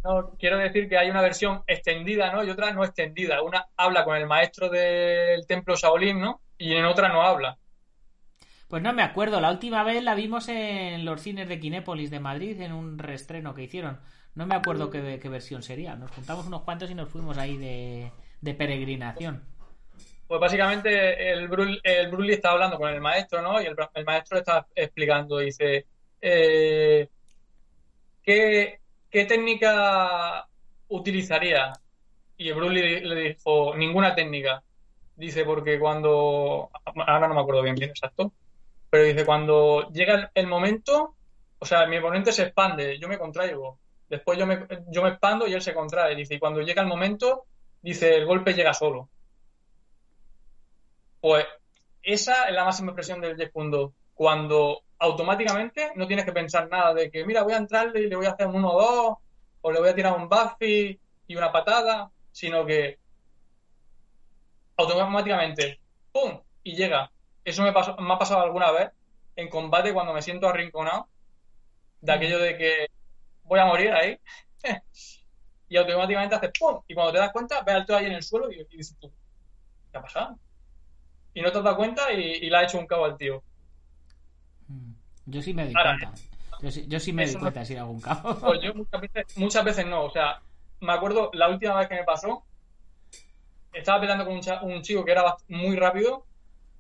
No, 0.04 0.30
quiero 0.40 0.58
decir 0.58 0.88
que 0.88 0.98
hay 0.98 1.10
una 1.10 1.22
versión 1.22 1.64
extendida, 1.68 2.32
¿no? 2.32 2.44
Y 2.44 2.50
otra 2.50 2.72
no 2.72 2.84
extendida. 2.84 3.42
Una 3.42 3.66
habla 3.76 4.04
con 4.06 4.16
el 4.16 4.28
maestro 4.28 4.70
del 4.70 5.46
templo 5.48 5.76
Shaolin, 5.76 6.20
¿no? 6.22 6.42
Y 6.58 6.74
en 6.76 6.86
otra 6.86 7.10
no 7.10 7.22
habla. 7.24 7.58
Pues 8.68 8.84
no 8.84 8.94
me 8.94 9.02
acuerdo. 9.02 9.40
La 9.42 9.50
última 9.52 9.84
vez 9.84 10.04
la 10.04 10.14
vimos 10.14 10.48
en 10.50 11.06
los 11.06 11.22
cines 11.22 11.48
de 11.48 11.60
Kinépolis 11.60 12.12
de 12.12 12.20
Madrid 12.20 12.60
en 12.62 12.74
un 12.74 13.00
reestreno 13.00 13.54
que 13.56 13.64
hicieron. 13.64 14.00
No 14.38 14.46
me 14.46 14.54
acuerdo 14.54 14.92
qué, 14.92 15.18
qué 15.20 15.30
versión 15.30 15.64
sería. 15.64 15.96
Nos 15.96 16.12
juntamos 16.12 16.46
unos 16.46 16.62
cuantos 16.62 16.92
y 16.92 16.94
nos 16.94 17.10
fuimos 17.10 17.40
ahí 17.40 17.58
de, 17.58 18.54
peregrinación. 18.54 19.44
Pues 20.28 20.40
básicamente 20.40 21.32
el, 21.32 21.48
Brul, 21.48 21.82
el 21.84 22.30
está 22.30 22.52
hablando 22.52 22.78
con 22.78 22.88
el 22.94 23.02
maestro, 23.02 23.42
¿no? 23.42 23.60
Y 23.60 23.66
el, 23.66 23.76
maestro 24.06 24.36
le 24.36 24.42
está 24.42 24.68
explicando, 24.76 25.40
dice, 25.40 25.88
eh, 26.22 27.10
¿qué, 28.22 28.80
qué 29.10 29.26
técnica 29.26 30.48
utilizaría? 30.90 31.74
Y 32.38 32.50
el 32.50 32.74
Lee 32.74 33.00
le 33.00 33.30
dijo, 33.30 33.76
ninguna 33.76 34.14
técnica. 34.14 34.62
Dice, 35.16 35.46
porque 35.46 35.80
cuando, 35.80 36.70
ahora 37.08 37.28
no 37.28 37.34
me 37.34 37.42
acuerdo 37.42 37.64
bien, 37.64 37.74
bien 37.74 37.90
exacto, 37.90 38.34
pero 38.92 39.04
dice, 39.04 39.26
cuando 39.26 39.90
llega 39.90 40.14
el, 40.14 40.30
el 40.36 40.46
momento, 40.46 41.16
o 41.58 41.66
sea, 41.66 41.88
mi 41.88 41.98
oponente 41.98 42.32
se 42.32 42.44
expande, 42.44 43.00
yo 43.00 43.08
me 43.08 43.18
contraigo. 43.18 43.80
Después 44.10 44.38
yo 44.40 44.46
me, 44.46 44.68
yo 44.90 45.04
me 45.04 45.10
expando 45.10 45.48
y 45.48 45.54
él 45.54 45.62
se 45.62 45.74
contrae. 45.74 46.16
Dice, 46.16 46.36
y 46.36 46.40
cuando 46.40 46.62
llega 46.62 46.82
el 46.82 46.88
momento, 46.88 47.46
dice, 47.82 48.16
el 48.16 48.26
golpe 48.26 48.54
llega 48.54 48.74
solo. 48.74 49.10
Pues 51.20 51.46
esa 52.04 52.46
es 52.46 52.54
la 52.56 52.64
máxima 52.66 52.92
expresión 52.92 53.22
del 53.22 53.36
Jeet 53.36 53.52
Kune 53.52 53.70
Do. 53.76 53.94
Cuando 54.14 54.82
automáticamente 55.00 55.92
no 55.96 56.08
tienes 56.08 56.26
que 56.26 56.32
pensar 56.32 56.70
nada 56.70 56.94
de 56.94 57.12
que, 57.12 57.26
mira, 57.26 57.44
voy 57.44 57.54
a 57.54 57.58
entrarle 57.58 58.02
y 58.02 58.08
le 58.08 58.16
voy 58.16 58.26
a 58.26 58.32
hacer 58.32 58.48
un 58.48 58.56
1-2, 58.56 59.18
o 59.62 59.72
le 59.72 59.80
voy 59.80 59.90
a 59.90 59.96
tirar 59.96 60.14
un 60.16 60.30
Buffy 60.30 61.00
y 61.28 61.36
una 61.36 61.52
patada, 61.52 62.10
sino 62.32 62.66
que 62.66 62.98
automáticamente, 64.78 65.80
¡pum! 66.12 66.40
y 66.64 66.76
llega. 66.76 67.12
Eso 67.44 67.64
me, 67.64 67.74
pasó- 67.74 67.96
me 67.98 68.14
ha 68.14 68.18
pasado 68.20 68.42
alguna 68.42 68.72
vez 68.72 68.92
en 69.36 69.50
combate 69.50 69.94
cuando 69.94 70.14
me 70.14 70.22
siento 70.22 70.48
arrinconado, 70.48 71.08
de 72.02 72.12
aquello 72.12 72.40
de 72.40 72.58
que 72.58 72.88
voy 73.48 73.60
a 73.60 73.66
morir 73.66 73.92
ahí, 73.92 74.20
y 75.70 75.78
automáticamente 75.78 76.36
haces 76.36 76.52
¡pum! 76.60 76.82
Y 76.88 76.94
cuando 76.94 77.14
te 77.14 77.20
das 77.20 77.32
cuenta, 77.32 77.62
ves 77.62 77.76
al 77.76 77.86
tío 77.86 77.96
ahí 77.98 78.06
en 78.06 78.14
el 78.14 78.24
suelo 78.24 78.52
y, 78.52 78.60
y 78.70 78.78
dices 78.78 78.96
tú, 79.00 79.12
¿qué 79.92 79.98
ha 79.98 80.02
pasado? 80.02 80.38
Y 81.34 81.42
no 81.42 81.52
te 81.52 81.58
has 81.60 81.64
dado 81.64 81.78
cuenta 81.78 82.12
y, 82.14 82.20
y 82.22 82.50
le 82.50 82.58
ha 82.58 82.64
hecho 82.64 82.80
un 82.80 82.88
cabo 82.88 83.06
al 83.06 83.18
tío. 83.18 83.44
Mm. 84.68 84.92
Yo 85.28 85.42
sí 85.42 85.54
me 85.54 85.66
doy 85.66 85.74
Ahora, 85.76 85.98
cuenta. 86.00 86.22
Yo 86.62 86.72
sí, 86.72 86.86
yo 86.88 87.00
sí 87.00 87.14
me 87.14 87.26
no- 87.28 87.40
cuenta 87.40 87.64
si 87.66 87.74
era 87.74 87.84
algún 87.84 88.02
cabo. 88.02 88.36
Pues 88.40 88.60
yo 88.62 88.74
muchas 88.74 89.02
veces, 89.02 89.38
muchas 89.38 89.64
veces 89.66 89.86
no, 89.86 90.06
o 90.06 90.10
sea, 90.10 90.42
me 90.82 90.94
acuerdo 90.94 91.30
la 91.34 91.50
última 91.50 91.76
vez 91.78 91.88
que 91.88 91.96
me 91.96 92.04
pasó, 92.04 92.46
estaba 93.74 94.00
peleando 94.00 94.26
con 94.26 94.36
un, 94.36 94.42
cha- 94.42 94.62
un 94.64 94.82
chico 94.82 95.06
que 95.06 95.12
era 95.12 95.36
muy 95.50 95.76
rápido 95.76 96.26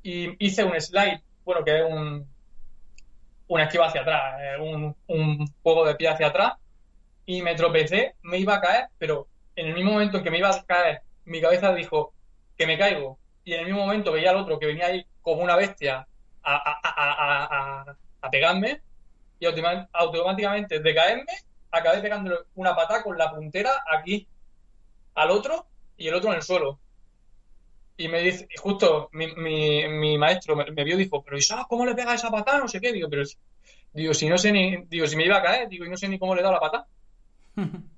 y 0.01 0.43
hice 0.43 0.63
un 0.63 0.79
slide, 0.79 1.21
bueno, 1.45 1.63
que 1.63 1.77
es 1.79 1.83
un, 1.91 2.27
una 3.47 3.63
esquiva 3.65 3.87
hacia 3.87 4.01
atrás, 4.01 4.41
eh, 4.41 4.61
un, 4.61 4.95
un 5.07 5.47
juego 5.63 5.85
de 5.85 5.95
pie 5.95 6.09
hacia 6.09 6.27
atrás, 6.27 6.53
y 7.25 7.41
me 7.41 7.55
tropecé, 7.55 8.15
me 8.23 8.37
iba 8.39 8.55
a 8.55 8.61
caer, 8.61 8.89
pero 8.97 9.27
en 9.55 9.67
el 9.67 9.75
mismo 9.75 9.91
momento 9.93 10.17
en 10.17 10.23
que 10.23 10.31
me 10.31 10.37
iba 10.39 10.49
a 10.49 10.65
caer, 10.65 11.01
mi 11.25 11.41
cabeza 11.41 11.73
dijo 11.73 12.13
que 12.57 12.67
me 12.67 12.77
caigo, 12.77 13.19
y 13.43 13.53
en 13.53 13.61
el 13.61 13.65
mismo 13.67 13.81
momento 13.81 14.11
veía 14.11 14.31
al 14.31 14.37
otro 14.37 14.59
que 14.59 14.65
venía 14.67 14.87
ahí 14.87 15.05
como 15.21 15.43
una 15.43 15.55
bestia 15.55 16.07
a, 16.43 16.55
a- 16.55 16.79
a- 16.83 17.95
a- 18.21 18.29
pegarme, 18.31 18.81
y 19.39 19.45
automáticamente 19.93 20.79
de 20.79 20.95
caerme 20.95 21.25
acabé 21.71 22.01
pegándole 22.01 22.37
una 22.55 22.75
patada 22.75 23.03
con 23.03 23.17
la 23.17 23.31
puntera 23.31 23.71
aquí 23.91 24.27
al 25.15 25.31
otro 25.31 25.67
y 25.97 26.07
el 26.07 26.15
otro 26.15 26.29
en 26.31 26.37
el 26.37 26.43
suelo. 26.43 26.79
Y 27.97 28.07
me 28.07 28.21
dice, 28.21 28.47
y 28.53 28.57
justo 28.57 29.09
mi, 29.13 29.27
mi, 29.35 29.87
mi 29.87 30.17
maestro 30.17 30.55
me, 30.55 30.83
vio 30.83 30.95
y 30.95 31.03
dijo, 31.03 31.23
pero 31.23 31.37
Isaac, 31.37 31.65
¿cómo 31.67 31.85
le 31.85 31.95
pega 31.95 32.13
esa 32.13 32.29
patada? 32.29 32.59
No 32.59 32.67
sé 32.67 32.79
qué. 32.79 32.93
Digo, 32.93 33.09
pero 33.09 33.23
digo, 33.91 34.13
si 34.13 34.29
no 34.29 34.37
sé 34.37 34.51
ni, 34.51 34.77
digo, 34.85 35.07
si 35.07 35.15
me 35.15 35.25
iba 35.25 35.37
a 35.37 35.43
caer, 35.43 35.67
digo, 35.67 35.85
y 35.85 35.89
no 35.89 35.97
sé 35.97 36.07
ni 36.07 36.19
cómo 36.19 36.35
le 36.35 36.41
he 36.41 36.43
dado 36.43 36.53
la 36.53 36.59
patada. 36.59 36.87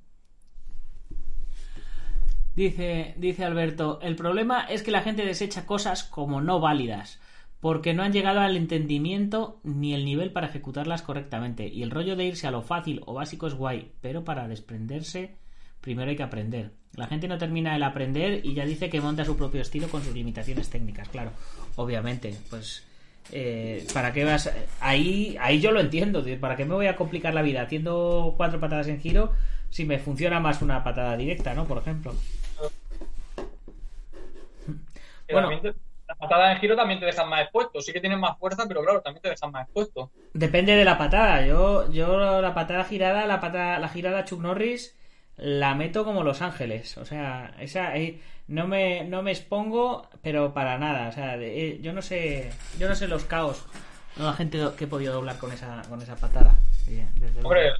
Dice, 2.55 3.13
dice 3.15 3.45
Alberto, 3.45 3.99
el 4.01 4.17
problema 4.17 4.65
es 4.65 4.83
que 4.83 4.91
la 4.91 5.01
gente 5.01 5.23
desecha 5.23 5.65
cosas 5.65 6.03
como 6.03 6.41
no 6.41 6.59
válidas, 6.59 7.21
porque 7.61 7.93
no 7.93 8.03
han 8.03 8.11
llegado 8.11 8.41
al 8.41 8.57
entendimiento 8.57 9.61
ni 9.63 9.93
el 9.93 10.03
nivel 10.03 10.33
para 10.33 10.47
ejecutarlas 10.47 11.01
correctamente. 11.01 11.69
Y 11.69 11.83
el 11.83 11.91
rollo 11.91 12.17
de 12.17 12.25
irse 12.25 12.47
a 12.47 12.51
lo 12.51 12.61
fácil 12.61 13.01
o 13.05 13.13
básico 13.13 13.47
es 13.47 13.53
guay, 13.53 13.93
pero 14.01 14.25
para 14.25 14.49
desprenderse 14.49 15.37
primero 15.79 16.09
hay 16.09 16.17
que 16.17 16.23
aprender. 16.23 16.73
La 16.95 17.07
gente 17.07 17.27
no 17.27 17.37
termina 17.37 17.75
el 17.75 17.83
aprender 17.83 18.41
y 18.45 18.53
ya 18.53 18.65
dice 18.65 18.89
que 18.89 18.99
monta 19.01 19.23
su 19.25 19.37
propio 19.37 19.61
estilo 19.61 19.87
con 19.89 20.03
sus 20.03 20.13
limitaciones 20.13 20.69
técnicas, 20.69 21.07
claro. 21.09 21.31
Obviamente, 21.75 22.35
pues... 22.49 22.83
eh, 23.31 23.85
¿Para 23.93 24.11
qué 24.11 24.25
vas? 24.25 24.51
Ahí, 24.81 25.37
ahí 25.39 25.61
yo 25.61 25.71
lo 25.71 25.79
entiendo. 25.79 26.23
¿Para 26.39 26.55
qué 26.55 26.65
me 26.65 26.73
voy 26.75 26.87
a 26.87 26.95
complicar 26.95 27.33
la 27.33 27.41
vida 27.41 27.61
haciendo 27.61 28.33
cuatro 28.37 28.59
patadas 28.59 28.87
en 28.87 28.99
giro 28.99 29.33
si 29.69 29.85
me 29.85 29.99
funciona 29.99 30.39
más 30.39 30.61
una 30.61 30.83
patada 30.83 31.15
directa, 31.15 31.53
¿no? 31.53 31.65
Por 31.67 31.77
ejemplo. 31.77 32.15
Bueno. 35.31 35.49
las 36.07 36.17
patadas 36.17 36.55
en 36.55 36.61
giro 36.61 36.75
también 36.75 36.99
te 36.99 37.05
dejan 37.05 37.29
más 37.29 37.41
expuesto. 37.43 37.81
Sí 37.81 37.93
que 37.93 38.01
tienen 38.01 38.19
más 38.19 38.37
fuerza, 38.39 38.65
pero 38.67 38.81
claro, 38.83 39.01
también 39.01 39.21
te 39.21 39.29
dejan 39.29 39.51
más 39.51 39.63
expuesto. 39.65 40.11
Depende 40.33 40.75
de 40.75 40.85
la 40.85 40.97
patada. 40.97 41.45
Yo, 41.45 41.91
yo 41.91 42.41
la 42.41 42.53
patada 42.53 42.83
girada, 42.83 43.25
la 43.27 43.39
patada, 43.39 43.79
la 43.79 43.89
girada 43.89 44.25
Chuck 44.25 44.41
Norris, 44.41 44.97
la 45.41 45.75
meto 45.75 46.05
como 46.05 46.23
Los 46.23 46.41
Ángeles. 46.41 46.97
O 46.97 47.05
sea, 47.05 47.53
esa 47.59 47.95
eh, 47.97 48.19
no 48.47 48.67
me, 48.67 49.03
no 49.05 49.21
me 49.21 49.31
expongo, 49.31 50.07
pero 50.21 50.53
para 50.53 50.77
nada. 50.77 51.09
O 51.09 51.11
sea, 51.11 51.35
eh, 51.37 51.79
yo 51.81 51.93
no 51.93 52.01
sé, 52.01 52.51
yo 52.77 52.87
no 52.87 52.95
sé 52.95 53.07
los 53.07 53.25
caos. 53.25 53.65
No, 54.17 54.25
la 54.25 54.33
gente 54.33 54.59
que 54.77 54.83
he 54.83 54.87
podido 54.87 55.13
doblar 55.13 55.37
con 55.37 55.51
esa, 55.51 55.81
con 55.87 56.01
esa 56.01 56.15
patada. 56.15 56.55
Sí, 56.85 57.01
desde 57.15 57.41
luego. 57.41 57.49
Hombre, 57.49 57.71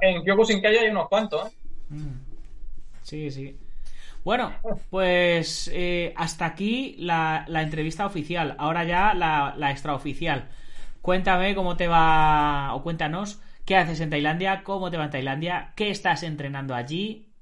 en 0.00 0.22
Kyokushinkai 0.24 0.76
hay 0.76 0.88
unos 0.90 1.08
cuantos, 1.08 1.48
¿eh? 1.48 1.54
Mm. 1.90 2.20
Sí, 3.02 3.30
sí. 3.30 3.56
Bueno, 4.24 4.52
pues 4.90 5.70
eh, 5.72 6.12
hasta 6.16 6.44
aquí 6.44 6.96
la, 6.98 7.44
la 7.48 7.62
entrevista 7.62 8.04
oficial. 8.04 8.54
Ahora 8.58 8.84
ya 8.84 9.14
la, 9.14 9.54
la 9.56 9.70
extraoficial. 9.70 10.48
Cuéntame 11.00 11.54
cómo 11.54 11.76
te 11.76 11.88
va, 11.88 12.74
o 12.74 12.82
cuéntanos 12.82 13.40
qué 13.70 13.76
haces 13.76 14.00
en 14.00 14.10
Tailandia, 14.10 14.64
cómo 14.64 14.90
te 14.90 14.96
va 14.96 15.04
en 15.04 15.10
Tailandia, 15.10 15.72
qué 15.76 15.90
estás 15.90 16.24
entrenando 16.24 16.74
allí. 16.74 17.32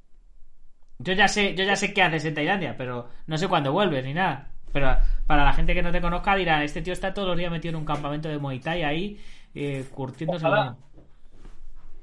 Yo 0.98 1.14
ya 1.14 1.26
sé, 1.26 1.54
yo 1.54 1.64
ya 1.64 1.74
sé 1.74 1.94
qué 1.94 2.02
haces 2.02 2.22
en 2.26 2.34
Tailandia, 2.34 2.76
pero 2.76 3.08
no 3.26 3.38
sé 3.38 3.48
cuándo 3.48 3.72
vuelves 3.72 4.04
ni 4.04 4.12
nada. 4.12 4.50
Pero 4.70 4.94
para 5.26 5.42
la 5.42 5.54
gente 5.54 5.72
que 5.72 5.82
no 5.82 5.90
te 5.90 6.02
conozca 6.02 6.36
dirán, 6.36 6.60
este 6.60 6.82
tío 6.82 6.92
está 6.92 7.14
todos 7.14 7.28
los 7.28 7.38
días 7.38 7.50
metido 7.50 7.70
en 7.70 7.76
un 7.76 7.86
campamento 7.86 8.28
de 8.28 8.36
Muay 8.36 8.60
Thai 8.60 8.82
ahí, 8.82 9.24
eh, 9.54 9.86
curtiéndose 9.90 10.44
Ojalá. 10.44 10.76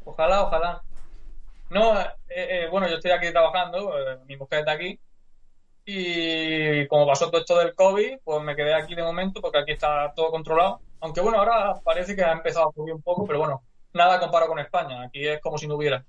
Ojalá, 0.05 0.41
ojalá. 0.41 0.81
No, 1.69 2.01
eh, 2.01 2.07
eh, 2.27 2.67
bueno, 2.71 2.87
yo 2.87 2.95
estoy 2.95 3.11
aquí 3.11 3.29
trabajando, 3.31 3.95
eh, 3.95 4.17
mi 4.25 4.37
mujer 4.37 4.61
está 4.61 4.71
aquí. 4.71 4.99
Y 5.85 6.87
como 6.87 7.05
pasó 7.05 7.29
todo 7.29 7.41
esto 7.41 7.59
del 7.59 7.75
COVID, 7.75 8.21
pues 8.23 8.41
me 8.41 8.55
quedé 8.55 8.73
aquí 8.73 8.95
de 8.95 9.03
momento 9.03 9.39
porque 9.39 9.59
aquí 9.59 9.73
está 9.73 10.11
todo 10.15 10.31
controlado. 10.31 10.79
Aunque 10.99 11.21
bueno, 11.21 11.37
ahora 11.37 11.79
parece 11.83 12.15
que 12.15 12.23
ha 12.23 12.31
empezado 12.31 12.69
a 12.69 12.73
subir 12.73 12.91
un 12.91 13.03
poco, 13.03 13.27
pero 13.27 13.37
bueno, 13.37 13.61
nada 13.95 14.19
comparado 14.19 14.51
con 14.51 14.59
España. 14.59 15.03
Aquí 15.03 15.25
es 15.25 15.39
como 15.41 15.57
si 15.57 15.67
no 15.67 15.75
hubiera. 15.75 16.05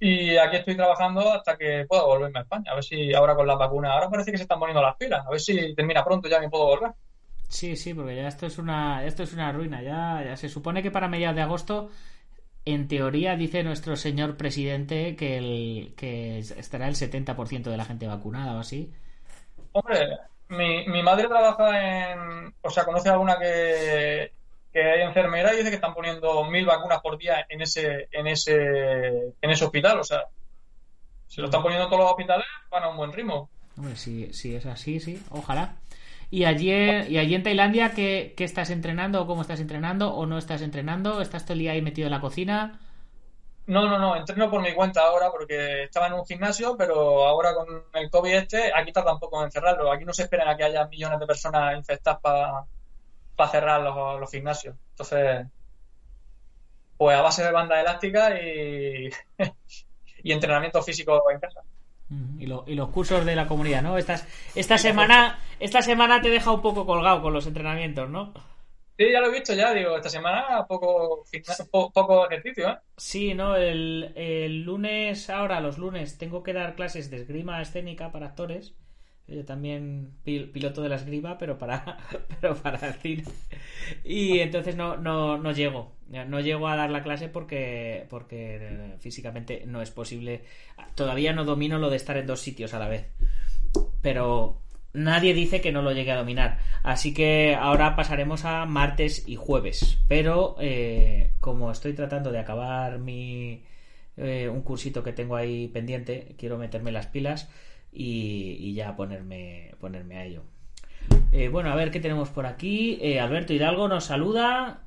Y 0.00 0.36
aquí 0.36 0.56
estoy 0.56 0.76
trabajando 0.76 1.32
hasta 1.32 1.56
que 1.56 1.84
pueda 1.88 2.04
volverme 2.04 2.38
a 2.38 2.42
España. 2.42 2.72
A 2.72 2.74
ver 2.74 2.84
si 2.84 3.12
ahora 3.14 3.36
con 3.36 3.46
la 3.46 3.54
vacuna, 3.54 3.92
ahora 3.92 4.08
parece 4.08 4.32
que 4.32 4.38
se 4.38 4.44
están 4.44 4.58
poniendo 4.58 4.82
las 4.82 4.96
pilas. 4.96 5.24
A 5.26 5.30
ver 5.30 5.40
si 5.40 5.74
termina 5.74 6.02
pronto 6.02 6.28
ya 6.28 6.40
me 6.40 6.48
puedo 6.48 6.66
volver. 6.66 6.92
Sí, 7.48 7.76
sí, 7.76 7.94
porque 7.94 8.16
ya 8.16 8.28
esto 8.28 8.46
es 8.46 8.58
una, 8.58 9.04
esto 9.04 9.22
es 9.22 9.32
una 9.34 9.52
ruina. 9.52 9.82
Ya, 9.82 10.22
ya 10.24 10.36
se 10.36 10.48
supone 10.48 10.82
que 10.82 10.90
para 10.90 11.08
mediados 11.08 11.36
de 11.36 11.42
agosto, 11.42 11.90
en 12.64 12.88
teoría, 12.88 13.36
dice 13.36 13.62
nuestro 13.62 13.96
señor 13.96 14.36
presidente 14.36 15.16
que, 15.16 15.36
el, 15.36 15.94
que 15.96 16.38
estará 16.38 16.88
el 16.88 16.94
70% 16.94 17.64
de 17.64 17.76
la 17.76 17.84
gente 17.84 18.06
vacunada 18.06 18.54
o 18.54 18.60
así. 18.60 18.92
Hombre, 19.72 20.18
mi, 20.48 20.86
mi 20.86 21.02
madre 21.02 21.28
trabaja 21.28 22.12
en, 22.12 22.54
o 22.62 22.70
sea, 22.70 22.84
conoce 22.84 23.10
a 23.10 23.18
una 23.18 23.38
que, 23.38 24.32
que 24.72 24.94
es 24.94 25.06
enfermera 25.06 25.52
y 25.52 25.58
dice 25.58 25.70
que 25.70 25.76
están 25.76 25.94
poniendo 25.94 26.44
mil 26.44 26.64
vacunas 26.64 27.00
por 27.00 27.18
día 27.18 27.46
en 27.48 27.62
ese, 27.62 28.08
en 28.12 28.26
ese, 28.26 29.34
en 29.40 29.50
ese 29.50 29.64
hospital. 29.64 30.00
O 30.00 30.04
sea, 30.04 30.26
si 31.26 31.40
lo 31.40 31.46
están 31.46 31.62
poniendo 31.62 31.86
todos 31.86 32.02
los 32.02 32.10
hospitales, 32.10 32.46
van 32.70 32.84
a 32.84 32.88
un 32.88 32.96
buen 32.96 33.12
ritmo. 33.12 33.50
Hombre, 33.76 33.96
si, 33.96 34.32
si 34.32 34.54
es 34.54 34.66
así, 34.66 35.00
sí, 35.00 35.22
ojalá. 35.30 35.76
¿Y 36.30 36.44
allí, 36.44 36.70
y 36.70 37.18
allí 37.18 37.34
en 37.34 37.42
Tailandia 37.42 37.90
¿qué, 37.90 38.34
qué 38.36 38.44
estás 38.44 38.70
entrenando 38.70 39.22
o 39.22 39.26
cómo 39.26 39.42
estás 39.42 39.58
entrenando 39.58 40.14
o 40.14 40.26
no 40.26 40.38
estás 40.38 40.62
entrenando? 40.62 41.20
¿Estás 41.20 41.44
todo 41.44 41.54
el 41.54 41.58
día 41.60 41.72
ahí 41.72 41.82
metido 41.82 42.06
en 42.06 42.12
la 42.12 42.20
cocina? 42.20 42.78
No, 43.66 43.88
no, 43.88 43.98
no, 43.98 44.16
entreno 44.16 44.50
por 44.50 44.62
mi 44.62 44.74
cuenta 44.74 45.02
ahora 45.02 45.30
porque 45.30 45.84
estaba 45.84 46.06
en 46.06 46.14
un 46.14 46.26
gimnasio, 46.26 46.76
pero 46.76 47.24
ahora 47.26 47.54
con 47.54 47.84
el 47.94 48.10
COVID 48.10 48.32
este, 48.32 48.72
aquí 48.74 48.92
tampoco 48.92 49.40
en 49.40 49.46
encerrarlo. 49.46 49.92
Aquí 49.92 50.04
no 50.04 50.12
se 50.12 50.22
esperan 50.22 50.48
a 50.48 50.56
que 50.56 50.64
haya 50.64 50.86
millones 50.86 51.20
de 51.20 51.26
personas 51.26 51.76
infectadas 51.76 52.20
para 52.20 52.64
cerrar 53.48 53.80
los, 53.82 54.20
los 54.20 54.30
gimnasios. 54.30 54.76
Entonces, 54.90 55.46
pues 56.96 57.16
a 57.16 57.22
base 57.22 57.42
de 57.44 57.52
banda 57.52 57.80
elástica 57.80 58.38
y, 58.40 59.08
y 60.22 60.32
entrenamiento 60.32 60.82
físico 60.82 61.22
en 61.30 61.40
casa. 61.40 61.62
Y, 62.38 62.46
lo- 62.46 62.64
y 62.66 62.74
los 62.74 62.88
cursos 62.88 63.24
de 63.24 63.36
la 63.36 63.46
comunidad, 63.46 63.82
¿no? 63.82 63.96
Estas, 63.96 64.26
esta 64.56 64.78
semana 64.78 65.38
esta 65.60 65.82
semana 65.82 66.20
te 66.20 66.28
deja 66.30 66.50
un 66.50 66.62
poco 66.62 66.84
colgado 66.86 67.22
con 67.22 67.32
los 67.32 67.46
entrenamientos, 67.46 68.08
¿no? 68.10 68.32
Sí, 68.98 69.10
ya 69.10 69.20
lo 69.20 69.28
he 69.28 69.32
visto 69.32 69.54
ya, 69.54 69.72
digo, 69.72 69.96
esta 69.96 70.10
semana 70.10 70.64
poco, 70.68 71.24
po- 71.72 71.90
poco 71.92 72.26
ejercicio, 72.30 72.68
¿eh? 72.68 72.78
Sí, 72.96 73.34
no, 73.34 73.56
el, 73.56 74.12
el 74.16 74.62
lunes, 74.62 75.28
ahora 75.30 75.60
los 75.60 75.76
lunes, 75.78 76.18
tengo 76.18 76.42
que 76.44 76.52
dar 76.52 76.76
clases 76.76 77.10
de 77.10 77.16
esgrima 77.16 77.60
escénica 77.62 78.12
para 78.12 78.26
actores. 78.26 78.76
Yo 79.30 79.44
también 79.44 80.12
pil- 80.24 80.50
piloto 80.50 80.82
de 80.82 80.88
la 80.88 80.96
esgrima, 80.96 81.38
pero 81.38 81.56
para, 81.58 81.98
pero 82.40 82.56
para 82.56 82.88
el 82.88 82.94
cine. 82.94 83.24
Y 84.04 84.40
entonces 84.40 84.76
no, 84.76 84.96
no, 84.96 85.38
no 85.38 85.52
llego. 85.52 85.92
No 86.08 86.40
llego 86.40 86.66
a 86.68 86.76
dar 86.76 86.90
la 86.90 87.02
clase 87.04 87.28
porque, 87.28 88.06
porque 88.10 88.58
eh, 88.60 88.96
físicamente 88.98 89.64
no 89.66 89.82
es 89.82 89.90
posible. 89.92 90.42
Todavía 90.96 91.32
no 91.32 91.44
domino 91.44 91.78
lo 91.78 91.90
de 91.90 91.96
estar 91.96 92.16
en 92.16 92.26
dos 92.26 92.40
sitios 92.40 92.74
a 92.74 92.80
la 92.80 92.88
vez. 92.88 93.06
Pero 94.02 94.60
nadie 94.92 95.34
dice 95.34 95.60
que 95.60 95.72
no 95.72 95.82
lo 95.82 95.92
llegue 95.92 96.12
a 96.12 96.16
dominar. 96.16 96.58
Así 96.82 97.14
que 97.14 97.54
ahora 97.54 97.96
pasaremos 97.96 98.44
a 98.44 98.64
martes 98.66 99.24
y 99.28 99.36
jueves. 99.36 99.98
Pero 100.08 100.56
eh, 100.60 101.32
como 101.40 101.70
estoy 101.70 101.92
tratando 101.94 102.32
de 102.32 102.38
acabar 102.38 102.98
mi 102.98 103.62
eh, 104.16 104.48
un 104.48 104.62
cursito 104.62 105.02
que 105.02 105.12
tengo 105.12 105.36
ahí 105.36 105.68
pendiente, 105.68 106.34
quiero 106.38 106.58
meterme 106.58 106.92
las 106.92 107.06
pilas 107.06 107.48
y, 107.92 108.56
y 108.60 108.74
ya 108.74 108.96
ponerme, 108.96 109.74
ponerme 109.80 110.16
a 110.18 110.24
ello. 110.24 110.42
Eh, 111.32 111.48
bueno, 111.48 111.70
a 111.70 111.76
ver 111.76 111.90
qué 111.90 112.00
tenemos 112.00 112.30
por 112.30 112.46
aquí. 112.46 112.98
Eh, 113.02 113.20
Alberto 113.20 113.52
Hidalgo 113.52 113.88
nos 113.88 114.04
saluda. 114.04 114.84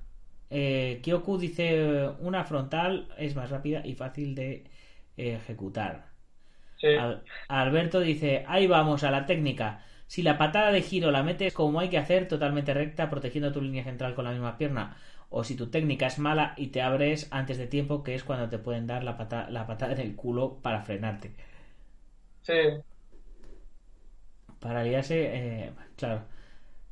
Eh, 0.49 0.99
Kyoku 1.04 1.38
dice 1.38 2.10
una 2.20 2.43
frontal 2.43 3.08
es 3.18 3.36
más 3.36 3.49
rápida 3.49 3.86
y 3.86 3.95
fácil 3.95 4.36
de 4.36 4.66
ejecutar. 5.18 6.12
Sí. 6.78 6.88
Al- 6.93 7.24
Alberto 7.49 7.99
dice, 8.01 8.45
ahí 8.47 8.68
vamos 8.68 9.04
a 9.04 9.12
la 9.12 9.26
técnica. 9.26 9.84
Si 10.08 10.24
la 10.24 10.38
patada 10.38 10.72
de 10.72 10.82
giro 10.82 11.12
la 11.12 11.24
metes 11.24 11.54
como 11.54 11.80
hay 11.80 11.89
que 11.89 11.97
hacer, 11.97 12.28
totalmente 12.28 12.74
recta, 12.74 13.10
protegiendo 13.10 13.51
tu 13.51 13.62
línea 13.62 13.84
central 13.84 14.16
con 14.16 14.26
la 14.26 14.32
misma 14.32 14.58
pierna, 14.58 14.97
o 15.30 15.43
si 15.43 15.56
tu 15.56 15.68
técnica 15.72 16.08
es 16.08 16.20
mala 16.20 16.54
y 16.58 16.68
te 16.68 16.82
abres 16.82 17.28
antes 17.32 17.58
de 17.58 17.68
tiempo, 17.68 18.04
que 18.04 18.16
es 18.16 18.24
cuando 18.24 18.49
te 18.49 18.60
pueden 18.60 18.88
dar 18.88 19.04
la, 19.04 19.18
pata- 19.18 19.49
la 19.49 19.68
patada 19.68 19.93
en 19.93 20.01
el 20.01 20.16
culo 20.16 20.60
para 20.62 20.84
frenarte. 20.84 21.34
Sí. 22.41 22.54
Para 24.64 24.82
liarse, 24.82 25.30
eh, 25.34 25.72
claro. 25.97 26.22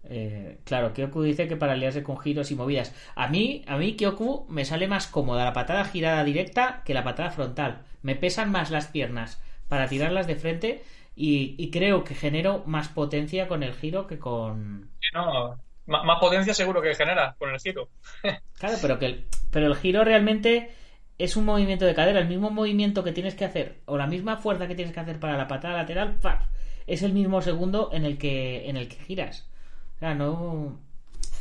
Eh, 0.04 0.58
claro, 0.66 0.94
Kyoku 0.94 1.22
dice 1.22 1.48
que 1.48 1.56
para 1.56 1.78
liarse 1.78 2.04
con 2.04 2.20
giros 2.20 2.52
y 2.52 2.56
movidas. 2.56 2.94
A 3.16 3.30
mí, 3.30 3.64
a 3.66 3.78
mí 3.78 3.96
Kyoku 3.96 4.46
me 4.50 4.66
sale 4.66 4.90
más 4.90 5.08
cómoda 5.08 5.46
la 5.46 5.54
patada 5.54 5.86
girada 5.86 6.26
directa 6.26 6.82
que 6.84 6.94
la 6.94 7.06
patada 7.06 7.32
frontal. 7.32 7.84
Me 8.02 8.16
pesan 8.16 8.52
más 8.52 8.72
las 8.72 8.88
piernas 8.88 9.42
para 9.70 9.88
tirarlas 9.88 10.28
de 10.28 10.36
frente 10.36 10.84
y, 11.16 11.56
y 11.58 11.72
creo 11.72 12.04
que 12.04 12.14
genero 12.14 12.64
más 12.66 12.90
potencia 12.90 13.48
con 13.48 13.64
el 13.64 13.74
giro 13.74 14.06
que 14.06 14.20
con... 14.20 14.90
Sí, 15.00 15.08
no, 15.14 15.58
más 15.86 16.20
potencia 16.20 16.54
seguro 16.54 16.82
que 16.82 16.94
genera 16.94 17.36
con 17.40 17.52
el 17.52 17.60
giro. 17.60 17.88
Claro, 18.60 18.78
pero 18.82 19.00
que 19.00 19.06
el, 19.06 19.26
pero 19.50 19.68
el 19.68 19.76
giro 19.76 20.04
realmente 20.04 20.72
es 21.18 21.38
un 21.38 21.46
movimiento 21.46 21.86
de 21.86 21.96
cadera, 21.96 22.20
el 22.20 22.28
mismo 22.28 22.50
movimiento 22.52 23.04
que 23.04 23.14
tienes 23.14 23.34
que 23.34 23.46
hacer 23.46 23.80
o 23.86 23.98
la 23.98 24.08
misma 24.08 24.38
fuerza 24.38 24.68
que 24.68 24.76
tienes 24.76 24.94
que 24.94 25.00
hacer 25.00 25.20
para 25.20 25.38
la 25.38 25.48
patada 25.48 25.78
lateral, 25.78 26.18
¡fap! 26.20 26.51
Es 26.92 27.04
el 27.04 27.14
mismo 27.14 27.42
segundo 27.42 27.90
en 27.94 28.04
el 28.04 28.18
que 28.18 28.70
en 28.70 28.76
el 28.76 28.90
que 28.90 28.98
giras. 28.98 29.48
O 29.96 30.00
sea, 30.00 30.14
no 30.14 30.78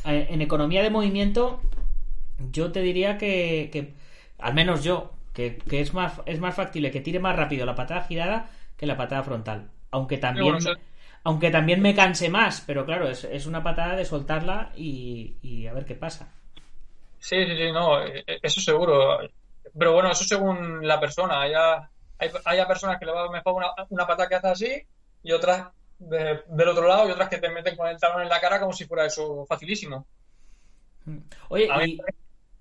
eh, 0.05 0.29
en 0.31 0.43
economía 0.43 0.83
de 0.83 0.91
movimiento 0.91 1.61
yo 2.53 2.71
te 2.71 2.81
diría 2.81 3.19
que, 3.19 3.69
que, 3.73 3.95
Al 4.39 4.55
menos 4.55 4.85
yo, 4.85 5.13
que, 5.35 5.59
que 5.59 5.81
es 5.81 5.93
más 5.93 6.21
es 6.25 6.39
más 6.39 6.55
factible 6.55 6.93
que 6.93 7.01
tire 7.01 7.19
más 7.19 7.37
rápido 7.37 7.67
la 7.67 7.75
patada 7.75 8.03
girada 8.03 8.51
que 8.77 8.87
la 8.87 8.97
patada 8.97 9.25
frontal. 9.25 9.71
Aunque 9.91 10.19
también, 10.19 10.53
bueno, 10.53 10.71
aunque 11.25 11.51
también 11.51 11.83
me 11.83 11.97
canse 11.97 12.31
más, 12.31 12.63
pero 12.65 12.87
claro, 12.87 13.09
es, 13.09 13.25
es 13.25 13.47
una 13.47 13.63
patada 13.63 13.97
de 13.97 14.05
soltarla 14.05 14.71
y, 14.77 15.37
y 15.43 15.67
a 15.67 15.73
ver 15.73 15.85
qué 15.85 15.97
pasa. 15.97 16.33
Sí, 17.19 17.45
sí, 17.45 17.57
sí, 17.57 17.73
no, 17.73 18.01
eh, 18.03 18.23
eh, 18.25 18.39
eso 18.41 18.61
seguro. 18.61 19.19
Pero 19.77 19.93
bueno, 19.95 20.13
eso 20.13 20.25
según 20.25 20.87
la 20.87 21.01
persona. 21.01 21.43
Haya, 21.43 21.91
hay, 22.19 22.31
hay 22.45 22.59
a 22.61 22.69
personas 22.69 23.01
que 23.01 23.07
le 23.07 23.13
va 23.13 23.31
mejor 23.31 23.55
una, 23.55 23.67
una 23.89 24.07
pata 24.07 24.29
que 24.29 24.37
hace 24.37 24.49
así 24.49 24.87
y 25.23 25.33
otras 25.33 25.69
de- 25.99 26.43
del 26.49 26.69
otro 26.69 26.87
lado 26.89 27.09
y 27.09 27.13
otras 27.13 27.29
que 27.29 27.39
te 27.39 27.51
meten 27.51 27.77
con 27.77 27.89
el 27.89 27.99
talón 27.99 28.23
en 28.23 28.29
la 28.29 28.41
cara 28.41 28.61
como 28.61 28.73
si 28.73 28.87
fuera 28.87 29.07
eso 29.07 29.47
facilísimo. 29.47 30.07
Oye, 31.49 31.69
A 31.69 31.79
mí 31.79 31.87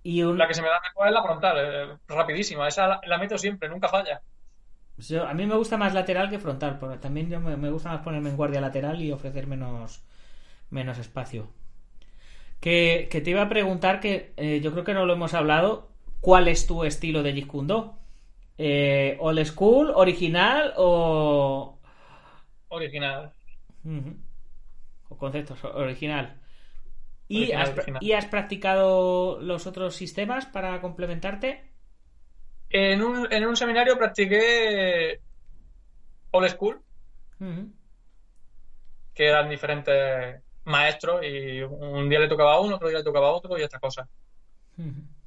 y, 0.04 0.20
y 0.20 0.24
un- 0.24 0.38
La 0.38 0.48
que 0.48 0.54
se 0.56 0.62
me 0.62 0.70
da 0.70 0.80
mejor 0.82 1.08
es 1.08 1.14
la 1.14 1.24
frontal, 1.24 1.58
eh, 1.60 1.98
rapidísima. 2.08 2.68
Esa 2.68 2.88
la, 2.88 3.02
la 3.06 3.18
meto 3.18 3.38
siempre, 3.38 3.70
nunca 3.70 3.90
falla. 3.90 4.22
yo- 4.98 5.26
a 5.28 5.34
mí 5.34 5.46
me 5.48 5.56
gusta 5.56 5.78
más 5.78 5.94
lateral 5.96 6.30
que 6.30 6.38
frontal, 6.40 6.78
porque 6.80 6.98
también 6.98 7.30
yo 7.30 7.40
me, 7.40 7.58
me 7.58 7.72
gusta 7.72 7.90
más 7.90 8.02
ponerme 8.02 8.30
en 8.30 8.38
guardia 8.38 8.62
lateral 8.62 9.02
y 9.02 9.12
ofrecer 9.12 9.48
menos, 9.48 10.04
menos 10.72 10.98
espacio. 11.00 11.50
Que, 12.60 13.08
que 13.12 13.22
te 13.22 13.30
iba 13.32 13.42
a 13.44 13.50
preguntar, 13.50 14.00
que 14.02 14.34
eh, 14.38 14.60
yo 14.62 14.72
creo 14.72 14.84
que 14.84 14.94
no 14.94 15.06
lo 15.06 15.14
hemos 15.14 15.34
hablado, 15.34 15.90
¿cuál 16.20 16.48
es 16.50 16.68
tu 16.68 16.84
estilo 16.84 17.24
de 17.24 17.34
Jeet 17.34 17.48
Kune 17.48 17.68
Do? 17.68 17.96
Eh, 18.58 19.18
¿Old 19.22 19.46
school, 19.46 19.92
original 19.96 20.74
o, 20.78 21.79
Original. 22.70 23.34
Ujú. 23.84 24.16
O 25.10 25.18
conceptos 25.18 25.64
original. 25.64 26.40
¿Y 27.28 27.38
Original, 27.38 27.62
has, 27.62 27.70
original. 27.70 28.04
¿Y 28.04 28.12
has 28.14 28.26
practicado 28.26 29.40
los 29.42 29.68
otros 29.68 29.96
sistemas 29.96 30.46
para 30.46 30.82
complementarte? 30.82 31.70
En 32.70 33.02
un, 33.02 33.32
en 33.32 33.46
un 33.46 33.56
seminario 33.56 33.98
practiqué 33.98 35.20
old 36.32 36.50
school, 36.50 36.82
que 39.14 39.28
eran 39.28 39.50
diferentes 39.50 40.42
maestros 40.66 41.24
y 41.24 41.62
un 41.62 42.08
día 42.10 42.20
le 42.20 42.28
tocaba 42.28 42.54
a 42.54 42.60
uno, 42.60 42.76
otro 42.76 42.90
día 42.90 43.00
le 43.00 43.04
tocaba 43.04 43.30
a 43.30 43.32
otro 43.32 43.58
y 43.58 43.64
estas 43.64 43.82
cosas. 43.82 44.08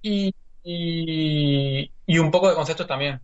Y, 0.03 0.33
y 0.65 2.19
un 2.19 2.31
poco 2.31 2.49
de 2.49 2.55
conceptos 2.55 2.87
también. 2.87 3.21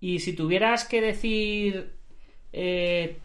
Y 0.00 0.20
si 0.20 0.32
tuvieras 0.32 0.84
que 0.84 1.00
decir 1.00 1.92
eh, 2.52 3.18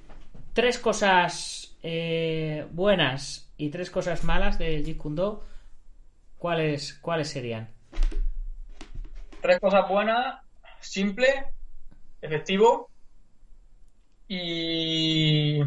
tres 0.54 0.80
cosas 0.80 1.76
eh, 1.84 2.66
buenas 2.72 3.52
y 3.58 3.70
tres 3.70 3.90
cosas 3.90 4.24
malas 4.24 4.58
del 4.58 4.84
Jeet 4.84 4.98
Kune 4.98 5.16
Do, 5.16 5.44
¿cuáles, 6.38 6.96
¿cuáles 6.96 7.30
serían? 7.30 7.70
Tres 9.42 9.60
cosas 9.60 9.88
buenas, 9.88 10.42
simple, 10.80 11.46
efectivo 12.22 12.90
y... 14.28 15.60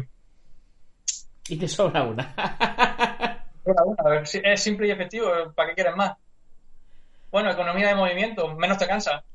Y 1.49 1.55
te 1.57 1.67
sobra 1.67 2.03
una. 2.03 2.33
Una, 3.63 3.83
una, 3.83 4.21
es 4.21 4.63
simple 4.63 4.87
y 4.87 4.91
efectivo, 4.91 5.29
¿para 5.53 5.69
qué 5.69 5.75
quieres 5.75 5.93
más? 5.93 6.15
Bueno, 7.29 7.51
economía 7.51 7.89
de 7.89 7.95
movimiento, 7.95 8.55
menos 8.55 8.77
te 8.77 8.87
cansa. 8.87 9.25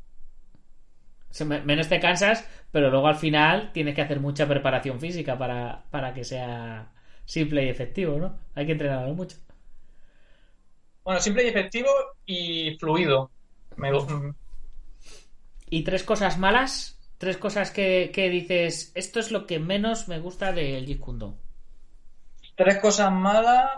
Menos 1.64 1.89
te 1.89 2.01
cansas, 2.01 2.47
pero 2.70 2.91
luego 2.91 3.09
al 3.09 3.16
final 3.16 3.72
tienes 3.72 3.95
que 3.95 4.03
hacer 4.03 4.20
mucha 4.20 4.47
preparación 4.49 5.01
física 5.01 5.39
para, 5.39 5.85
para 5.91 6.12
que 6.14 6.24
sea 6.24 6.93
simple 7.24 7.64
y 7.64 7.68
efectivo, 7.68 8.18
¿no? 8.18 8.39
Hay 8.55 8.66
que 8.66 8.72
entrenarlo 8.72 9.14
mucho. 9.14 9.37
Bueno, 11.05 11.20
simple 11.20 11.45
y 11.45 11.49
efectivo 11.49 11.89
y 12.26 12.76
fluido. 12.78 13.30
Me, 13.76 13.91
gu- 13.93 14.35
Y 15.68 15.83
tres 15.83 16.05
cosas 16.05 16.39
malas, 16.39 17.01
tres 17.18 17.37
cosas 17.37 17.72
que, 17.72 18.12
que 18.14 18.30
dices, 18.30 18.93
esto 18.95 19.18
es 19.18 19.33
lo 19.33 19.45
que 19.49 19.59
menos 19.59 20.07
me 20.07 20.20
gusta 20.20 20.53
del 20.53 20.87
Jeet. 20.87 21.01
Tres 22.57 22.78
cosas 22.80 23.12
malas. 23.12 23.68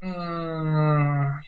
mm, 0.00 1.40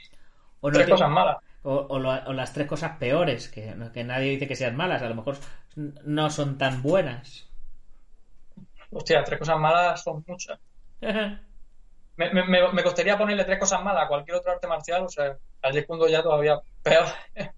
O, 0.60 0.70
no 0.70 0.80
tres 0.80 0.86
te- 0.86 0.92
cosas 0.92 1.10
malas. 1.10 1.38
O, 1.62 1.74
o 1.88 1.98
lo- 1.98 2.24
o 2.26 2.32
las 2.32 2.52
tres 2.52 2.66
cosas 2.68 2.96
peores, 2.98 3.48
que, 3.48 3.74
que 3.94 4.04
nadie 4.04 4.30
dice 4.30 4.48
que 4.48 4.56
sean 4.56 4.76
malas, 4.76 5.02
a 5.02 5.08
lo 5.08 5.14
mejor 5.14 5.36
no 5.76 6.30
son 6.30 6.58
tan 6.58 6.82
buenas. 6.82 7.48
Hostia, 8.90 9.24
tres 9.24 9.38
cosas 9.40 9.58
malas 9.58 10.02
son 10.04 10.22
muchas. 10.26 10.58
Me, 12.16 12.30
me- 12.32 12.44
me- 12.72 12.82
costaría 12.82 13.16
ponerle 13.18 13.44
tres 13.44 13.58
cosas 13.58 13.82
malas 13.82 14.04
a 14.04 14.08
cualquier 14.08 14.36
otro 14.36 14.52
arte 14.52 14.66
marcial, 14.68 15.04
o 15.04 15.08
sea, 15.08 15.36
al 15.62 15.72
Jeet 15.72 15.86
ya 16.10 16.22
todavía 16.22 16.60
peor. 16.82 17.06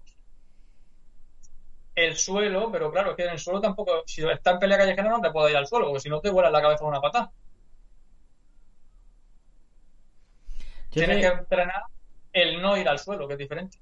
El 1.93 2.15
suelo, 2.15 2.71
pero 2.71 2.89
claro, 2.89 3.09
es 3.11 3.15
que 3.17 3.23
en 3.25 3.31
el 3.31 3.39
suelo 3.39 3.59
tampoco, 3.59 4.03
si 4.05 4.25
está 4.25 4.51
en 4.51 4.59
pelea 4.59 4.77
callejera 4.77 5.09
no 5.09 5.19
te 5.21 5.31
puedo 5.31 5.49
ir 5.49 5.57
al 5.57 5.67
suelo, 5.67 5.87
porque 5.87 5.99
si 6.01 6.09
no 6.09 6.21
te 6.21 6.29
vuelas 6.29 6.51
la 6.53 6.61
cabeza 6.61 6.79
con 6.79 6.87
una 6.89 7.01
patada. 7.01 7.31
Tienes 10.95 11.19
que 11.19 11.27
entrenar 11.27 11.83
el 12.33 12.61
no 12.61 12.77
ir 12.77 12.87
al 12.89 12.99
suelo, 12.99 13.27
que 13.27 13.33
es 13.35 13.39
diferente. 13.39 13.77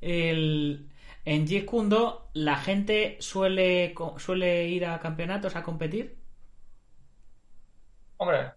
El- 0.00 0.88
en 1.24 1.46
Jeet 1.46 1.64
Kune 1.66 1.88
Do, 1.90 2.28
la 2.34 2.56
gente 2.56 3.16
suele, 3.20 3.94
suele 4.18 4.66
ir 4.68 4.86
a 4.86 4.98
campeonatos 4.98 5.56
a 5.56 5.62
competir. 5.62 6.16
Hombre, 8.16 8.52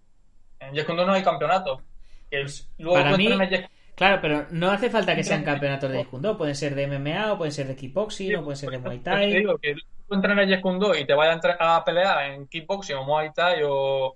en 0.59 0.73
Jeet 0.73 0.85
Kune 0.85 1.01
Do 1.01 1.07
no 1.07 1.13
hay 1.13 1.23
campeonato. 1.23 1.81
Que 2.29 2.45
luego 2.77 2.95
Para 3.03 3.17
mí- 3.17 3.27
Jeet- 3.27 3.69
Claro, 3.95 4.19
pero 4.21 4.47
no 4.51 4.71
hace 4.71 4.89
falta 4.89 5.15
que 5.15 5.23
sean 5.23 5.43
campeonatos 5.43 5.91
de 5.91 5.97
Jeet 5.97 6.09
Kune 6.09 6.27
Do. 6.27 6.37
Pueden 6.37 6.55
ser 6.55 6.75
de 6.75 6.87
MMA, 6.87 7.33
o 7.33 7.37
pueden 7.37 7.51
ser 7.51 7.67
de 7.67 7.75
kickboxing, 7.75 8.35
o 8.37 8.43
pueden 8.43 8.57
ser 8.57 8.69
de 8.69 8.77
Muay 8.79 8.99
Pues 8.99 9.03
te 9.03 9.09
Thai. 9.11 9.33
digo 9.37 9.57
que 9.57 9.75
tú 10.07 10.15
entrenas 10.15 10.47
Jeet 10.47 10.61
Kune 10.61 10.79
Do 10.79 10.95
y 10.95 11.05
te 11.05 11.13
vayas 11.13 11.39
a, 11.59 11.83
pelear 11.83 12.31
en 12.31 12.47
kickboxing 12.47 12.95
o 12.95 13.03
Muay 13.03 13.31
Thai 13.33 13.61
o, 13.65 14.15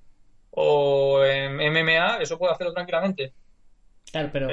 o 0.51 1.23
en 1.25 1.59
MMA, 1.59 2.17
eso 2.21 2.37
puedes 2.39 2.55
hacerlo 2.55 2.73
tranquilamente. 2.73 3.33
Claro, 4.15 4.29
pero, 4.31 4.47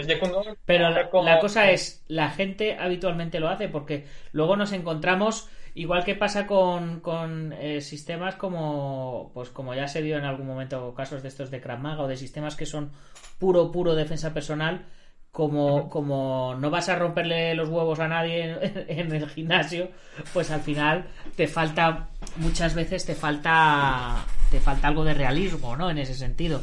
pero 0.65 0.91
la, 0.91 1.09
como- 1.11 1.25
la 1.25 1.39
cosa 1.39 1.71
es, 1.71 2.05
la 2.09 2.31
gente 2.31 2.77
habitualmente 2.79 3.41
lo 3.41 3.49
hace 3.49 3.69
porque 3.69 4.07
luego 4.33 4.57
nos 4.57 4.73
encontramos, 4.73 5.49
igual 5.75 6.05
que 6.05 6.15
pasa 6.17 6.47
con, 6.47 7.01
con 7.01 7.53
eh, 7.53 7.81
sistemas 7.81 8.35
como, 8.37 9.31
pues 9.35 9.51
como 9.51 9.75
ya 9.75 9.87
se 9.89 10.03
vio 10.03 10.19
en 10.19 10.25
algún 10.25 10.47
momento, 10.47 10.95
casos 10.95 11.23
de 11.23 11.29
estos 11.29 11.51
de 11.51 11.61
Krav 11.61 11.79
Maga 11.81 12.03
o 12.03 12.09
de 12.09 12.17
sistemas 12.17 12.57
que 12.57 12.67
son 12.67 12.91
puro, 13.39 13.71
puro 13.71 13.95
defensa 13.95 14.35
personal, 14.35 14.87
como, 15.31 15.89
como 15.89 16.55
no 16.59 16.69
vas 16.71 16.89
a 16.89 16.97
romperle 16.97 17.55
los 17.55 17.69
huevos 17.69 18.01
a 18.01 18.09
nadie 18.09 18.51
en, 18.61 18.85
en 18.89 19.13
el 19.15 19.29
gimnasio, 19.29 19.91
pues 20.33 20.51
al 20.51 20.61
final 20.61 21.07
te 21.37 21.47
falta, 21.47 22.09
muchas 22.37 22.75
veces 22.75 23.07
te 23.07 23.15
falta, 23.15 24.25
te 24.51 24.61
falta 24.61 24.89
algo 24.89 25.05
de 25.05 25.15
realismo, 25.15 25.77
¿no? 25.77 25.89
En 25.91 25.99
ese 25.99 26.15
sentido. 26.15 26.63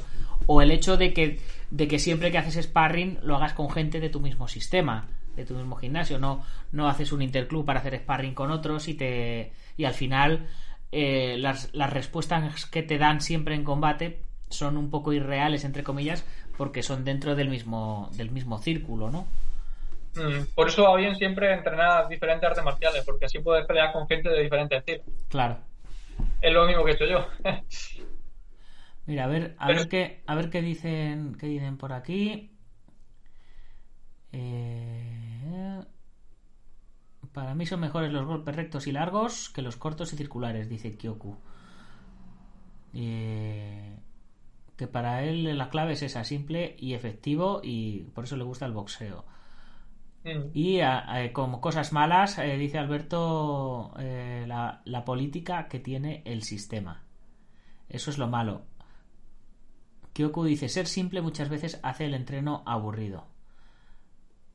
O 0.52 0.64
el 0.64 0.72
hecho 0.72 0.98
de 0.98 1.14
que, 1.14 1.40
de 1.70 1.88
que 1.88 2.00
siempre 2.00 2.32
que 2.32 2.40
haces 2.40 2.66
sparring 2.66 3.20
lo 3.22 3.36
hagas 3.36 3.54
con 3.54 3.70
gente 3.70 4.00
de 4.00 4.10
tu 4.10 4.20
mismo 4.20 4.48
sistema, 4.48 5.08
de 5.36 5.46
tu 5.46 5.54
mismo 5.54 5.76
gimnasio, 5.76 6.18
no, 6.18 6.44
no 6.72 6.90
haces 6.90 7.12
un 7.12 7.22
interclub 7.22 7.66
para 7.66 7.82
hacer 7.82 7.96
sparring 7.98 8.34
con 8.34 8.50
otros 8.50 8.88
y 8.88 8.96
te 8.96 9.52
y 9.78 9.86
al 9.86 9.94
final 9.94 10.48
eh, 10.92 11.36
las, 11.38 11.70
las 11.76 11.94
respuestas 11.94 12.66
que 12.66 12.82
te 12.82 12.98
dan 12.98 13.22
siempre 13.22 13.54
en 13.54 13.64
combate 13.64 14.24
son 14.50 14.76
un 14.78 14.90
poco 14.90 15.14
irreales 15.14 15.66
entre 15.66 15.84
comillas 15.84 16.26
porque 16.58 16.82
son 16.82 17.06
dentro 17.06 17.36
del 17.36 17.50
mismo 17.50 18.10
del 18.14 18.32
mismo 18.32 18.58
círculo, 18.58 19.12
¿no? 19.12 19.28
Mm, 20.16 20.46
Por 20.56 20.70
eso 20.70 20.82
va 20.84 20.96
bien 20.96 21.16
siempre 21.16 21.54
entrenar 21.54 22.08
diferentes 22.08 22.50
artes 22.50 22.64
marciales, 22.64 23.04
porque 23.06 23.26
así 23.26 23.38
puedes 23.38 23.68
pelear 23.68 23.94
con 23.94 24.08
gente 24.08 24.30
de 24.30 24.42
diferentes 24.42 24.80
estilos. 24.80 25.06
Claro. 25.28 25.60
Es 26.42 26.52
lo 26.52 26.66
mismo 26.66 26.84
que 26.84 26.92
he 26.92 26.96
hecho 26.96 27.06
yo. 27.06 27.28
Mira, 29.10 29.24
a 29.26 29.28
ver, 29.28 29.56
a 29.58 29.68
Pero- 29.68 29.80
ver 29.80 29.90
qué, 29.90 30.24
a 30.28 30.36
ver 30.36 30.50
qué 30.52 30.62
dicen, 30.62 31.36
qué 31.40 31.48
dicen 31.48 31.78
por 31.78 31.94
aquí. 31.94 32.52
Eh, 34.32 35.84
para 37.34 37.56
mí 37.56 37.66
son 37.66 37.80
mejores 37.80 38.12
los 38.12 38.26
golpes 38.26 38.56
rectos 38.56 38.88
y 38.88 38.92
largos 38.92 39.50
que 39.50 39.62
los 39.64 39.78
cortos 39.78 40.14
y 40.14 40.18
circulares, 40.18 40.70
dice 40.70 40.96
Kyoku. 40.96 41.38
Eh, 42.94 43.98
que 44.76 44.88
para 44.88 45.24
él 45.24 45.58
la 45.58 45.70
clave 45.70 45.94
es 45.94 46.04
esa, 46.04 46.24
simple 46.24 46.76
y 46.80 46.94
efectivo, 46.94 47.62
y 47.64 48.02
por 48.14 48.24
eso 48.26 48.38
le 48.38 48.44
gusta 48.44 48.66
el 48.66 48.74
boxeo. 48.74 49.26
Mm. 50.24 50.52
Y 50.54 50.82
a- 50.82 51.12
a- 51.16 51.34
como 51.34 51.62
cosas 51.62 51.94
malas, 51.94 52.38
eh, 52.40 52.58
dice 52.58 52.78
Alberto, 52.78 53.94
eh, 54.00 54.46
la, 54.48 54.82
la 54.86 55.04
política 55.06 55.68
que 55.68 55.80
tiene 55.80 56.22
el 56.26 56.44
sistema. 56.44 57.04
Eso 57.90 58.12
es 58.12 58.18
lo 58.20 58.28
malo. 58.28 58.66
Kyoku 60.20 60.44
dice, 60.44 60.68
ser 60.68 60.86
simple 60.86 61.22
muchas 61.22 61.48
veces 61.48 61.80
hace 61.82 62.04
el 62.04 62.14
entreno 62.14 62.62
aburrido. 62.66 63.26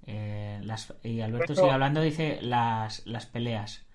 Eh, 0.04 0.60
las- 0.62 0.92
y 1.02 1.22
Alberto 1.22 1.54
sigue 1.54 1.70
hablando, 1.70 2.02
dice, 2.02 2.38
las, 2.42 3.06
las 3.06 3.24
peleas. 3.24 3.86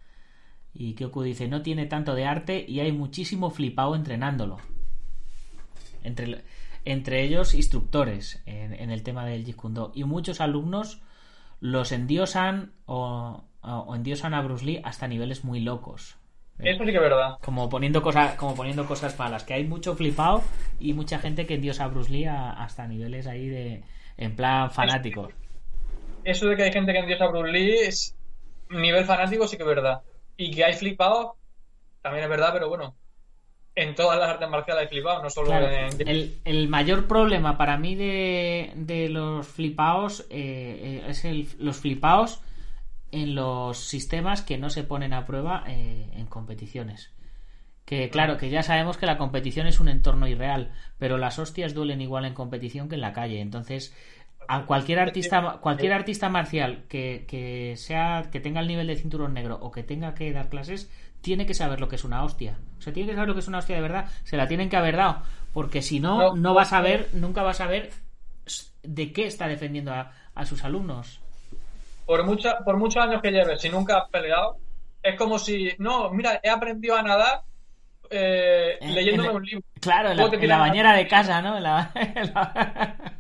Y 0.74 0.95
Kyoku 0.95 1.22
dice, 1.22 1.47
no 1.47 1.61
tiene 1.61 1.86
tanto 1.86 2.15
de 2.15 2.26
arte 2.26 2.65
y 2.67 2.80
hay 2.80 2.91
muchísimo 2.91 3.51
flipado 3.51 3.93
entrenándolo. 3.95 4.57
Entre, 6.03 6.43
entre 6.86 7.24
ellos 7.24 7.53
instructores 7.53 8.41
en, 8.47 8.74
en 8.74 8.89
el 8.89 9.03
tema 9.03 9.24
del 9.26 9.45
Jeet 9.45 9.55
Kune 9.55 9.76
Do. 9.76 9.91
Y 9.93 10.05
muchos 10.05 10.41
alumnos 10.41 11.01
los 11.59 11.91
endiosan 11.91 12.72
o, 12.88 13.43
o 13.61 13.95
endiosan 13.95 14.34
a 14.34 14.41
Bruce 14.41 14.65
Lee 14.65 14.82
hasta 14.84 15.07
niveles 15.07 15.43
muy 15.43 15.59
locos. 15.59 16.15
Eso 16.60 16.84
sí 16.86 16.91
que 16.91 16.97
es 16.97 17.01
verdad. 17.01 17.38
Como 17.45 17.70
poniendo 17.70 18.01
cosas, 18.01 18.36
como 18.36 18.55
poniendo 18.55 18.86
cosas 18.86 19.18
malas, 19.18 19.43
que 19.43 19.53
hay 19.53 19.64
mucho 19.66 19.95
flipado 19.95 20.43
y 20.80 20.93
mucha 20.93 21.20
gente 21.20 21.45
que 21.45 21.55
endiosa 21.55 21.86
a 21.86 21.88
Bruce 21.88 22.12
Lee 22.12 22.26
a- 22.26 22.51
hasta 22.51 22.88
niveles 22.88 23.28
ahí 23.28 23.47
de 23.47 23.84
en 24.18 24.36
plan 24.36 24.70
fanáticos. 24.72 25.32
Eso 26.24 26.47
de 26.47 26.55
que 26.55 26.64
hay 26.64 26.72
gente 26.72 26.91
que 26.93 26.99
endiosa 26.99 27.26
a 27.26 27.28
Bruce 27.30 27.51
Lee 27.51 27.72
es 27.88 28.16
nivel 28.70 29.05
fanático 29.05 29.47
sí 29.47 29.57
que 29.57 29.64
es 29.64 29.70
verdad. 29.70 30.01
Y 30.38 30.51
que 30.51 30.64
hay 30.66 30.74
flipados 30.74 31.34
también 32.01 32.26
es 32.26 32.30
verdad, 32.30 32.51
pero 32.53 32.70
bueno, 32.70 32.97
en 33.76 33.95
todas 33.95 34.20
las 34.20 34.30
artes 34.30 34.49
marciales 34.49 34.84
hay 34.84 34.89
flipados, 34.89 35.24
no 35.24 35.30
solo 35.32 35.51
Claro, 35.51 35.70
en... 35.70 35.89
el, 35.99 36.41
el 36.45 36.68
mayor 36.68 37.07
problema 37.07 37.57
para 37.57 37.78
mí 37.78 37.95
de, 37.95 38.72
de 38.76 39.10
los 39.10 39.47
flipaos 39.47 40.22
eh, 40.30 41.01
eh, 41.01 41.10
es 41.10 41.26
el, 41.26 41.47
los 41.60 41.78
flipaos 41.78 42.41
en 43.12 43.36
los 43.36 43.78
sistemas 43.78 44.41
que 44.41 44.57
no 44.57 44.70
se 44.70 44.84
ponen 44.84 45.14
a 45.14 45.26
prueba 45.26 45.64
eh, 45.68 46.10
en 46.14 46.26
competiciones. 46.28 47.12
Que 47.86 48.10
claro, 48.10 48.38
que 48.38 48.49
ya 48.49 48.62
sabemos 48.62 48.97
que 48.97 49.07
la 49.07 49.18
competición 49.18 49.66
es 49.66 49.80
un 49.80 49.89
entorno 49.89 50.28
irreal, 50.28 50.72
pero 50.99 51.18
las 51.18 51.39
hostias 51.39 51.74
duelen 51.74 52.01
igual 52.01 52.26
en 52.26 52.36
competición 52.36 52.88
que 52.88 52.95
en 52.95 53.01
la 53.01 53.14
calle. 53.14 53.41
Entonces, 53.41 53.95
a 54.47 54.66
cualquier 54.66 54.99
artista, 54.99 55.57
cualquier 55.62 55.93
artista 55.93 56.30
marcial 56.30 56.86
que, 56.88 57.26
que 57.28 57.76
sea, 57.78 58.30
que 58.32 58.39
tenga 58.39 58.62
el 58.62 58.68
nivel 58.68 58.88
de 58.88 58.95
cinturón 58.95 59.34
negro 59.34 59.57
o 59.62 59.72
que 59.72 59.84
tenga 59.84 60.14
que 60.14 60.32
dar 60.32 60.49
clases, 60.49 60.91
tiene 61.22 61.45
que 61.45 61.53
saber 61.53 61.80
lo 61.80 61.88
que 61.88 61.95
es 61.95 62.03
una 62.03 62.24
hostia. 62.24 62.60
O 62.78 62.82
sea, 62.82 62.93
tiene 62.93 63.10
que 63.10 63.16
saber 63.16 63.30
lo 63.30 63.34
que 63.34 63.41
es 63.41 63.47
una 63.47 63.57
hostia 63.57 63.76
de 63.76 63.82
verdad. 63.82 64.05
Se 64.24 64.38
la 64.38 64.47
tienen 64.47 64.70
que 64.70 64.78
haber 64.78 64.95
dado. 64.95 65.24
Porque 65.53 65.82
si 65.82 65.99
no, 65.99 66.18
No, 66.18 66.36
no 66.36 66.53
va 66.53 66.64
a 66.64 66.66
saber, 66.66 67.10
nunca 67.14 67.43
va 67.43 67.51
a 67.51 67.55
saber 67.55 67.89
de 68.84 69.12
qué 69.12 69.26
está 69.26 69.47
defendiendo 69.47 69.91
a, 69.93 70.12
a 70.36 70.45
sus 70.45 70.64
alumnos. 70.64 71.22
Por, 72.10 72.24
mucha, 72.24 72.57
por 72.66 72.76
muchos 72.78 73.03
años 73.03 73.22
que 73.22 73.30
lleves, 73.30 73.62
si 73.62 73.70
nunca 73.70 73.99
has 73.99 74.10
peleado, 74.10 74.57
es 75.03 75.16
como 75.16 75.38
si, 75.38 75.74
no, 75.78 76.10
mira, 76.10 76.39
he 76.41 76.49
aprendido 76.49 76.95
a 76.95 77.03
nadar 77.03 77.43
eh, 78.10 78.80
En- 78.82 78.95
leyéndome 78.95 79.30
en- 79.30 79.36
un 79.36 79.45
libro. 79.45 79.66
Claro, 79.80 80.10
en 80.10 80.18
la, 80.18 80.24
en 80.26 80.49
bañera 80.49 80.93
de 80.93 81.07
casa, 81.07 81.39
¿no? 81.43 81.57
En 81.57 81.62
la- 81.62 81.91
en 81.93 82.34
la- 82.34 83.14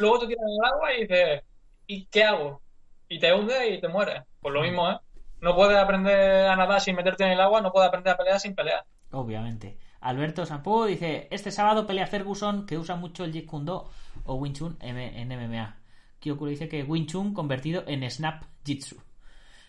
Luego 0.00 0.18
te 0.18 0.26
tiran 0.26 0.44
al 0.64 0.72
agua 0.72 0.92
y 0.94 1.00
dices, 1.02 1.42
¿y 1.86 2.06
qué 2.06 2.24
hago? 2.24 2.60
Y 3.08 3.20
te 3.20 3.32
hundes 3.32 3.70
y 3.70 3.80
te 3.80 3.86
mueres. 3.86 4.20
Pues 4.40 4.52
lo 4.52 4.62
mismo, 4.62 4.90
¿eh? 4.90 4.98
No 5.40 5.54
puedes 5.54 5.78
aprender 5.78 6.48
a 6.48 6.56
nadar 6.56 6.80
sin 6.80 6.96
meterte 6.96 7.22
en 7.22 7.30
el 7.30 7.40
agua, 7.40 7.60
no 7.60 7.70
puedes 7.70 7.86
aprender 7.86 8.14
a 8.14 8.16
pelear 8.16 8.40
sin 8.40 8.56
pelear. 8.56 8.84
Obviamente. 9.12 9.78
Alberto 10.00 10.44
Sampú 10.44 10.86
dice, 10.86 11.28
este 11.30 11.52
sábado 11.52 11.86
pelea 11.86 12.08
Ferguson 12.08 12.66
que 12.66 12.78
usa 12.78 12.96
mucho 12.96 13.22
el 13.24 13.32
Jeet 13.32 13.46
Kune 13.46 13.66
Do 13.66 13.90
o 14.24 14.34
Wing 14.34 14.54
Chun 14.54 14.76
en 14.80 15.28
MMA. 15.28 15.76
Kyoku 16.20 16.46
dice 16.46 16.68
que 16.68 16.82
Wing 16.82 17.06
Chun 17.06 17.34
convertido 17.34 17.84
en 17.86 18.08
Snap 18.08 18.44
Jitsu. 18.64 18.96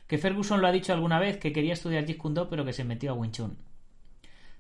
Que 0.06 0.18
Ferguson 0.18 0.60
lo 0.60 0.68
ha 0.68 0.72
dicho 0.72 0.92
alguna 0.92 1.20
vez 1.20 1.38
que 1.38 1.54
quería 1.54 1.74
estudiar 1.74 2.06
Jeet 2.06 2.18
Kune 2.18 2.36
Do 2.36 2.50
pero 2.50 2.66
que 2.66 2.74
se 2.74 2.84
metió 2.84 3.12
a 3.12 3.14
Wing 3.14 3.32
Chun. 3.32 3.58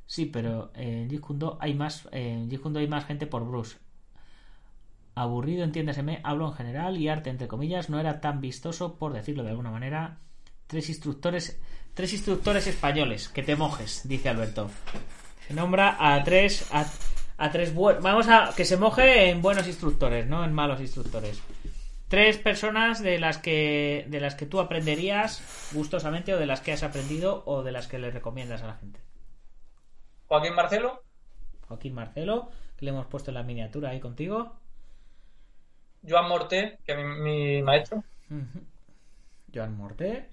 Sí, 0.06 0.26
pero 0.26 0.72
en 0.76 1.10
Jeet 1.10 1.20
Kune 1.20 1.39
Do 1.39 1.58
hay 1.60 1.74
más, 1.74 2.08
en 2.12 2.50
Jeet 2.50 2.66
hay 2.78 2.88
más 2.88 3.06
gente 3.06 3.28
por 3.28 3.46
Bruce. 3.46 3.78
Aburrido, 5.14 5.66
entiéndaseme, 5.66 6.22
hablo 6.24 6.48
en 6.48 6.54
general 6.54 6.98
y 6.98 7.10
arte 7.10 7.30
entre 7.30 7.50
comillas 7.50 7.89
no 7.89 8.00
era 8.00 8.22
tan 8.22 8.39
vistoso 8.39 8.96
por 8.98 9.12
decirlo 9.12 9.44
de 9.44 9.50
alguna 9.50 9.72
manera. 9.72 10.20
Tres 10.68 10.88
instructores, 10.88 11.60
tres 11.94 12.14
instructores 12.14 12.66
españoles, 12.68 13.28
que 13.28 13.44
te 13.44 13.58
mojes, 13.58 14.08
dice 14.08 14.30
Alberto. 14.30 14.70
Se 15.46 15.54
nombra 15.54 15.98
a 16.00 16.24
tres 16.24 16.66
a, 16.72 16.86
a 17.38 17.52
tres 17.52 17.74
buenos. 17.74 18.02
Vamos 18.02 18.30
a 18.30 18.54
que 18.56 18.64
se 18.64 18.78
moje 18.78 19.30
en 19.30 19.42
buenos 19.42 19.68
instructores, 19.68 20.28
no 20.28 20.46
en 20.46 20.54
malos 20.54 20.80
instructores. 20.80 21.42
Tres 22.12 22.38
personas 22.38 23.01
de 23.01 23.20
las 23.20 23.38
que 23.38 24.05
de 24.09 24.20
las 24.20 24.36
que 24.36 24.45
tú 24.45 24.59
aprenderías 24.59 25.72
gustosamente 25.74 26.34
o 26.34 26.38
de 26.38 26.45
las 26.45 26.59
que 26.59 26.74
has 26.74 26.84
aprendido 26.84 27.41
o 27.45 27.64
de 27.64 27.72
las 27.72 27.88
que 27.88 27.99
le 27.99 28.12
recomiendas 28.12 28.62
a 28.64 28.68
la 28.68 28.76
gente. 28.76 28.99
Joaquín 30.28 30.53
Marcelo, 30.53 31.03
Joaquín 31.70 31.93
Marcelo, 31.93 32.51
que 32.76 32.84
le 32.84 32.91
hemos 32.91 33.05
puesto 33.05 33.32
en 33.32 33.36
la 33.36 33.43
miniatura 33.43 33.91
ahí 33.91 34.01
contigo. 34.01 34.57
Joan 36.05 36.28
Morté, 36.28 36.80
que 36.86 36.91
es 36.91 36.97
mi, 36.97 37.05
mi 37.05 37.64
maestro. 37.64 38.03
Joan 39.53 39.78
Morté. 39.78 40.28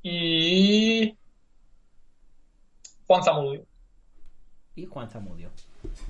y 0.00 1.16
Juan 3.08 3.24
Zamudio. 3.24 3.66
Y 4.76 4.86
Juan 4.86 5.08
Zamudio. 5.10 5.50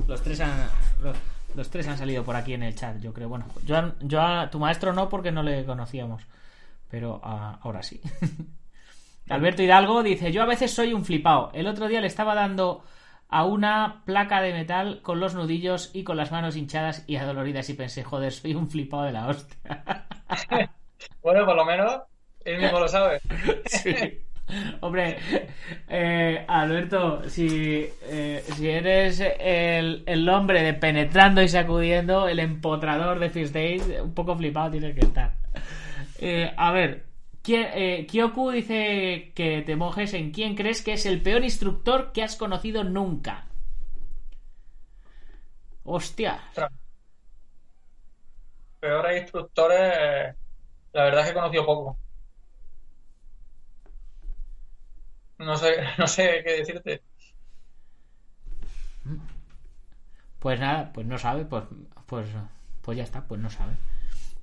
Los 0.06 0.22
tres 0.22 0.40
han 0.40 0.68
los, 1.02 1.16
los 1.54 1.68
tres 1.70 1.86
han 1.88 1.98
salido 1.98 2.24
por 2.24 2.36
aquí 2.36 2.54
en 2.54 2.62
el 2.62 2.74
chat, 2.74 2.98
yo 3.00 3.12
creo. 3.12 3.28
Bueno, 3.28 3.46
Joan, 3.66 3.94
Joan- 4.08 4.50
tu 4.50 4.58
maestro 4.58 4.92
no 4.92 5.08
porque 5.08 5.32
no 5.32 5.42
le 5.42 5.64
conocíamos, 5.64 6.22
pero 6.90 7.20
ah, 7.24 7.58
ahora 7.62 7.82
sí. 7.82 8.00
Alberto 9.28 9.62
Hidalgo 9.62 10.02
dice, 10.02 10.32
yo 10.32 10.42
a 10.42 10.46
veces 10.46 10.72
soy 10.72 10.92
un 10.92 11.04
flipao. 11.04 11.50
El 11.54 11.66
otro 11.66 11.88
día 11.88 12.00
le 12.00 12.06
estaba 12.06 12.34
dando 12.34 12.84
a 13.28 13.44
una 13.46 14.02
placa 14.04 14.40
de 14.42 14.52
metal 14.52 15.00
con 15.02 15.18
los 15.18 15.34
nudillos 15.34 15.90
y 15.94 16.04
con 16.04 16.16
las 16.16 16.30
manos 16.30 16.56
hinchadas 16.56 17.04
y 17.06 17.16
adoloridas 17.16 17.68
y 17.70 17.74
pensé, 17.74 18.04
joder, 18.04 18.32
soy 18.32 18.54
un 18.54 18.68
flipao 18.70 19.02
de 19.02 19.12
la 19.12 19.28
hostia. 19.28 20.06
Bueno, 21.22 21.44
por 21.44 21.56
lo 21.56 21.64
menos 21.64 22.00
él 22.44 22.60
mismo 22.62 22.80
lo 22.80 22.88
sabe. 22.88 23.20
Sí. 23.66 23.94
Hombre, 24.80 25.18
eh, 25.88 26.44
Alberto, 26.46 27.28
si, 27.28 27.86
eh, 28.02 28.44
si 28.56 28.68
eres 28.68 29.20
el, 29.40 30.02
el 30.06 30.28
hombre 30.28 30.62
de 30.62 30.74
penetrando 30.74 31.42
y 31.42 31.48
sacudiendo, 31.48 32.28
el 32.28 32.38
empotrador 32.38 33.18
de 33.18 33.30
First 33.30 33.54
Days, 33.54 33.82
un 34.02 34.12
poco 34.14 34.36
flipado 34.36 34.72
tienes 34.72 34.94
que 34.94 35.00
estar. 35.06 35.32
Eh, 36.20 36.52
a 36.56 36.72
ver, 36.72 37.04
¿quién- 37.42 37.68
eh, 37.74 38.06
Kyoku 38.10 38.50
dice 38.50 39.32
que 39.34 39.62
te 39.62 39.76
mojes 39.76 40.14
en 40.14 40.30
quién 40.32 40.54
crees 40.56 40.82
que 40.82 40.94
es 40.94 41.06
el 41.06 41.22
peor 41.22 41.42
instructor 41.44 42.12
que 42.12 42.22
has 42.22 42.36
conocido 42.36 42.84
nunca. 42.84 43.46
Hostia. 45.84 46.34
Peores 48.78 49.22
instructores, 49.22 50.36
la 50.92 51.04
verdad 51.04 51.20
es 51.20 51.26
que 51.26 51.30
he 51.32 51.34
conocido 51.34 51.66
poco. 51.66 51.98
No 55.44 55.56
sé, 55.56 55.76
no 55.98 56.06
sé 56.06 56.42
qué 56.44 56.52
decirte. 56.58 57.02
Pues 60.38 60.60
nada, 60.60 60.92
pues 60.92 61.06
no 61.06 61.18
sabe, 61.18 61.44
pues, 61.44 61.64
pues, 62.06 62.26
pues 62.82 62.98
ya 62.98 63.04
está, 63.04 63.22
pues 63.26 63.40
no 63.40 63.48
sabe. 63.50 63.72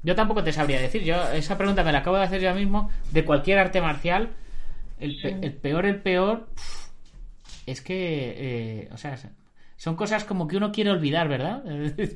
Yo 0.04 0.16
tampoco 0.16 0.44
te 0.44 0.54
sabría 0.54 0.82
decir, 0.82 1.04
yo 1.04 1.16
esa 1.32 1.58
pregunta 1.58 1.84
me 1.84 1.92
la 1.92 2.00
acabo 2.00 2.18
de 2.18 2.24
hacer 2.24 2.42
yo 2.42 2.54
mismo, 2.56 2.92
de 3.12 3.26
cualquier 3.26 3.60
arte 3.60 3.82
marcial, 3.82 4.30
el, 5.00 5.16
pe- 5.18 5.40
el 5.42 5.54
peor, 5.54 5.86
el 5.86 6.02
peor, 6.02 6.48
es 7.66 7.82
que, 7.82 8.82
eh, 8.84 8.90
o 8.92 8.98
sea, 8.98 9.18
son 9.78 9.96
cosas 9.96 10.26
como 10.26 10.48
que 10.48 10.58
uno 10.58 10.72
quiere 10.72 10.90
olvidar, 10.92 11.28
¿verdad? 11.28 11.64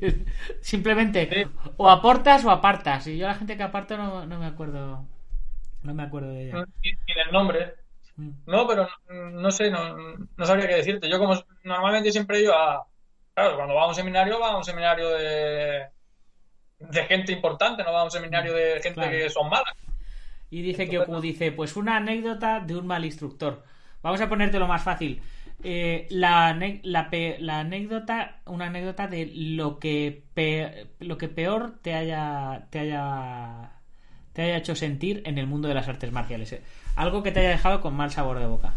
Simplemente, 0.62 1.32
o 1.78 1.90
aportas 1.90 2.44
o 2.46 2.52
apartas, 2.52 3.08
y 3.08 3.18
yo 3.18 3.28
la 3.28 3.36
gente 3.36 3.58
que 3.58 3.64
aparto 3.64 3.98
no, 3.98 4.26
no 4.26 4.40
me 4.40 4.46
acuerdo, 4.46 5.06
no 5.84 5.94
me 5.94 6.04
acuerdo 6.04 6.32
de 6.32 6.44
ella. 6.46 6.66
Ni 6.84 7.14
del 7.16 7.32
nombre. 7.32 7.76
Mm. 8.18 8.30
No, 8.48 8.68
pero 8.68 8.88
no, 9.10 9.30
no 9.32 9.52
sé, 9.52 9.70
no, 9.72 9.96
no 10.38 10.46
sabría 10.46 10.68
qué 10.68 10.76
decirte. 10.76 11.10
Yo 11.10 11.20
como 11.20 11.36
normalmente 11.64 12.12
siempre 12.12 12.42
iba 12.42 12.76
a... 12.76 12.86
Claro, 13.34 13.58
cuando 13.58 13.76
va 13.76 13.84
a 13.84 13.88
un 13.88 13.96
seminario, 13.96 14.40
va 14.40 14.52
a 14.52 14.58
un 14.58 14.64
seminario 14.64 15.10
de, 15.10 15.88
de 16.80 17.06
gente 17.06 17.32
importante, 17.34 17.84
no 17.84 17.92
va 17.94 18.02
a 18.02 18.06
un 18.06 18.12
seminario 18.12 18.54
de 18.54 18.82
gente 18.82 18.94
Claro. 18.94 19.12
que 19.12 19.30
son 19.30 19.50
malas. 19.50 19.74
Y 20.50 20.62
dice 20.62 20.88
que 20.88 21.00
Oku 21.00 21.20
dice, 21.20 21.52
pues 21.52 21.76
una 21.76 21.98
anécdota 21.98 22.60
de 22.62 22.78
un 22.78 22.88
mal 22.88 23.04
instructor. 23.04 23.64
Vamos 24.02 24.22
a 24.22 24.30
ponértelo 24.30 24.68
más 24.68 24.84
fácil. 24.84 25.22
Eh, 25.64 26.08
la, 26.12 26.58
la 26.84 27.60
anécdota, 27.60 28.42
una 28.46 28.68
anécdota 28.68 29.08
de 29.08 29.32
lo 29.36 29.80
que 29.80 30.24
pe- 30.34 30.88
lo 31.00 31.18
que 31.18 31.28
peor 31.28 31.80
te 31.82 31.94
haya 31.96 32.68
te 32.70 32.80
haya 32.80 33.75
te 34.36 34.42
haya 34.42 34.58
hecho 34.58 34.76
sentir 34.76 35.24
en 35.26 35.38
el 35.38 35.48
mundo 35.48 35.70
de 35.70 35.74
las 35.74 35.88
artes 35.88 36.12
marciales. 36.12 36.52
eh. 36.52 36.62
Algo 36.98 37.24
que 37.24 37.32
te 37.32 37.40
haya 37.40 37.52
dejado 37.52 37.80
con 37.80 37.96
mal 37.96 38.12
sabor 38.12 38.38
de 38.38 38.46
boca. 38.46 38.74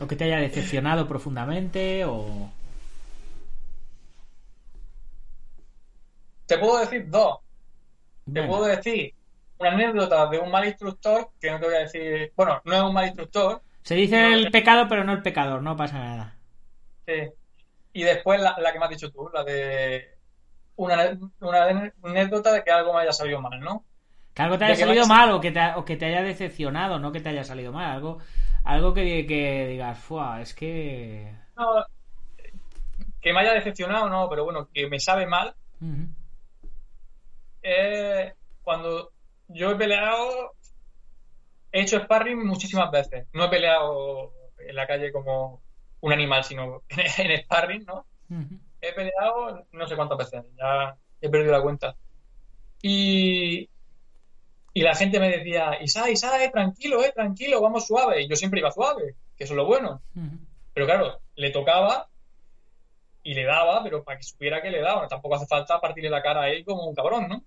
O 0.00 0.08
que 0.08 0.16
te 0.16 0.24
haya 0.24 0.38
decepcionado 0.38 1.06
profundamente 1.08 2.04
o 2.04 2.50
Te 6.46 6.58
puedo 6.58 6.80
decir 6.80 7.08
dos. 7.08 7.38
Te 8.32 8.42
puedo 8.42 8.64
decir 8.64 9.14
una 9.58 9.70
anécdota 9.70 10.26
de 10.28 10.38
un 10.38 10.50
mal 10.50 10.66
instructor, 10.66 11.30
que 11.40 11.50
no 11.50 11.60
te 11.60 11.66
voy 11.66 11.74
a 11.76 11.80
decir... 11.80 12.32
Bueno, 12.34 12.60
no 12.64 12.74
es 12.74 12.82
un 12.82 12.94
mal 12.94 13.06
instructor, 13.06 13.62
Se 13.82 13.94
dice 13.94 14.32
el 14.32 14.50
pecado, 14.50 14.86
pero 14.88 15.04
no 15.04 15.12
el 15.12 15.22
pecador, 15.22 15.62
no 15.62 15.76
pasa 15.76 15.98
nada. 15.98 16.36
Sí. 17.06 17.14
Y 17.92 18.02
después 18.02 18.40
la, 18.40 18.56
la 18.58 18.72
que 18.72 18.78
me 18.78 18.84
has 18.86 18.90
dicho 18.90 19.10
tú, 19.10 19.28
la 19.32 19.44
de 19.44 20.17
una, 20.78 21.18
una 21.40 21.92
anécdota 22.04 22.52
de 22.52 22.62
que 22.62 22.70
algo 22.70 22.94
me 22.94 23.00
haya 23.00 23.12
salido 23.12 23.40
mal, 23.40 23.58
¿no? 23.60 23.84
Que 24.32 24.42
algo 24.42 24.56
te 24.56 24.64
haya 24.64 24.76
salido 24.76 25.06
mal 25.06 25.32
o 25.32 25.40
que, 25.40 25.50
te, 25.50 25.60
o 25.74 25.84
que 25.84 25.96
te 25.96 26.06
haya 26.06 26.22
decepcionado, 26.22 27.00
no 27.00 27.10
que 27.10 27.20
te 27.20 27.30
haya 27.30 27.42
salido 27.42 27.72
mal. 27.72 27.90
Algo, 27.90 28.18
algo 28.64 28.94
que, 28.94 29.26
que 29.26 29.66
digas, 29.66 29.98
Fua, 29.98 30.40
es 30.40 30.54
que. 30.54 31.34
No, 31.56 31.84
que 33.20 33.32
me 33.32 33.40
haya 33.40 33.54
decepcionado, 33.54 34.08
no, 34.08 34.28
pero 34.28 34.44
bueno, 34.44 34.68
que 34.72 34.88
me 34.88 35.00
sabe 35.00 35.26
mal, 35.26 35.56
es 37.60 38.32
cuando 38.62 39.10
yo 39.48 39.72
he 39.72 39.74
peleado, 39.74 40.54
he 41.72 41.80
hecho 41.80 41.98
sparring 41.98 42.46
muchísimas 42.46 42.92
veces. 42.92 43.26
No 43.32 43.46
he 43.46 43.48
peleado 43.48 44.32
en 44.58 44.76
la 44.76 44.86
calle 44.86 45.10
como 45.10 45.60
un 46.00 46.12
animal, 46.12 46.44
sino 46.44 46.84
en 47.18 47.42
sparring, 47.42 47.84
¿no? 47.84 48.06
He 48.80 48.92
peleado 48.92 49.66
no 49.72 49.86
sé 49.86 49.96
cuántas 49.96 50.18
veces, 50.18 50.44
ya 50.56 50.96
he 51.20 51.28
perdido 51.28 51.52
la 51.52 51.62
cuenta. 51.62 51.96
Y, 52.82 53.68
y 54.72 54.82
la 54.82 54.94
gente 54.94 55.18
me 55.18 55.30
decía, 55.30 55.78
Isa, 55.80 56.08
Isa, 56.10 56.44
eh, 56.44 56.50
tranquilo, 56.50 57.02
eh, 57.04 57.12
tranquilo, 57.12 57.60
vamos 57.60 57.86
suave. 57.86 58.22
Y 58.22 58.28
yo 58.28 58.36
siempre 58.36 58.60
iba 58.60 58.70
suave, 58.70 59.16
que 59.36 59.44
eso 59.44 59.54
es 59.54 59.56
lo 59.56 59.66
bueno. 59.66 60.00
Pero 60.72 60.86
claro, 60.86 61.20
le 61.34 61.50
tocaba 61.50 62.08
y 63.22 63.34
le 63.34 63.44
daba, 63.44 63.82
pero 63.82 64.04
para 64.04 64.18
que 64.18 64.24
supiera 64.24 64.62
que 64.62 64.70
le 64.70 64.80
daba. 64.80 65.08
Tampoco 65.08 65.34
hace 65.34 65.46
falta 65.46 65.80
partirle 65.80 66.10
la 66.10 66.22
cara 66.22 66.42
a 66.42 66.50
él 66.50 66.64
como 66.64 66.86
un 66.86 66.94
cabrón, 66.94 67.28
¿no? 67.28 67.42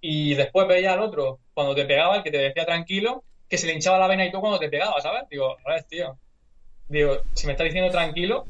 Y 0.00 0.34
después 0.34 0.66
veía 0.66 0.92
al 0.92 1.00
otro, 1.00 1.38
cuando 1.54 1.74
te 1.74 1.86
pegaba, 1.86 2.16
el 2.16 2.22
que 2.22 2.30
te 2.30 2.38
decía 2.38 2.66
tranquilo, 2.66 3.24
que 3.48 3.56
se 3.56 3.66
le 3.66 3.74
hinchaba 3.74 3.98
la 3.98 4.08
vena 4.08 4.26
y 4.26 4.30
todo 4.30 4.40
cuando 4.40 4.58
te 4.58 4.68
pegaba, 4.68 5.00
¿sabes? 5.00 5.28
Digo, 5.30 5.56
a 5.64 5.72
ver, 5.72 5.84
tío. 5.84 6.18
Digo, 6.88 7.18
si 7.34 7.46
me 7.46 7.52
estás 7.52 7.66
diciendo 7.66 7.90
tranquilo, 7.90 8.44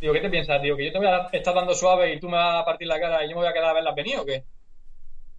digo, 0.00 0.12
¿qué 0.12 0.20
te 0.20 0.30
piensas? 0.30 0.62
Digo, 0.62 0.76
que 0.76 0.86
yo 0.86 0.92
te 0.92 0.98
voy 0.98 1.06
a 1.08 1.28
estar 1.32 1.54
dando 1.54 1.74
suave 1.74 2.14
y 2.14 2.20
tú 2.20 2.28
me 2.28 2.36
vas 2.36 2.62
a 2.62 2.64
partir 2.64 2.88
la 2.88 3.00
cara 3.00 3.24
y 3.24 3.28
yo 3.28 3.36
me 3.36 3.42
voy 3.42 3.50
a 3.50 3.52
quedar 3.52 3.70
a 3.70 3.74
verlas 3.74 3.94
venir 3.94 4.18
o 4.18 4.24
qué? 4.24 4.44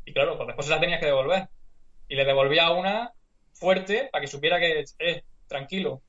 Y 0.05 0.13
claro, 0.13 0.35
pues 0.37 0.47
después 0.47 0.65
se 0.65 0.71
las 0.71 0.81
tenías 0.81 0.99
que 0.99 1.05
devolver. 1.07 1.47
Y 2.07 2.15
le 2.15 2.25
devolvía 2.25 2.71
una 2.71 3.11
fuerte 3.53 4.09
para 4.11 4.21
que 4.21 4.27
supiera 4.27 4.59
que, 4.59 4.83
eh, 4.99 5.23
tranquilo. 5.47 6.01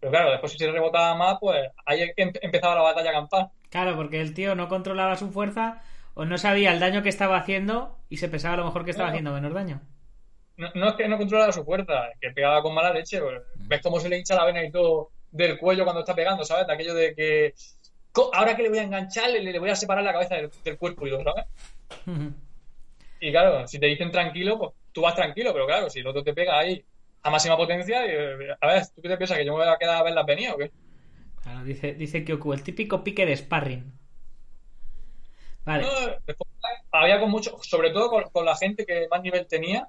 Pero 0.00 0.10
claro, 0.12 0.30
después 0.30 0.52
si 0.52 0.58
se 0.58 0.70
rebotaba 0.70 1.14
más, 1.14 1.38
pues 1.40 1.68
ahí 1.84 2.02
em- 2.16 2.32
empezaba 2.40 2.74
la 2.74 2.82
batalla 2.82 3.12
campal. 3.12 3.50
Claro, 3.70 3.96
porque 3.96 4.20
el 4.20 4.34
tío 4.34 4.54
no 4.54 4.68
controlaba 4.68 5.16
su 5.16 5.30
fuerza 5.30 5.82
o 6.14 6.24
no 6.24 6.38
sabía 6.38 6.72
el 6.72 6.80
daño 6.80 7.02
que 7.02 7.08
estaba 7.08 7.36
haciendo 7.36 7.98
y 8.08 8.18
se 8.18 8.28
pensaba 8.28 8.54
a 8.54 8.56
lo 8.58 8.64
mejor 8.64 8.84
que 8.84 8.90
estaba 8.90 9.08
No. 9.08 9.12
haciendo 9.14 9.32
menos 9.32 9.52
daño. 9.54 9.80
No, 10.56 10.70
no 10.74 10.88
es 10.88 10.94
que 10.94 11.08
no 11.08 11.18
controlaba 11.18 11.52
su 11.52 11.64
fuerza, 11.64 12.08
es 12.08 12.18
que 12.20 12.30
pegaba 12.30 12.62
con 12.62 12.74
mala 12.74 12.92
leche. 12.92 13.20
pues, 13.20 13.42
ves 13.56 13.80
cómo 13.82 14.00
se 14.00 14.08
le 14.08 14.18
hincha 14.18 14.34
la 14.34 14.44
vena 14.46 14.64
y 14.64 14.70
todo 14.70 15.10
del 15.30 15.58
cuello 15.58 15.84
cuando 15.84 16.00
está 16.00 16.14
pegando, 16.14 16.44
¿sabes? 16.44 16.66
De 16.66 16.72
aquello 16.72 16.94
de 16.94 17.14
que 17.14 17.54
ahora 18.32 18.56
que 18.56 18.62
le 18.62 18.68
voy 18.68 18.78
a 18.78 18.82
enganchar, 18.82 19.30
le, 19.30 19.40
le 19.40 19.58
voy 19.58 19.70
a 19.70 19.76
separar 19.76 20.04
la 20.04 20.12
cabeza 20.12 20.36
del, 20.36 20.50
del 20.64 20.78
cuerpo 20.78 21.06
y 21.06 21.10
todo, 21.10 21.24
¿sabes? 21.24 21.44
Ujú. 22.06 22.32
Y 23.20 23.30
claro, 23.30 23.66
si 23.66 23.78
te 23.78 23.86
dicen 23.86 24.10
tranquilo, 24.10 24.58
pues 24.58 24.72
tú 24.92 25.02
vas 25.02 25.14
tranquilo, 25.14 25.52
pero 25.52 25.66
claro, 25.66 25.90
si 25.90 26.00
el 26.00 26.06
otro 26.06 26.22
te 26.22 26.34
pega 26.34 26.58
ahí 26.58 26.84
a 27.22 27.30
máxima 27.30 27.56
potencia, 27.56 28.06
y, 28.06 28.10
eh, 28.10 28.56
a 28.60 28.66
ver, 28.66 28.86
¿tú 28.94 29.02
qué 29.02 29.08
te 29.08 29.16
piensas? 29.16 29.38
¿Que 29.38 29.44
yo 29.44 29.52
me 29.52 29.64
voy 29.64 29.68
a 29.68 29.78
quedar 29.78 29.96
a 29.96 30.02
verlas 30.02 30.26
venir 30.26 30.50
o 30.50 30.56
qué? 30.56 30.70
Claro, 31.42 31.64
dice, 31.64 31.94
dice 31.94 32.24
Kyoku, 32.24 32.52
el 32.52 32.62
típico 32.62 33.02
pique 33.02 33.26
de 33.26 33.36
sparring. 33.36 33.92
Vale. 35.64 35.82
No, 35.82 35.90
después 36.26 36.48
había 36.92 37.20
con 37.20 37.30
mucho, 37.30 37.58
sobre 37.62 37.90
todo 37.90 38.08
con, 38.08 38.24
con 38.30 38.44
la 38.44 38.56
gente 38.56 38.86
que 38.86 39.08
más 39.10 39.22
nivel 39.22 39.46
tenía, 39.46 39.88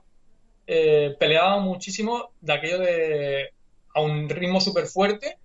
eh, 0.65 1.15
peleaba 1.19 1.59
muchísimo 1.59 2.31
de 2.41 2.53
aquello 2.53 2.79
de 2.79 3.53
a 3.93 4.01
un 4.01 4.29
ritmo 4.29 4.59
súper 4.59 4.87
fuerte, 4.87 5.37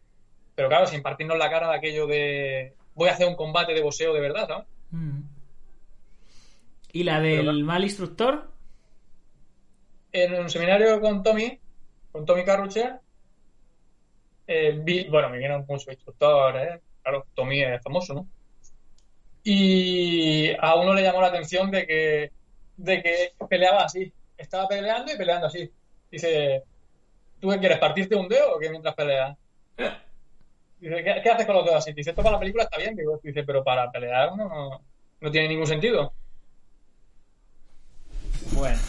pero 0.55 0.69
claro, 0.69 0.87
sin 0.87 1.03
partirnos 1.03 1.39
la 1.39 1.51
cara 1.51 1.69
de 1.71 1.77
aquello 1.77 2.07
de 2.07 2.75
voy 2.95 3.09
a 3.09 3.13
hacer 3.13 3.27
un 3.27 3.37
combate 3.37 3.73
de 3.75 3.83
boxeo 3.83 4.13
de 4.13 4.21
verdad, 4.21 4.47
¿sabes? 4.47 4.67
Mm. 4.91 5.21
¿Y 6.93 7.05
la 7.05 7.21
del 7.21 7.47
Pero- 7.47 7.53
mal 7.65 7.83
instructor? 7.85 8.51
En 10.13 10.35
un 10.35 10.51
seminario 10.51 11.01
con 11.01 11.23
Tommy, 11.23 11.59
con 12.11 12.27
Tommy 12.27 12.45
Carrucher, 12.45 13.01
eh, 14.47 14.79
vi, 14.83 15.05
bueno, 15.09 15.31
me 15.31 15.39
vieron 15.39 15.65
muchos 15.67 15.89
instructores, 15.89 16.75
¿eh? 16.75 16.81
claro, 17.03 17.27
Tommy 17.35 17.63
es 17.63 17.83
famoso, 17.83 18.13
¿no? 18.13 18.27
Y 19.43 20.51
a 20.61 20.75
uno 20.77 20.93
le 20.93 21.03
llamó 21.03 21.23
la 21.23 21.29
atención 21.29 21.71
de 21.71 21.87
que, 21.87 22.31
de 22.77 23.03
que 23.03 23.33
peleaba 23.49 23.85
así, 23.85 24.13
estaba 24.37 24.69
peleando 24.69 25.13
y 25.13 25.17
peleando 25.17 25.47
así. 25.47 25.71
Dice, 26.11 26.63
¿tú 27.41 27.49
qué 27.49 27.59
quieres, 27.59 27.79
partirte 27.79 28.15
un 28.15 28.29
dedo 28.29 28.55
o 28.55 28.59
qué 28.59 28.69
mientras 28.69 28.95
peleas? 28.95 29.37
Dice, 30.83 30.97
¿qué, 31.05 31.21
qué 31.23 31.31
haces 31.31 31.47
con 31.47 31.55
los 31.55 31.65
dedos 31.65 31.79
así? 31.79 31.93
Dice, 31.93 32.11
esto 32.11 32.25
para 32.25 32.35
la 32.35 32.41
película 32.41 32.65
está 32.65 32.77
bien, 32.77 32.97
digo, 32.97 33.21
dice, 33.23 33.45
pero 33.45 33.63
para 33.63 33.89
pelear 33.93 34.37
no, 34.37 34.81
no 35.21 35.31
tiene 35.31 35.47
ningún 35.47 35.69
sentido. 35.69 36.13
Bueno. 38.51 38.81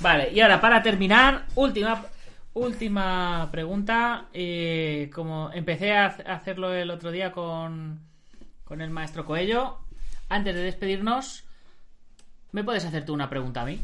Vale, 0.00 0.30
y 0.30 0.40
ahora 0.40 0.60
para 0.60 0.82
terminar, 0.82 1.46
última 1.54 2.04
última 2.52 3.48
pregunta. 3.50 4.26
Eh, 4.34 5.10
como 5.14 5.50
empecé 5.54 5.92
a 5.92 6.06
hacerlo 6.26 6.74
el 6.74 6.90
otro 6.90 7.10
día 7.10 7.32
con, 7.32 7.98
con 8.64 8.82
el 8.82 8.90
maestro 8.90 9.24
Coello, 9.24 9.78
antes 10.28 10.54
de 10.54 10.60
despedirnos, 10.60 11.44
¿me 12.52 12.62
puedes 12.62 12.84
hacer 12.84 13.06
tú 13.06 13.14
una 13.14 13.30
pregunta 13.30 13.62
a 13.62 13.64
mí? 13.64 13.80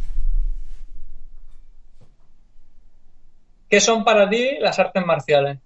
¿Qué 3.71 3.81
son 3.81 4.05
para 4.05 4.29
ti 4.29 4.59
las 4.61 4.79
artes 4.79 5.05
marciales? 5.07 5.59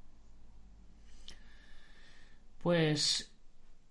Pues 2.63 3.33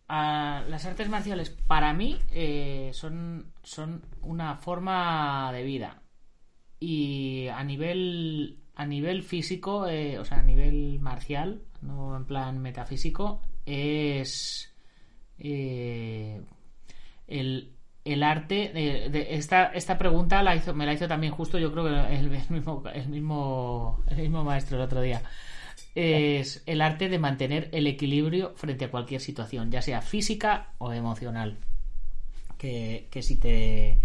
las 0.10 0.86
artes 0.86 1.10
marciales 1.10 1.50
para 1.50 1.94
mí 1.94 2.20
eh, 2.32 2.92
son, 2.94 3.52
son 3.64 4.04
una 4.22 4.56
forma 4.58 5.52
de 5.54 5.64
vida. 5.64 6.02
Y 6.80 7.48
a 7.48 7.64
nivel, 7.64 8.60
a 8.76 8.86
nivel 8.86 9.24
físico, 9.24 9.88
eh, 9.88 10.20
o 10.20 10.26
sea, 10.26 10.40
a 10.40 10.44
nivel 10.44 11.00
marcial, 11.00 11.62
no 11.82 12.16
en 12.16 12.26
plan 12.26 12.60
metafísico, 12.60 13.42
es 13.66 14.74
eh, 15.40 16.42
el, 17.28 17.74
el 18.06 18.24
arte. 18.24 18.72
de- 18.74 19.28
esta, 19.36 19.66
esta 19.68 19.98
pregunta 19.98 20.44
me 20.74 20.86
la 20.86 20.94
hizo 20.94 21.08
también 21.08 21.34
justo, 21.34 21.58
yo 21.58 21.72
creo 21.72 21.86
que 21.86 22.16
el 22.16 22.30
mismo, 22.30 22.84
el, 22.94 23.10
mismo, 23.10 24.04
el 24.08 24.18
mismo 24.18 24.44
maestro 24.44 24.78
el 24.78 24.84
otro 24.84 25.02
día 25.02 25.22
es 25.98 26.64
el 26.66 26.82
arte 26.82 27.10
de 27.10 27.20
mantener 27.20 27.70
el 27.72 27.88
equilibrio 27.88 28.54
frente 28.56 28.86
a 28.86 28.92
cualquier 28.92 29.22
situación, 29.22 29.72
ya 29.72 29.82
sea 29.82 30.02
física 30.02 30.70
o 30.78 30.94
emocional. 30.94 31.58
Que, 32.58 33.08
que 33.12 33.22
si 33.22 33.36
te 33.38 34.00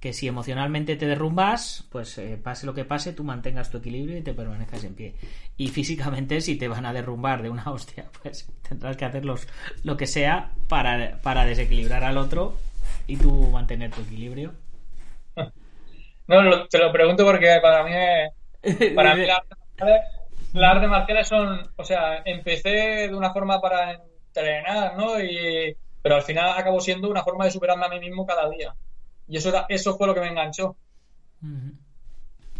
que 0.00 0.14
si 0.14 0.26
emocionalmente 0.26 0.96
te 0.96 1.04
derrumbas, 1.06 1.86
pues 1.92 2.16
eh, 2.16 2.38
pase 2.42 2.64
lo 2.64 2.72
que 2.72 2.86
pase, 2.86 3.12
tú 3.12 3.22
mantengas 3.22 3.68
tu 3.70 3.76
equilibrio 3.78 4.16
y 4.16 4.22
te 4.22 4.32
permanezcas 4.32 4.82
en 4.84 4.94
pie. 4.94 5.14
Y 5.58 5.68
físicamente, 5.68 6.40
si 6.40 6.56
te 6.56 6.68
van 6.68 6.86
a 6.86 6.92
derrumbar 6.94 7.42
de 7.42 7.50
una 7.50 7.64
hostia, 7.70 8.06
pues 8.22 8.48
tendrás 8.66 8.96
que 8.96 9.04
hacer 9.04 9.26
los- 9.26 9.46
lo 9.84 9.98
que 9.98 10.06
sea 10.06 10.52
para, 10.68 11.20
para 11.20 11.44
desequilibrar 11.44 12.02
al 12.04 12.16
otro 12.16 12.56
y 13.06 13.16
tú 13.16 13.30
mantener 13.50 13.90
tu 13.90 14.00
equilibrio. 14.02 14.54
No, 16.26 16.66
te 16.68 16.78
lo 16.78 16.92
pregunto 16.92 17.24
porque 17.24 17.58
para 17.60 17.82
mí 17.84 17.90
es- 18.62 18.92
Para 18.94 19.14
mí 19.16 19.22
las 20.52 20.74
artes 20.74 20.88
marciales 20.88 21.28
son, 21.28 21.62
o 21.76 21.84
sea, 21.84 22.22
empecé 22.24 23.08
de 23.08 23.14
una 23.14 23.32
forma 23.32 23.60
para 23.60 24.00
entrenar, 24.26 24.96
¿no? 24.96 25.20
Y, 25.20 25.76
pero 26.02 26.16
al 26.16 26.22
final 26.22 26.54
acabó 26.56 26.80
siendo 26.80 27.10
una 27.10 27.22
forma 27.22 27.44
de 27.44 27.50
superarme 27.50 27.86
a 27.86 27.88
mí 27.88 28.00
mismo 28.00 28.26
cada 28.26 28.48
día. 28.48 28.74
Y 29.28 29.36
eso 29.36 29.50
era, 29.50 29.66
eso 29.68 29.96
fue 29.96 30.06
lo 30.06 30.14
que 30.14 30.20
me 30.20 30.28
enganchó. 30.28 30.76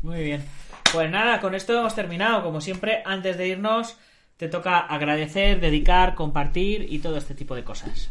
Muy 0.03 0.23
bien. 0.23 0.45
Pues 0.93 1.11
nada, 1.11 1.41
con 1.41 1.55
esto 1.55 1.79
hemos 1.79 1.95
terminado. 1.95 2.43
Como 2.43 2.61
siempre, 2.61 3.03
antes 3.05 3.37
de 3.37 3.49
irnos, 3.49 3.99
te 4.37 4.49
toca 4.49 4.79
agradecer, 4.79 5.61
dedicar, 5.61 6.15
compartir 6.15 6.87
y 6.93 7.01
todo 7.01 7.17
este 7.17 7.35
tipo 7.35 7.55
de 7.55 7.65
cosas. 7.65 8.11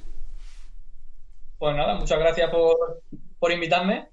Pues 1.58 1.76
nada, 1.76 1.96
muchas 1.96 2.20
gracias 2.20 2.50
por, 2.50 3.02
por 3.40 3.52
invitarme. 3.52 4.10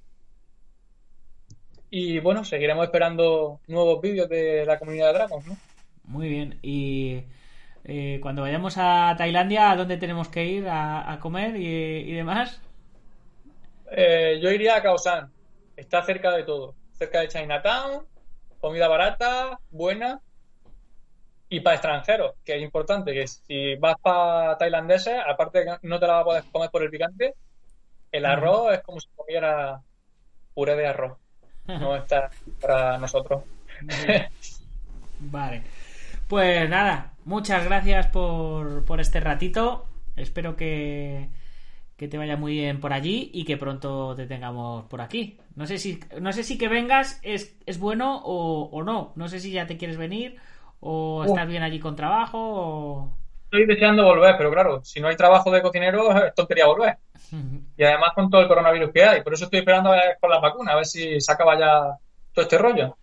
Y 1.90 2.20
bueno, 2.20 2.44
seguiremos 2.44 2.84
esperando 2.84 3.60
nuevos 3.66 4.00
vídeos 4.00 4.28
de 4.28 4.64
la 4.66 4.78
comunidad 4.78 5.08
de 5.08 5.12
Dragons, 5.14 5.46
¿no? 5.46 5.56
Muy 6.04 6.28
bien. 6.28 6.58
Y 6.62 7.24
eh, 7.84 8.18
cuando 8.22 8.42
vayamos 8.42 8.76
a 8.78 9.14
Tailandia, 9.18 9.70
¿a 9.70 9.76
dónde 9.76 9.96
tenemos 9.98 10.28
que 10.28 10.44
ir 10.46 10.68
a, 10.68 11.12
a 11.12 11.20
comer 11.20 11.56
y, 11.56 11.66
y 11.66 12.12
demás? 12.12 12.60
Eh, 13.90 14.38
yo 14.42 14.50
iría 14.50 14.76
a 14.76 14.82
Khao 14.82 14.98
San. 14.98 15.32
Está 15.76 16.02
cerca 16.02 16.32
de 16.32 16.44
todo. 16.44 16.76
Cerca 16.92 17.20
de 17.20 17.28
Chinatown, 17.28 18.06
comida 18.60 18.88
barata, 18.88 19.60
buena. 19.70 20.20
Y 21.48 21.60
para 21.60 21.76
extranjeros, 21.76 22.34
que 22.44 22.56
es 22.56 22.62
importante, 22.62 23.12
que 23.12 23.26
si 23.28 23.76
vas 23.76 23.96
para 24.02 24.58
tailandeses, 24.58 25.14
aparte 25.26 25.60
de 25.60 25.64
que 25.64 25.88
no 25.88 26.00
te 26.00 26.06
la 26.06 26.14
vas 26.14 26.22
a 26.22 26.24
poder 26.24 26.44
comer 26.50 26.70
por 26.70 26.82
el 26.82 26.90
picante, 26.90 27.34
el 28.12 28.26
arroz 28.26 28.74
es 28.74 28.82
como 28.82 29.00
si 29.00 29.08
comiera 29.16 29.82
puré 30.54 30.76
de 30.76 30.86
arroz. 30.88 31.18
No 31.68 31.96
está 31.96 32.30
para 32.60 32.98
nosotros. 32.98 33.42
Vale. 35.20 35.62
Pues 36.28 36.68
nada, 36.68 37.12
muchas 37.24 37.64
gracias 37.64 38.06
por, 38.08 38.84
por 38.84 39.00
este 39.00 39.20
ratito. 39.20 39.86
Espero 40.16 40.56
que, 40.56 41.28
que 41.96 42.08
te 42.08 42.18
vaya 42.18 42.36
muy 42.36 42.52
bien 42.52 42.80
por 42.80 42.92
allí 42.92 43.30
y 43.32 43.44
que 43.44 43.56
pronto 43.56 44.14
te 44.14 44.26
tengamos 44.26 44.84
por 44.86 45.00
aquí. 45.00 45.38
No 45.54 45.66
sé 45.66 45.78
si, 45.78 46.00
no 46.20 46.32
sé 46.32 46.42
si 46.42 46.58
que 46.58 46.68
vengas 46.68 47.20
es, 47.22 47.56
es 47.66 47.78
bueno 47.78 48.20
o, 48.24 48.68
o 48.72 48.82
no. 48.82 49.12
No 49.16 49.28
sé 49.28 49.40
si 49.40 49.50
ya 49.52 49.66
te 49.66 49.76
quieres 49.76 49.96
venir 49.96 50.36
o 50.80 51.24
estás 51.24 51.48
bien 51.48 51.62
allí 51.62 51.80
con 51.80 51.96
trabajo 51.96 52.38
o... 52.38 53.18
estoy 53.46 53.66
deseando 53.66 54.04
volver, 54.04 54.36
pero 54.36 54.50
claro, 54.50 54.84
si 54.84 55.00
no 55.00 55.08
hay 55.08 55.16
trabajo 55.16 55.50
de 55.50 55.62
cocinero, 55.62 56.10
es 56.26 56.34
tontería 56.34 56.66
volver. 56.66 56.98
Y 57.78 57.84
además 57.84 58.12
con 58.14 58.30
todo 58.30 58.40
el 58.40 58.48
coronavirus 58.48 58.90
que 58.92 59.04
hay. 59.04 59.22
Por 59.22 59.34
eso 59.34 59.44
estoy 59.44 59.58
esperando 59.58 59.92
a 59.92 59.96
ver 59.96 60.16
con 60.20 60.30
la 60.30 60.38
vacuna, 60.38 60.72
a 60.72 60.76
ver 60.76 60.86
si 60.86 61.20
se 61.20 61.32
acaba 61.32 61.58
ya 61.58 61.98
todo 62.32 62.42
este 62.44 62.56
rollo. 62.56 62.96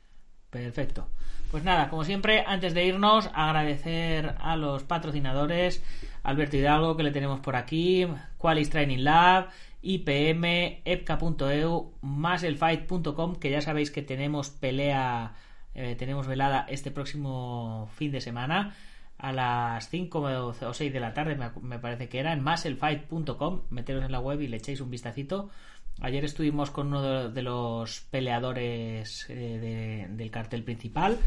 Perfecto. 0.50 1.08
Pues 1.52 1.64
nada, 1.64 1.90
como 1.90 2.04
siempre, 2.04 2.44
antes 2.48 2.74
de 2.74 2.84
irnos, 2.86 3.30
agradecer 3.36 4.34
a 4.40 4.56
los 4.56 4.84
patrocinadores, 4.84 5.84
Alberto 6.24 6.58
Hidalgo, 6.58 6.98
que 6.98 7.04
le 7.04 7.12
tenemos 7.12 7.42
por 7.42 7.56
aquí, 7.56 8.08
Qualis 8.40 8.72
Training 8.72 9.04
Lab, 9.04 9.50
IPM, 9.84 10.82
epca.eu, 10.86 11.94
más 12.02 12.42
elfight.com, 12.42 13.36
que 13.36 13.52
ya 13.52 13.62
sabéis 13.62 13.92
que 13.92 14.02
tenemos 14.02 14.50
pelea, 14.50 15.36
eh, 15.76 15.96
tenemos 15.96 16.26
velada 16.26 16.66
este 16.70 16.90
próximo 16.90 17.88
fin 17.98 18.12
de 18.12 18.22
semana 18.22 18.74
a 19.24 19.32
las 19.32 19.90
5 19.90 20.20
o 20.20 20.74
6 20.74 20.92
de 20.92 21.00
la 21.00 21.14
tarde, 21.14 21.38
me, 21.62 21.80
parece 21.80 22.10
que 22.10 22.20
era, 22.20 22.34
en 22.34 22.44
maselfight.com. 22.44 23.62
Meteros 23.70 24.04
en 24.04 24.12
la 24.12 24.20
web 24.20 24.42
y 24.42 24.50
le 24.50 24.58
echéis 24.58 24.82
un 24.82 24.90
vistacito. 24.90 25.50
Ayer 26.02 26.26
estuvimos 26.26 26.72
con 26.72 26.88
uno 26.88 27.30
de, 27.30 27.42
los 27.42 28.02
peleadores 28.12 29.26
eh, 29.30 30.08
del 30.10 30.30
cartel 30.30 30.64
principal. 30.66 31.18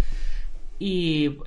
Y, 0.79 1.39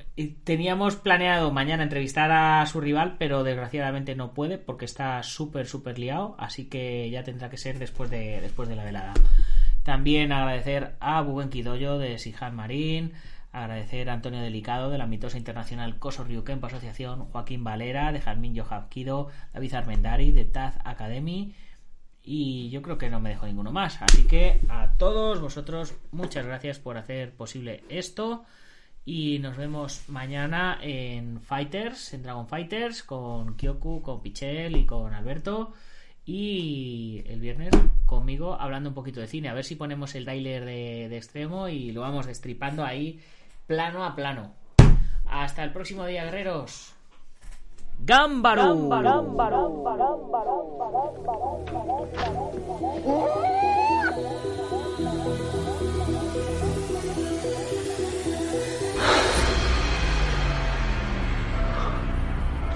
teníamos 0.42 0.96
planeado 0.96 1.52
mañana 1.52 1.84
entrevistar 1.84 2.32
a 2.32 2.66
su 2.66 2.80
rival, 2.80 3.14
pero 3.16 3.44
desgraciadamente 3.44 4.16
no 4.16 4.34
puede 4.34 4.58
porque 4.58 4.86
está 4.86 5.22
súper, 5.22 5.68
súper 5.68 6.00
liado. 6.00 6.34
Así 6.36 6.68
que 6.68 7.08
ya 7.10 7.22
tendrá 7.22 7.48
que 7.48 7.58
ser 7.58 7.78
después 7.78 8.10
de, 8.10 8.40
después 8.40 8.68
de 8.68 8.74
la 8.74 8.82
velada. 8.82 9.14
También 9.84 10.32
agradecer 10.32 10.96
a 10.98 11.20
Buben 11.22 11.48
Kidoyo 11.48 11.96
de 11.96 12.18
Sihan 12.18 12.56
Marín, 12.56 13.12
Agradecer 13.52 14.08
a 14.08 14.12
Antonio 14.12 14.40
Delicado 14.40 14.90
de 14.90 14.98
la 14.98 15.06
mitosa 15.06 15.36
internacional 15.36 15.98
Coso 15.98 16.22
Ryukenpo 16.22 16.68
Asociación, 16.68 17.24
Joaquín 17.26 17.64
Valera 17.64 18.12
de 18.12 18.20
Jarmín 18.20 18.54
Yohavkido, 18.54 19.28
David 19.52 19.74
Armendari 19.74 20.30
de 20.30 20.44
Taz 20.44 20.78
Academy 20.84 21.52
y 22.22 22.70
yo 22.70 22.80
creo 22.82 22.96
que 22.96 23.10
no 23.10 23.18
me 23.18 23.30
dejo 23.30 23.46
ninguno 23.46 23.72
más. 23.72 24.00
Así 24.02 24.24
que 24.24 24.60
a 24.68 24.92
todos 24.98 25.40
vosotros 25.40 25.94
muchas 26.12 26.46
gracias 26.46 26.78
por 26.78 26.96
hacer 26.96 27.32
posible 27.32 27.82
esto 27.88 28.44
y 29.04 29.40
nos 29.40 29.56
vemos 29.56 30.08
mañana 30.08 30.78
en 30.80 31.40
Fighters, 31.40 32.14
en 32.14 32.22
Dragon 32.22 32.46
Fighters 32.46 33.02
con 33.02 33.56
Kyoku, 33.56 34.02
con 34.02 34.22
Pichel 34.22 34.76
y 34.76 34.86
con 34.86 35.12
Alberto 35.12 35.72
y 36.24 37.24
el 37.26 37.40
viernes 37.40 37.70
conmigo 38.06 38.54
hablando 38.60 38.90
un 38.90 38.94
poquito 38.94 39.18
de 39.18 39.26
cine. 39.26 39.48
A 39.48 39.54
ver 39.54 39.64
si 39.64 39.74
ponemos 39.74 40.14
el 40.14 40.24
trailer 40.24 40.64
de, 40.64 41.08
de 41.08 41.16
extremo 41.16 41.68
y 41.68 41.90
lo 41.90 42.02
vamos 42.02 42.26
destripando 42.26 42.84
ahí 42.84 43.18
plano 43.70 44.04
a 44.04 44.16
plano. 44.16 44.52
Hasta 45.30 45.62
el 45.62 45.72
próximo 45.72 46.04
día, 46.04 46.24
guerreros. 46.24 46.92
¡Gámbaro! 48.00 48.88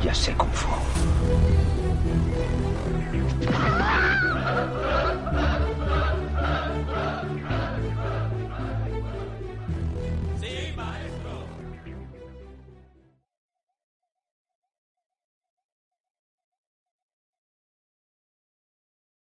Ya 0.00 0.14
sé 0.14 0.32
cómo 0.36 0.52
fue. 0.52 0.74